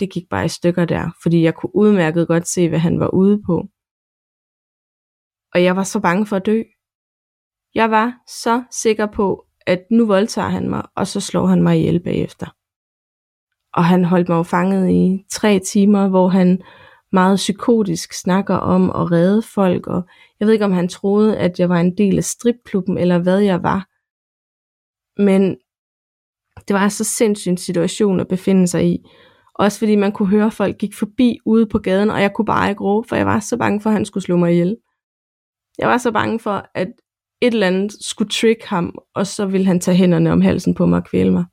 det 0.00 0.12
gik 0.12 0.28
bare 0.30 0.44
i 0.44 0.48
stykker 0.48 0.84
der, 0.84 1.10
fordi 1.22 1.42
jeg 1.42 1.54
kunne 1.54 1.76
udmærket 1.76 2.28
godt 2.28 2.48
se, 2.48 2.68
hvad 2.68 2.78
han 2.78 3.00
var 3.00 3.08
ude 3.14 3.42
på. 3.46 3.68
Og 5.54 5.64
jeg 5.64 5.76
var 5.76 5.84
så 5.84 6.00
bange 6.00 6.26
for 6.26 6.36
at 6.36 6.46
dø. 6.46 6.62
Jeg 7.74 7.90
var 7.90 8.12
så 8.26 8.62
sikker 8.70 9.06
på, 9.06 9.46
at 9.70 9.82
nu 9.90 10.06
voldtager 10.06 10.48
han 10.48 10.70
mig, 10.70 10.82
og 10.96 11.06
så 11.06 11.20
slår 11.20 11.46
han 11.46 11.62
mig 11.62 11.78
ihjel 11.78 12.00
bagefter. 12.00 12.46
Og 13.74 13.84
han 13.84 14.04
holdt 14.04 14.28
mig 14.28 14.36
jo 14.36 14.42
fanget 14.42 14.90
i 14.90 15.24
tre 15.30 15.58
timer, 15.58 16.08
hvor 16.08 16.28
han 16.28 16.62
meget 17.12 17.36
psykotisk 17.36 18.12
snakker 18.12 18.54
om 18.54 18.90
at 18.90 19.12
redde 19.12 19.42
folk, 19.42 19.86
og 19.86 20.08
jeg 20.40 20.46
ved 20.46 20.52
ikke, 20.52 20.64
om 20.64 20.72
han 20.72 20.88
troede, 20.88 21.38
at 21.38 21.60
jeg 21.60 21.68
var 21.68 21.80
en 21.80 21.96
del 21.98 22.18
af 22.18 22.24
stripklubben, 22.24 22.98
eller 22.98 23.18
hvad 23.18 23.38
jeg 23.38 23.62
var. 23.62 23.86
Men 25.22 25.56
det 26.68 26.74
var 26.74 26.88
så 26.88 27.04
sindssygt 27.04 27.50
en 27.50 27.56
situation 27.56 28.20
at 28.20 28.28
befinde 28.28 28.66
sig 28.66 28.86
i, 28.86 28.98
også 29.54 29.78
fordi 29.78 29.96
man 29.96 30.12
kunne 30.12 30.28
høre, 30.28 30.46
at 30.46 30.52
folk 30.52 30.78
gik 30.78 30.94
forbi 30.94 31.38
ude 31.46 31.66
på 31.66 31.78
gaden, 31.78 32.10
og 32.10 32.22
jeg 32.22 32.32
kunne 32.34 32.46
bare 32.46 32.70
ikke 32.70 32.84
råbe, 32.84 33.08
for 33.08 33.16
jeg 33.16 33.26
var 33.26 33.40
så 33.40 33.56
bange 33.56 33.80
for, 33.80 33.90
at 33.90 33.94
han 33.94 34.04
skulle 34.04 34.24
slå 34.24 34.36
mig 34.36 34.52
ihjel. 34.52 34.76
Jeg 35.78 35.88
var 35.88 35.98
så 35.98 36.12
bange 36.12 36.38
for, 36.40 36.64
at 36.74 36.88
et 37.40 37.54
eller 37.54 37.66
andet 37.66 37.92
skulle 37.92 38.30
trick 38.30 38.62
ham, 38.64 38.98
og 39.14 39.26
så 39.26 39.46
ville 39.46 39.66
han 39.66 39.80
tage 39.80 39.96
hænderne 39.96 40.32
om 40.32 40.40
halsen 40.40 40.74
på 40.74 40.86
mig 40.86 40.98
og 40.98 41.04
kvæle 41.04 41.32
mig. 41.32 41.44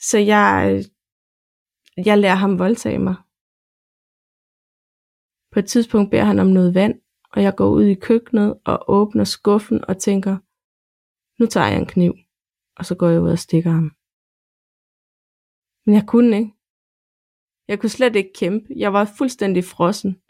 Så 0.00 0.18
jeg, 0.18 0.70
øh, 0.72 0.84
jeg 2.06 2.18
lærer 2.18 2.34
ham 2.34 2.58
voldtage 2.58 2.98
mig. 2.98 3.16
På 5.52 5.58
et 5.58 5.66
tidspunkt 5.66 6.10
beder 6.10 6.24
han 6.24 6.38
om 6.38 6.46
noget 6.46 6.74
vand, 6.74 7.00
og 7.32 7.42
jeg 7.42 7.54
går 7.56 7.68
ud 7.70 7.84
i 7.84 7.94
køkkenet 7.94 8.60
og 8.64 8.84
åbner 8.88 9.24
skuffen 9.24 9.84
og 9.88 9.98
tænker, 9.98 10.36
nu 11.42 11.46
tager 11.46 11.66
jeg 11.66 11.78
en 11.78 11.86
kniv, 11.86 12.14
og 12.76 12.84
så 12.84 12.94
går 12.94 13.08
jeg 13.08 13.20
ud 13.20 13.30
og 13.30 13.38
stikker 13.38 13.70
ham. 13.70 13.88
Men 15.86 15.94
jeg 15.94 16.06
kunne 16.06 16.36
ikke. 16.38 16.52
Jeg 17.68 17.80
kunne 17.80 17.90
slet 17.90 18.16
ikke 18.16 18.32
kæmpe. 18.34 18.66
Jeg 18.76 18.92
var 18.92 19.14
fuldstændig 19.18 19.64
frossen. 19.64 20.22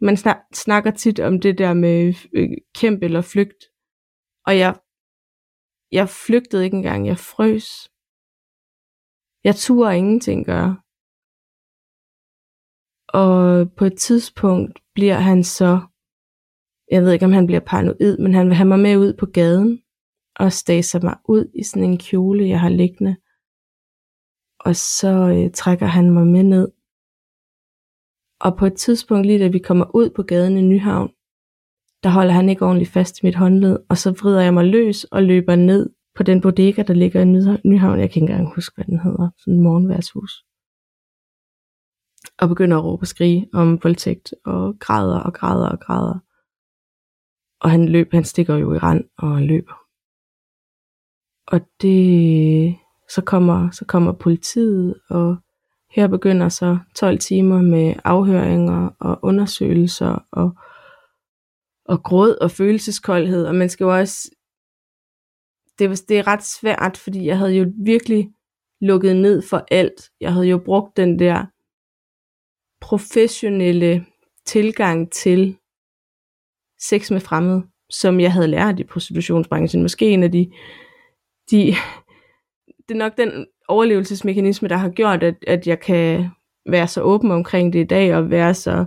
Man 0.00 0.16
snakker 0.54 0.90
tit 0.90 1.20
om 1.20 1.40
det 1.40 1.58
der 1.58 1.74
med 1.74 2.14
øh, 2.32 2.48
kæmpe 2.74 3.04
eller 3.04 3.20
flygt. 3.20 3.60
Og 4.46 4.58
jeg, 4.58 4.80
jeg 5.92 6.08
flygtede 6.08 6.64
ikke 6.64 6.76
engang. 6.76 7.06
Jeg 7.06 7.18
frøs. 7.18 7.68
Jeg 9.44 9.56
turde 9.56 9.96
ingenting 9.96 10.46
gøre. 10.46 10.80
Og 13.08 13.72
på 13.76 13.84
et 13.84 13.98
tidspunkt 13.98 14.78
bliver 14.94 15.18
han 15.28 15.44
så, 15.44 15.80
jeg 16.90 17.02
ved 17.02 17.12
ikke 17.12 17.24
om 17.24 17.32
han 17.32 17.46
bliver 17.46 17.60
paranoid, 17.60 18.18
men 18.18 18.34
han 18.34 18.46
vil 18.46 18.54
have 18.54 18.68
mig 18.68 18.78
med 18.78 18.96
ud 18.96 19.14
på 19.20 19.26
gaden 19.26 19.82
og 20.36 20.52
staser 20.52 21.00
mig 21.00 21.16
ud 21.28 21.50
i 21.54 21.62
sådan 21.62 21.90
en 21.90 21.98
kjole, 21.98 22.48
jeg 22.48 22.60
har 22.60 22.68
liggende 22.68 23.16
og 24.60 24.76
så 24.76 25.08
øh, 25.08 25.50
trækker 25.50 25.86
han 25.86 26.10
mig 26.10 26.26
med 26.26 26.42
ned. 26.42 26.68
Og 28.40 28.56
på 28.56 28.66
et 28.66 28.74
tidspunkt, 28.74 29.26
lige 29.26 29.38
da 29.38 29.48
vi 29.48 29.58
kommer 29.58 29.94
ud 29.94 30.10
på 30.10 30.22
gaden 30.22 30.56
i 30.56 30.62
Nyhavn, 30.62 31.08
der 32.02 32.08
holder 32.08 32.32
han 32.32 32.48
ikke 32.48 32.64
ordentligt 32.64 32.90
fast 32.90 33.22
i 33.22 33.26
mit 33.26 33.34
håndled, 33.34 33.78
og 33.88 33.98
så 33.98 34.10
vrider 34.10 34.40
jeg 34.40 34.54
mig 34.54 34.64
løs 34.64 35.04
og 35.04 35.22
løber 35.22 35.56
ned 35.56 35.90
på 36.16 36.22
den 36.22 36.40
bodega, 36.40 36.82
der 36.82 36.94
ligger 36.94 37.20
i 37.20 37.24
Nyhavn. 37.68 38.00
Jeg 38.00 38.10
kan 38.10 38.22
ikke 38.22 38.32
engang 38.32 38.54
huske, 38.54 38.74
hvad 38.74 38.84
den 38.84 38.98
hedder. 39.00 39.30
Sådan 39.38 39.54
en 39.54 39.60
morgenværtshus. 39.60 40.44
Og 42.38 42.48
begynder 42.48 42.76
at 42.78 42.84
råbe 42.84 43.02
og 43.02 43.06
skrige 43.06 43.48
om 43.52 43.78
voldtægt, 43.82 44.34
og 44.44 44.78
græder 44.80 45.20
og 45.20 45.34
græder 45.34 45.68
og 45.68 45.80
græder. 45.80 46.18
Og 47.60 47.70
han 47.70 47.88
løb, 47.88 48.12
han 48.12 48.24
stikker 48.24 48.56
jo 48.56 48.74
i 48.74 48.78
rand 48.78 49.04
og 49.18 49.42
løber. 49.42 49.76
Og 51.52 51.60
det, 51.82 52.76
så 53.14 53.22
kommer, 53.26 53.70
så 53.70 53.84
kommer 53.84 54.12
politiet, 54.12 55.00
og 55.10 55.36
her 55.90 56.08
begynder 56.08 56.48
så 56.48 56.78
12 56.94 57.18
timer 57.18 57.62
med 57.62 57.94
afhøringer 58.04 58.90
og 59.00 59.18
undersøgelser 59.22 60.26
og, 60.32 60.56
og 61.84 62.02
gråd 62.02 62.34
og 62.40 62.50
følelseskoldhed. 62.50 63.46
Og 63.46 63.54
man 63.54 63.68
skal 63.68 63.84
jo 63.84 63.98
også, 63.98 64.30
det, 65.78 66.08
det 66.08 66.18
er 66.18 66.26
ret 66.26 66.44
svært, 66.44 66.96
fordi 66.96 67.26
jeg 67.26 67.38
havde 67.38 67.52
jo 67.52 67.72
virkelig 67.84 68.30
lukket 68.80 69.16
ned 69.16 69.42
for 69.42 69.66
alt. 69.70 70.10
Jeg 70.20 70.32
havde 70.32 70.46
jo 70.46 70.58
brugt 70.58 70.96
den 70.96 71.18
der 71.18 71.46
professionelle 72.80 74.06
tilgang 74.46 75.12
til 75.12 75.56
sex 76.80 77.10
med 77.10 77.20
fremmede, 77.20 77.62
som 77.90 78.20
jeg 78.20 78.32
havde 78.32 78.48
lært 78.48 78.80
i 78.80 78.84
prostitutionsbranchen. 78.84 79.82
Måske 79.82 80.10
en 80.10 80.22
af 80.22 80.32
de, 80.32 80.52
de 81.50 81.74
det 82.88 82.94
er 82.94 82.98
nok 82.98 83.16
den 83.16 83.46
overlevelsesmekanisme, 83.70 84.68
der 84.68 84.76
har 84.76 84.90
gjort, 84.90 85.22
at, 85.22 85.34
at 85.46 85.66
jeg 85.66 85.80
kan 85.80 86.30
være 86.66 86.88
så 86.88 87.02
åben 87.02 87.30
omkring 87.30 87.72
det 87.72 87.80
i 87.80 87.84
dag, 87.86 88.14
og 88.16 88.30
være 88.30 88.54
så 88.54 88.84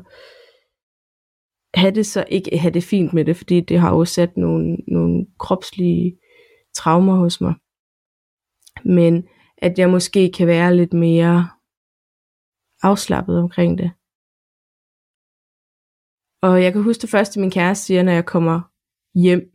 have 1.74 1.96
det 1.96 2.06
så 2.06 2.26
ikke 2.30 2.58
have 2.58 2.74
det 2.74 2.84
fint 2.84 3.14
med 3.14 3.26
det, 3.26 3.38
fordi 3.38 3.62
det 3.62 3.80
har 3.80 3.90
jo 3.96 4.06
sat 4.06 4.38
nogle, 4.38 4.78
nogle 4.88 5.26
kropslige 5.40 6.20
traumer 6.76 7.16
hos 7.16 7.42
mig. 7.42 7.54
Men 8.86 9.28
at 9.58 9.80
jeg 9.80 9.90
måske 9.90 10.32
kan 10.32 10.48
være 10.48 10.76
lidt 10.76 10.94
mere 10.94 11.50
afslappet 12.82 13.38
omkring 13.40 13.78
det. 13.78 13.92
Og 16.42 16.64
jeg 16.64 16.74
kan 16.74 16.84
huske 16.84 17.02
det 17.02 17.10
første, 17.10 17.40
min 17.40 17.52
kæreste 17.52 17.86
siger, 17.86 18.04
når 18.04 18.12
jeg 18.12 18.26
kommer 18.26 18.62
hjem, 19.16 19.52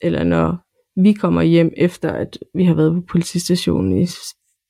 eller 0.00 0.24
når 0.24 0.63
vi 0.96 1.12
kommer 1.12 1.42
hjem 1.42 1.72
efter, 1.76 2.12
at 2.12 2.38
vi 2.54 2.64
har 2.64 2.74
været 2.74 2.94
på 2.94 3.00
politistationen 3.12 3.98
i 3.98 4.06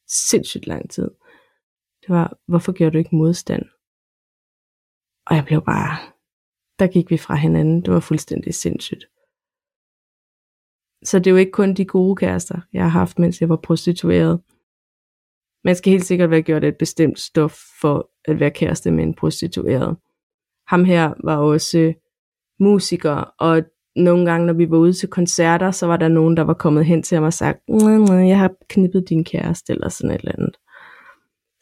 sindssygt 0.08 0.66
lang 0.66 0.90
tid. 0.90 1.10
Det 2.00 2.08
var, 2.08 2.38
hvorfor 2.46 2.72
gjorde 2.72 2.92
du 2.92 2.98
ikke 2.98 3.16
modstand? 3.16 3.62
Og 5.26 5.36
jeg 5.36 5.44
blev 5.44 5.62
bare, 5.64 6.12
der 6.78 6.86
gik 6.86 7.10
vi 7.10 7.16
fra 7.16 7.34
hinanden. 7.34 7.82
Det 7.82 7.94
var 7.94 8.00
fuldstændig 8.00 8.54
sindssygt. 8.54 9.04
Så 11.04 11.18
det 11.18 11.26
er 11.26 11.30
jo 11.30 11.36
ikke 11.36 11.52
kun 11.52 11.74
de 11.74 11.84
gode 11.84 12.16
kærester, 12.16 12.60
jeg 12.72 12.82
har 12.82 12.88
haft, 12.88 13.18
mens 13.18 13.40
jeg 13.40 13.48
var 13.48 13.56
prostitueret. 13.56 14.40
Man 15.64 15.76
skal 15.76 15.90
helt 15.90 16.04
sikkert 16.04 16.30
være 16.30 16.42
gjort 16.42 16.64
et 16.64 16.78
bestemt 16.78 17.20
stof 17.20 17.58
for 17.80 18.10
at 18.24 18.40
være 18.40 18.50
kæreste 18.50 18.90
med 18.90 19.04
en 19.04 19.14
prostitueret. 19.14 19.96
Ham 20.66 20.84
her 20.84 21.14
var 21.24 21.36
også 21.36 21.94
musiker, 22.60 23.14
og 23.38 23.62
nogle 23.97 24.30
gange, 24.30 24.47
når 24.47 24.53
vi 24.53 24.70
var 24.70 24.78
ude 24.78 24.92
til 24.92 25.09
koncerter, 25.09 25.70
så 25.70 25.86
var 25.86 25.97
der 25.97 26.09
nogen, 26.09 26.36
der 26.36 26.42
var 26.42 26.55
kommet 26.55 26.84
hen 26.84 27.03
til 27.03 27.20
mig 27.20 27.26
og 27.26 27.32
sagt, 27.32 27.59
jeg 28.09 28.38
har 28.38 28.51
knippet 28.68 29.09
din 29.09 29.24
kæreste, 29.24 29.72
eller 29.72 29.88
sådan 29.88 30.11
et 30.11 30.18
eller 30.18 30.32
andet. 30.38 30.57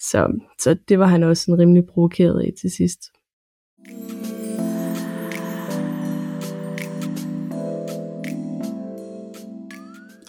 Så, 0.01 0.41
så 0.61 0.77
det 0.89 0.99
var 0.99 1.07
han 1.07 1.23
også 1.23 1.51
en 1.51 1.59
rimelig 1.59 1.83
provokeret 1.87 2.47
i 2.47 2.51
til 2.61 2.71
sidst. 2.71 3.01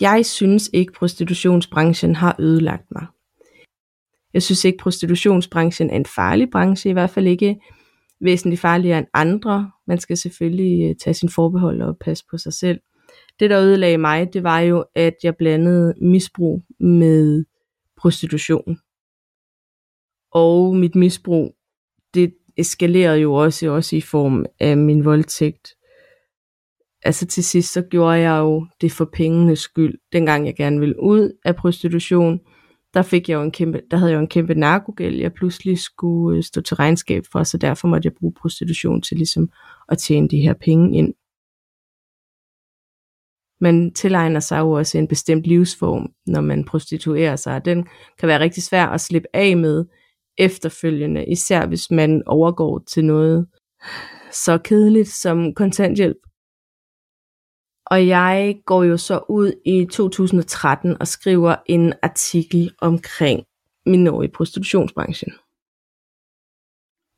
Jeg 0.02 0.26
synes 0.26 0.70
ikke, 0.74 0.94
prostitutionsbranchen 0.94 2.16
har 2.16 2.36
ødelagt 2.40 2.92
mig. 2.92 3.06
Jeg 4.34 4.44
synes 4.44 4.66
ikke, 4.66 4.78
prostitutionsbranchen 4.78 5.90
er 5.90 5.96
en 5.96 6.06
farlig 6.06 6.50
branche, 6.52 6.90
i 6.90 6.94
hvert 6.94 7.10
fald 7.10 7.28
ikke 7.28 7.60
væsentligt 8.24 8.62
farligere 8.62 8.98
end 8.98 9.08
andre. 9.14 9.72
Man 9.88 10.00
skal 10.00 10.18
selvfølgelig 10.18 10.90
øh, 10.90 10.96
tage 10.96 11.14
sin 11.14 11.30
forbehold 11.30 11.82
og 11.82 11.98
passe 11.98 12.26
på 12.32 12.38
sig 12.38 12.54
selv. 12.54 12.80
Det, 13.40 13.50
der 13.50 13.62
ødelagde 13.62 13.98
mig, 13.98 14.34
det 14.34 14.44
var 14.44 14.60
jo, 14.60 14.86
at 14.96 15.14
jeg 15.24 15.36
blandede 15.36 15.94
misbrug 16.02 16.64
med 16.80 17.46
prostitution. 17.98 18.78
Og 20.32 20.76
mit 20.76 20.96
misbrug, 20.96 21.56
det 22.14 22.34
eskalerede 22.58 23.20
jo 23.20 23.34
også, 23.34 23.70
også 23.70 23.96
i 23.96 24.02
form 24.02 24.46
af 24.60 24.78
min 24.78 25.06
voldtægt. 25.06 25.70
Altså 27.06 27.28
til 27.28 27.44
sidst, 27.44 27.74
så 27.74 27.82
gjorde 27.82 28.18
jeg 28.20 28.40
jo 28.40 28.68
det 28.82 28.92
for 28.92 29.10
pengenes 29.14 29.60
skyld, 29.60 30.00
dengang 30.14 30.46
jeg 30.46 30.56
gerne 30.56 30.80
ville 30.80 31.02
ud 31.02 31.38
af 31.46 31.56
prostitution 31.56 32.40
der 32.94 33.02
fik 33.02 33.30
jeg 33.30 33.36
jo 33.36 33.42
en 33.42 33.52
kæmpe, 33.52 33.82
der 33.92 33.98
havde 33.98 34.12
jeg 34.12 34.18
jo 34.18 34.22
en 34.22 34.28
kæmpe 34.28 34.56
narkogæld, 34.56 35.16
jeg 35.16 35.34
pludselig 35.34 35.80
skulle 35.80 36.38
øh, 36.38 36.44
stå 36.44 36.62
til 36.62 36.76
regnskab 36.76 37.24
for, 37.32 37.44
så 37.44 37.58
derfor 37.58 37.88
måtte 37.88 38.06
jeg 38.06 38.14
bruge 38.20 38.34
prostitution 38.34 39.02
til 39.02 39.18
ligesom 39.18 39.50
at 39.90 39.98
tjene 39.98 40.28
de 40.28 40.42
her 40.42 40.54
penge 40.54 40.98
ind. 40.98 41.14
Man 43.62 43.94
tilegner 43.94 44.40
sig 44.40 44.60
jo 44.60 44.72
også 44.72 44.98
en 44.98 45.08
bestemt 45.08 45.44
livsform, 45.44 46.14
når 46.26 46.42
man 46.42 46.66
prostituerer 46.66 47.36
sig. 47.36 47.66
Den 47.66 47.88
kan 48.20 48.28
være 48.28 48.40
rigtig 48.40 48.64
svær 48.64 48.86
at 48.86 49.02
slippe 49.02 49.28
af 49.34 49.58
med 49.58 49.86
efterfølgende, 50.38 51.26
især 51.26 51.68
hvis 51.68 51.92
man 51.92 52.24
overgår 52.26 52.80
til 52.80 53.06
noget 53.06 53.48
så 54.32 54.58
kedeligt 54.58 55.10
som 55.10 55.54
kontanthjælp. 55.54 56.18
Og 57.94 58.08
jeg 58.08 58.62
går 58.66 58.84
jo 58.84 58.98
så 58.98 59.20
ud 59.30 59.54
i 59.66 59.86
2013 59.86 60.98
og 61.00 61.08
skriver 61.08 61.56
en 61.66 61.94
artikel 62.04 62.72
omkring 62.82 63.46
min 63.86 64.24
i 64.24 64.28
prostitutionsbranchen. 64.28 65.34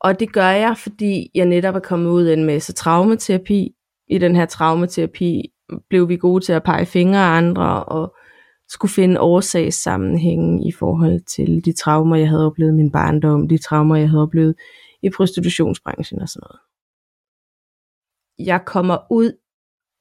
Og 0.00 0.20
det 0.20 0.32
gør 0.32 0.48
jeg, 0.48 0.76
fordi 0.78 1.30
jeg 1.34 1.46
netop 1.46 1.74
er 1.74 1.80
kommet 1.80 2.10
ud 2.10 2.24
af 2.24 2.32
en 2.32 2.44
masse 2.44 2.72
traumaterapi. 2.72 3.74
I 4.08 4.18
den 4.18 4.36
her 4.36 4.46
traumaterapi 4.46 5.52
blev 5.88 6.08
vi 6.08 6.16
gode 6.16 6.44
til 6.44 6.52
at 6.52 6.64
pege 6.64 6.86
fingre 6.86 7.18
af 7.18 7.36
andre 7.36 7.84
og 7.84 8.16
skulle 8.68 8.92
finde 8.92 9.20
årsagssammenhængen 9.20 10.62
i 10.62 10.72
forhold 10.72 11.20
til 11.20 11.64
de 11.64 11.72
traumer, 11.72 12.16
jeg 12.16 12.28
havde 12.28 12.46
oplevet 12.46 12.72
i 12.72 12.76
min 12.76 12.92
barndom, 12.92 13.48
de 13.48 13.58
traumer, 13.58 13.96
jeg 13.96 14.10
havde 14.10 14.22
oplevet 14.22 14.54
i 15.02 15.10
prostitutionsbranchen 15.10 16.22
og 16.22 16.28
sådan 16.28 16.46
noget. 16.46 16.60
Jeg 18.38 18.64
kommer 18.66 18.98
ud 19.10 19.32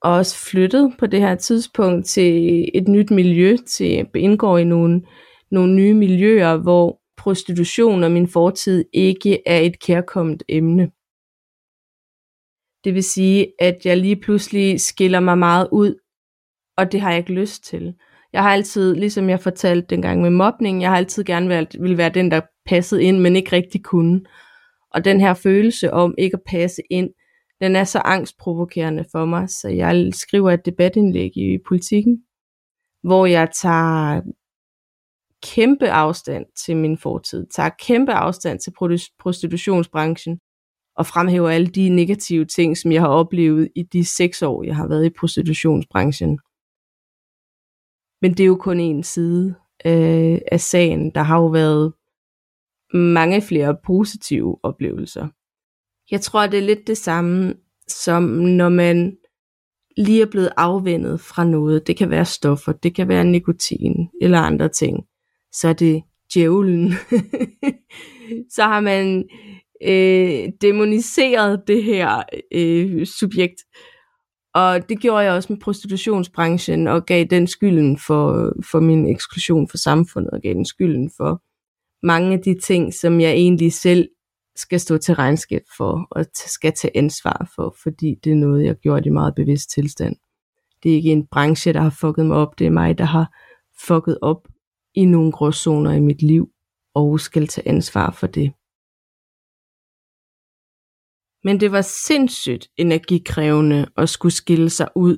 også 0.06 0.38
flyttet 0.50 0.94
på 1.00 1.08
det 1.08 1.20
her 1.20 1.36
tidspunkt 1.36 2.06
til 2.06 2.70
et 2.74 2.88
nyt 2.88 3.12
miljø, 3.12 3.58
til 3.68 4.08
indgår 4.16 4.58
i 4.58 4.64
nogle, 4.64 5.02
nogle 5.52 5.74
nye 5.76 5.94
miljøer, 5.94 6.58
hvor 6.58 7.00
prostitution 7.18 8.04
og 8.04 8.12
min 8.12 8.28
fortid 8.28 8.86
ikke 8.94 9.40
er 9.46 9.60
et 9.60 9.80
kærkommet 9.80 10.44
emne. 10.50 10.92
Det 12.84 12.94
vil 12.94 13.04
sige, 13.04 13.48
at 13.60 13.86
jeg 13.86 13.98
lige 13.98 14.16
pludselig 14.16 14.82
skiller 14.82 15.20
mig 15.20 15.38
meget 15.38 15.68
ud, 15.72 15.96
og 16.78 16.92
det 16.92 17.02
har 17.02 17.10
jeg 17.10 17.20
ikke 17.20 17.34
lyst 17.34 17.64
til. 17.64 17.94
Jeg 18.34 18.44
har 18.44 18.50
altid, 18.50 18.96
ligesom 18.96 19.30
jeg 19.30 19.40
fortalte 19.40 19.88
dengang 19.90 20.22
med 20.22 20.30
mobning, 20.30 20.82
jeg 20.82 20.90
har 20.90 20.98
altid 20.98 21.24
gerne 21.24 21.50
været, 21.50 21.76
vil 21.80 21.98
være 21.98 22.10
den, 22.10 22.32
der 22.32 22.42
passede 22.66 23.04
ind, 23.04 23.20
men 23.20 23.36
ikke 23.36 23.52
rigtig 23.52 23.84
kunne. 23.84 24.22
Og 24.94 25.06
den 25.06 25.22
her 25.22 25.34
følelse 25.34 25.94
om 25.94 26.16
ikke 26.18 26.36
at 26.36 26.44
passe 26.48 26.82
ind, 26.90 27.10
den 27.66 27.76
er 27.76 27.84
så 27.84 28.00
angstprovokerende 28.00 29.06
for 29.12 29.26
mig, 29.26 29.50
så 29.50 29.70
jeg 29.70 30.14
skriver 30.14 30.52
et 30.52 30.66
debatindlæg 30.66 31.38
i 31.38 31.58
politikken, 31.68 32.24
hvor 33.04 33.26
jeg 33.26 33.50
tager 33.62 34.22
kæmpe 35.44 35.90
afstand 35.90 36.46
til 36.66 36.78
min 36.78 36.98
fortid, 36.98 37.48
tager 37.56 37.70
kæmpe 37.80 38.12
afstand 38.12 38.60
til 38.60 38.74
prostitutionsbranchen, 39.20 40.40
og 40.96 41.06
fremhæver 41.06 41.50
alle 41.50 41.68
de 41.68 41.90
negative 41.90 42.46
ting, 42.46 42.78
som 42.78 42.92
jeg 42.92 43.02
har 43.02 43.08
oplevet 43.08 43.70
i 43.76 43.84
de 43.84 44.06
seks 44.06 44.42
år, 44.42 44.64
jeg 44.64 44.76
har 44.76 44.88
været 44.88 45.06
i 45.06 45.10
prostitutionsbranchen. 45.20 46.40
Men 48.22 48.32
det 48.32 48.40
er 48.40 48.48
jo 48.48 48.56
kun 48.56 48.80
en 48.80 49.04
side 49.04 49.56
øh, 49.86 50.40
af 50.52 50.62
sagen. 50.62 51.12
Der 51.16 51.22
har 51.22 51.38
jo 51.38 51.48
været 51.48 51.94
mange 52.94 53.42
flere 53.42 53.78
positive 53.86 54.60
oplevelser. 54.64 55.28
Jeg 56.12 56.22
tror, 56.22 56.48
det 56.48 56.60
er 56.60 56.64
lidt 56.64 56.88
det 56.88 56.98
samme, 56.98 57.54
som 57.88 58.24
når 58.24 58.70
man 58.70 59.18
lige 59.98 60.22
er 60.22 60.26
blevet 60.26 60.50
afvendet 60.58 61.22
fra 61.22 61.44
noget. 61.44 61.88
Det 61.88 61.98
kan 61.98 62.10
være 62.10 62.26
stoffer, 62.26 62.72
det 62.72 62.96
kan 62.96 63.08
være 63.08 63.24
nikotin 63.24 64.10
eller 64.22 64.40
andre 64.40 64.70
ting. 64.70 65.04
Så 65.52 65.68
er 65.68 65.74
det 65.74 66.04
djævlen. 66.34 66.94
så 68.56 68.64
har 68.64 68.80
man 68.80 69.24
øh, 69.84 70.50
demoniseret 70.62 71.64
det 71.68 71.84
her 71.84 72.24
øh, 72.52 73.06
subjekt. 73.06 73.62
Og 74.54 74.90
det 74.90 75.00
gjorde 75.00 75.24
jeg 75.24 75.34
også 75.34 75.54
med 75.54 75.60
prostitutionsbranchen, 75.60 76.88
og 76.88 77.06
gav 77.06 77.24
den 77.24 77.48
skylden 77.48 78.00
for, 78.08 78.54
for 78.72 78.80
min 78.80 79.08
eksklusion 79.08 79.68
for 79.70 79.78
samfundet, 79.78 80.32
og 80.32 80.42
gav 80.42 80.54
den 80.54 80.66
skylden 80.66 81.12
for 81.18 81.42
mange 82.06 82.34
af 82.34 82.40
de 82.40 82.60
ting, 82.60 82.94
som 82.94 83.22
jeg 83.22 83.32
egentlig 83.32 83.74
selv 83.74 84.08
skal 84.56 84.80
stå 84.80 84.98
til 84.98 85.16
regnskab 85.16 85.62
for, 85.78 86.08
og 86.12 86.26
skal 86.34 86.74
tage 86.74 86.98
ansvar 86.98 87.52
for, 87.56 87.76
fordi 87.84 88.16
det 88.24 88.32
er 88.32 88.36
noget, 88.36 88.66
jeg 88.66 88.76
gjorde 88.76 89.08
i 89.08 89.12
meget 89.12 89.36
bevidst 89.36 89.70
tilstand. 89.70 90.16
Det 90.84 90.92
er 90.92 90.96
ikke 90.96 91.12
en 91.12 91.28
branche, 91.28 91.74
der 91.74 91.82
har 91.82 91.96
fucket 92.02 92.26
mig 92.26 92.38
op. 92.38 92.60
Det 92.60 92.68
er 92.68 92.72
mig, 92.72 92.98
der 92.98 93.06
har 93.06 93.34
fucket 93.88 94.18
op 94.22 94.48
i 94.94 95.06
nogle 95.06 95.32
gråzoner 95.32 95.92
i 95.92 96.00
mit 96.00 96.22
liv, 96.22 96.50
og 96.94 97.20
skal 97.20 97.48
tage 97.48 97.68
ansvar 97.68 98.12
for 98.12 98.28
det. 98.28 98.54
Men 101.44 101.60
det 101.60 101.72
var 101.72 101.82
sindssygt 101.82 102.68
energikrævende 102.78 103.88
at 103.98 104.10
skulle 104.10 104.34
skille 104.34 104.70
sig 104.70 104.88
ud, 104.96 105.18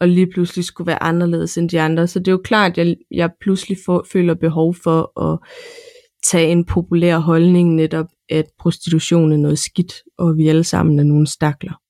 og 0.00 0.08
lige 0.08 0.30
pludselig 0.32 0.64
skulle 0.64 0.86
være 0.86 1.02
anderledes 1.02 1.58
end 1.58 1.68
de 1.68 1.80
andre. 1.80 2.06
Så 2.06 2.18
det 2.18 2.28
er 2.28 2.32
jo 2.32 2.42
klart, 2.44 2.78
at 2.78 2.86
jeg, 2.86 2.96
jeg 3.10 3.30
pludselig 3.40 3.78
får, 3.86 4.06
føler 4.12 4.34
behov 4.34 4.74
for 4.74 5.20
at 5.20 5.38
tage 6.24 6.52
en 6.52 6.64
populær 6.64 7.18
holdning 7.18 7.74
netop, 7.74 8.06
at 8.30 8.44
prostitution 8.58 9.32
er 9.32 9.36
noget 9.36 9.58
skidt, 9.58 9.92
og 10.18 10.36
vi 10.36 10.48
alle 10.48 10.64
sammen 10.64 10.98
er 10.98 11.04
nogle 11.04 11.26
stakler. 11.26 11.80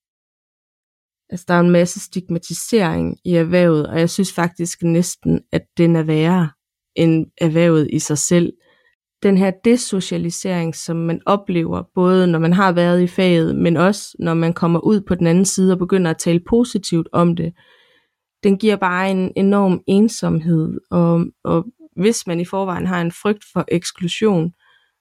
Altså, 1.30 1.45
der 1.49 1.55
er 1.55 1.61
en 1.61 1.70
masse 1.70 2.01
stigmatisering 2.01 3.16
i 3.24 3.34
erhvervet, 3.34 3.86
og 3.86 4.01
jeg 4.01 4.11
synes 4.11 4.32
faktisk 4.32 4.82
næsten, 4.82 5.41
at 5.53 5.62
den 5.76 5.97
er 5.97 6.03
værre 6.03 6.51
end 6.97 7.26
erhvervet 7.41 7.88
i 7.93 7.99
sig 7.99 8.18
selv. 8.18 8.53
Den 9.22 9.38
her 9.38 9.51
desocialisering, 9.64 10.74
som 10.74 10.97
man 10.97 11.20
oplever, 11.26 11.82
både 11.95 12.26
når 12.26 12.38
man 12.38 12.53
har 12.53 12.72
været 12.72 13.03
i 13.03 13.07
faget, 13.07 13.57
men 13.57 13.76
også 13.76 14.16
når 14.18 14.34
man 14.34 14.53
kommer 14.53 14.80
ud 14.80 15.01
på 15.01 15.14
den 15.14 15.26
anden 15.26 15.45
side 15.45 15.72
og 15.72 15.78
begynder 15.78 16.11
at 16.11 16.18
tale 16.18 16.41
positivt 16.49 17.09
om 17.12 17.36
det, 17.36 17.53
den 18.43 18.59
giver 18.59 18.76
bare 18.76 19.11
en 19.11 19.32
enorm 19.36 19.82
ensomhed, 19.86 20.78
og, 20.91 21.26
og 21.45 21.64
hvis 21.97 22.26
man 22.26 22.41
i 22.41 22.45
forvejen 22.45 22.86
har 22.86 23.01
en 23.01 23.12
frygt 23.12 23.45
for 23.53 23.64
eksklusion, 23.68 24.53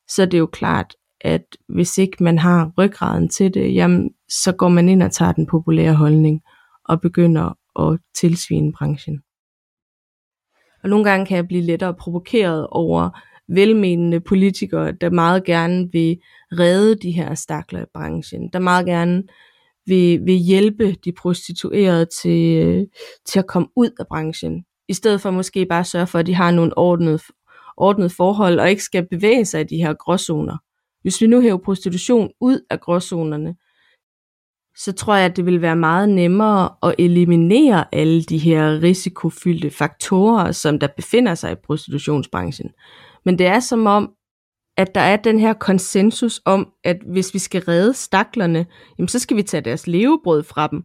så 0.08 0.22
er 0.22 0.26
det 0.26 0.40
jo 0.40 0.46
klart, 0.46 0.96
at 1.22 1.44
hvis 1.70 1.98
ikke 1.98 2.24
man 2.24 2.38
har 2.38 2.72
ryggraden 2.78 3.30
til 3.30 3.54
det, 3.54 3.76
jamen, 3.76 4.10
så 4.30 4.52
går 4.52 4.70
man 4.70 4.90
ind 4.90 5.04
og 5.04 5.12
tager 5.12 5.32
den 5.32 5.48
populære 5.48 5.94
holdning 5.94 6.42
og 6.86 7.02
begynder 7.02 7.58
at 7.80 8.00
tilsvine 8.16 8.74
branchen. 8.74 9.20
Og 10.84 10.90
nogle 10.90 11.06
gange 11.06 11.26
kan 11.26 11.36
jeg 11.36 11.48
blive 11.48 11.62
lettere 11.62 11.94
provokeret 11.94 12.68
over 12.68 13.10
velmenende 13.48 14.20
politikere, 14.20 14.92
der 14.92 15.10
meget 15.10 15.44
gerne 15.44 15.90
vil 15.92 16.18
redde 16.52 16.96
de 16.96 17.12
her 17.12 17.36
stakler 17.36 17.82
i 17.82 17.86
branchen, 17.94 18.50
der 18.54 18.60
meget 18.60 18.86
gerne 18.86 19.24
vil, 19.86 20.26
vil 20.26 20.36
hjælpe 20.36 20.92
de 20.92 21.12
prostituerede 21.12 22.08
til, 22.22 22.88
til 23.26 23.40
at 23.40 23.48
komme 23.48 23.68
ud 23.76 23.90
af 24.00 24.08
branchen, 24.08 24.66
i 24.90 24.94
stedet 24.94 25.22
for 25.22 25.32
måske 25.32 25.66
bare 25.66 25.84
sørge 25.84 26.08
for, 26.08 26.20
at 26.20 26.28
de 26.28 26.34
har 26.34 26.52
nogle 26.52 26.78
ordnede, 26.78 27.20
ordnede 27.78 28.10
forhold, 28.10 28.60
og 28.60 28.70
ikke 28.70 28.84
skal 28.84 29.08
bevæge 29.12 29.46
sig 29.46 29.62
i 29.62 29.76
de 29.76 29.78
her 29.78 29.94
gråzoner. 29.94 30.58
Hvis 31.10 31.22
vi 31.22 31.28
nu 31.28 31.42
hæver 31.42 31.58
prostitution 31.58 32.30
ud 32.42 32.66
af 32.70 32.80
gråzonerne, 32.80 33.56
så 34.76 34.92
tror 34.92 35.16
jeg, 35.16 35.26
at 35.26 35.36
det 35.36 35.46
vil 35.46 35.62
være 35.62 35.76
meget 35.76 36.10
nemmere 36.10 36.70
at 36.84 36.96
eliminere 37.00 37.96
alle 37.96 38.24
de 38.24 38.38
her 38.38 38.82
risikofyldte 38.84 39.70
faktorer, 39.70 40.52
som 40.52 40.80
der 40.80 40.88
befinder 40.88 41.36
sig 41.36 41.52
i 41.52 41.56
prostitutionsbranchen. 41.56 42.70
Men 43.26 43.38
det 43.40 43.48
er 43.48 43.60
som 43.60 43.86
om, 43.86 44.12
at 44.78 44.96
der 44.96 45.02
er 45.02 45.16
den 45.16 45.40
her 45.40 45.54
konsensus 45.54 46.42
om, 46.46 46.74
at 46.84 46.98
hvis 47.06 47.34
vi 47.34 47.40
skal 47.40 47.62
redde 47.62 47.94
staklerne, 47.94 48.66
jamen 48.98 49.08
så 49.08 49.20
skal 49.20 49.38
vi 49.38 49.44
tage 49.44 49.62
deres 49.62 49.88
levebrød 49.88 50.44
fra 50.44 50.68
dem. 50.68 50.84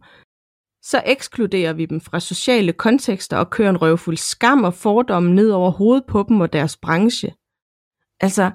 Så 0.83 1.03
ekskluderer 1.05 1.73
vi 1.73 1.85
dem 1.85 2.01
fra 2.01 2.19
sociale 2.19 2.73
kontekster 2.73 3.37
og 3.37 3.49
kører 3.49 3.69
en 3.69 3.81
røvfuld 3.81 4.17
skam 4.17 4.63
og 4.63 4.73
fordomme 4.73 5.35
ned 5.35 5.49
over 5.49 5.71
hovedet 5.71 6.03
på 6.07 6.25
dem 6.29 6.41
og 6.41 6.53
deres 6.53 6.77
branche. 6.77 7.33
Altså, 8.21 8.51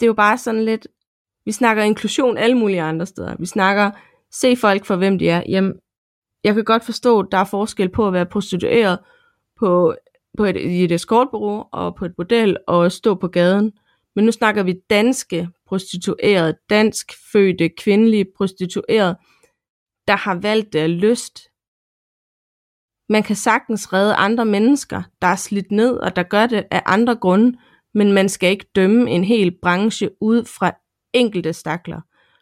det 0.00 0.02
er 0.02 0.06
jo 0.06 0.14
bare 0.14 0.38
sådan 0.38 0.64
lidt, 0.64 0.86
vi 1.44 1.52
snakker 1.52 1.82
inklusion 1.82 2.36
alle 2.36 2.58
mulige 2.58 2.82
andre 2.82 3.06
steder. 3.06 3.36
Vi 3.38 3.46
snakker, 3.46 3.90
se 4.32 4.56
folk 4.56 4.84
for 4.84 4.96
hvem 4.96 5.18
de 5.18 5.28
er. 5.28 5.42
Jamen, 5.48 5.72
jeg 6.44 6.54
kan 6.54 6.64
godt 6.64 6.84
forstå, 6.84 7.20
at 7.20 7.26
der 7.32 7.38
er 7.38 7.44
forskel 7.44 7.88
på 7.88 8.06
at 8.06 8.12
være 8.12 8.26
prostitueret 8.26 8.98
på, 9.58 9.94
på 10.38 10.44
et, 10.44 10.56
i 10.56 10.84
et 10.84 10.92
escortbureau 10.92 11.64
og 11.72 11.94
på 11.94 12.04
et 12.04 12.16
bordel 12.16 12.56
og 12.66 12.92
stå 12.92 13.14
på 13.14 13.28
gaden. 13.28 13.72
Men 14.16 14.24
nu 14.24 14.32
snakker 14.32 14.62
vi 14.62 14.74
danske 14.90 15.48
prostituerede, 15.66 16.56
dansk 16.70 17.12
fødte 17.32 17.68
kvindelige 17.68 18.26
prostituerede, 18.36 19.16
der 20.08 20.16
har 20.16 20.34
valgt 20.34 20.72
det 20.72 20.78
af 20.78 21.00
lyst. 21.00 21.40
Man 23.08 23.22
kan 23.22 23.36
sagtens 23.36 23.92
redde 23.92 24.14
andre 24.14 24.44
mennesker, 24.44 25.02
der 25.22 25.26
er 25.26 25.36
slidt 25.36 25.70
ned, 25.70 25.96
og 25.96 26.16
der 26.16 26.22
gør 26.22 26.46
det 26.46 26.64
af 26.70 26.82
andre 26.86 27.16
grunde, 27.16 27.58
men 27.94 28.12
man 28.12 28.28
skal 28.28 28.50
ikke 28.50 28.66
dømme 28.74 29.10
en 29.10 29.24
hel 29.24 29.58
branche 29.62 30.10
ud 30.20 30.44
fra 30.44 30.72
enkelte 31.12 31.52
stakler. 31.52 32.00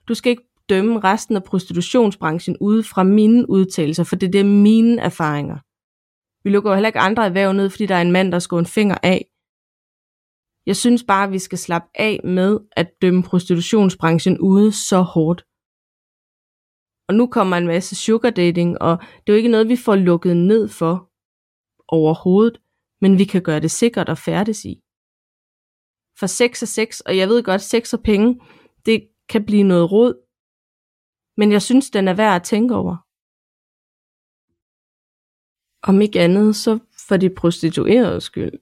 Du 0.09 0.15
skal 0.15 0.31
ikke 0.31 0.49
dømme 0.69 1.01
resten 1.01 1.37
af 1.37 1.45
prostitutionsbranchen 1.45 2.57
ud 2.61 2.83
fra 2.83 3.03
mine 3.03 3.51
udtalelser, 3.51 4.05
for 4.05 4.17
det 4.17 4.35
er 4.35 4.45
mine 4.45 5.01
erfaringer. 5.01 5.59
Vi 6.45 6.51
lukker 6.51 6.71
jo 6.71 6.75
heller 6.75 6.89
ikke 6.89 6.99
andre 6.99 7.25
erhverv 7.27 7.53
ned, 7.53 7.71
fordi 7.71 7.87
der 7.87 7.95
er 7.95 8.03
en 8.03 8.13
mand, 8.13 8.33
der 8.33 8.39
skal 8.39 8.59
en 8.59 8.67
finger 8.67 8.99
af. 9.03 9.27
Jeg 10.67 10.77
synes 10.77 11.05
bare, 11.05 11.25
at 11.27 11.33
vi 11.33 11.39
skal 11.39 11.59
slappe 11.59 11.89
af 11.95 12.21
med 12.25 12.59
at 12.73 12.91
dømme 13.03 13.23
prostitutionsbranchen 13.23 14.39
ude 14.39 14.73
så 14.73 15.01
hårdt. 15.01 15.45
Og 17.09 17.15
nu 17.15 17.27
kommer 17.27 17.57
en 17.57 17.67
masse 17.67 17.97
sugar 17.97 18.31
dating, 18.31 18.83
og 18.83 18.99
det 19.01 19.29
er 19.29 19.33
jo 19.33 19.37
ikke 19.37 19.49
noget, 19.49 19.69
vi 19.69 19.77
får 19.77 19.97
lukket 19.97 20.37
ned 20.37 20.69
for 20.69 21.11
overhovedet, 21.89 22.61
men 23.01 23.19
vi 23.19 23.25
kan 23.25 23.43
gøre 23.43 23.61
det 23.61 23.71
sikkert 23.71 24.09
at 24.09 24.19
færdes 24.19 24.65
i. 24.65 24.82
For 26.23 26.27
sex 26.27 26.63
er 26.63 26.67
sex, 26.67 27.01
og 27.01 27.17
jeg 27.17 27.29
ved 27.29 27.43
godt, 27.43 27.61
sex 27.61 27.93
og 27.93 28.03
penge, 28.03 28.41
det 28.87 29.09
kan 29.29 29.45
blive 29.45 29.63
noget 29.63 29.93
råd, 29.93 30.15
men 31.37 31.53
jeg 31.53 31.63
synes, 31.63 31.91
den 31.91 32.09
er 32.09 32.15
værd 32.15 32.37
at 32.37 32.43
tænke 32.43 32.75
over. 32.75 32.97
Om 35.83 36.01
ikke 36.01 36.21
andet, 36.21 36.57
så 36.57 36.79
for 37.09 37.17
de 37.17 37.31
prostituerede 37.31 38.21
skyld. 38.21 38.53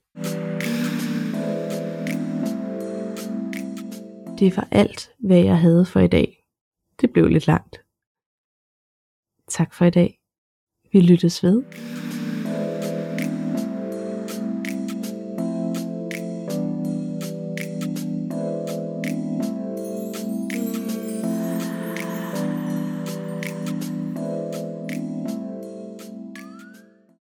Det 4.39 4.57
var 4.57 4.67
alt, 4.71 5.11
hvad 5.19 5.39
jeg 5.39 5.59
havde 5.59 5.85
for 5.85 5.99
i 5.99 6.07
dag. 6.07 6.45
Det 7.01 7.13
blev 7.13 7.27
lidt 7.27 7.47
langt. 7.47 7.77
Tak 9.47 9.73
for 9.73 9.85
i 9.85 9.89
dag. 9.89 10.19
Vi 10.91 11.01
lyttes 11.01 11.43
ved. 11.43 11.63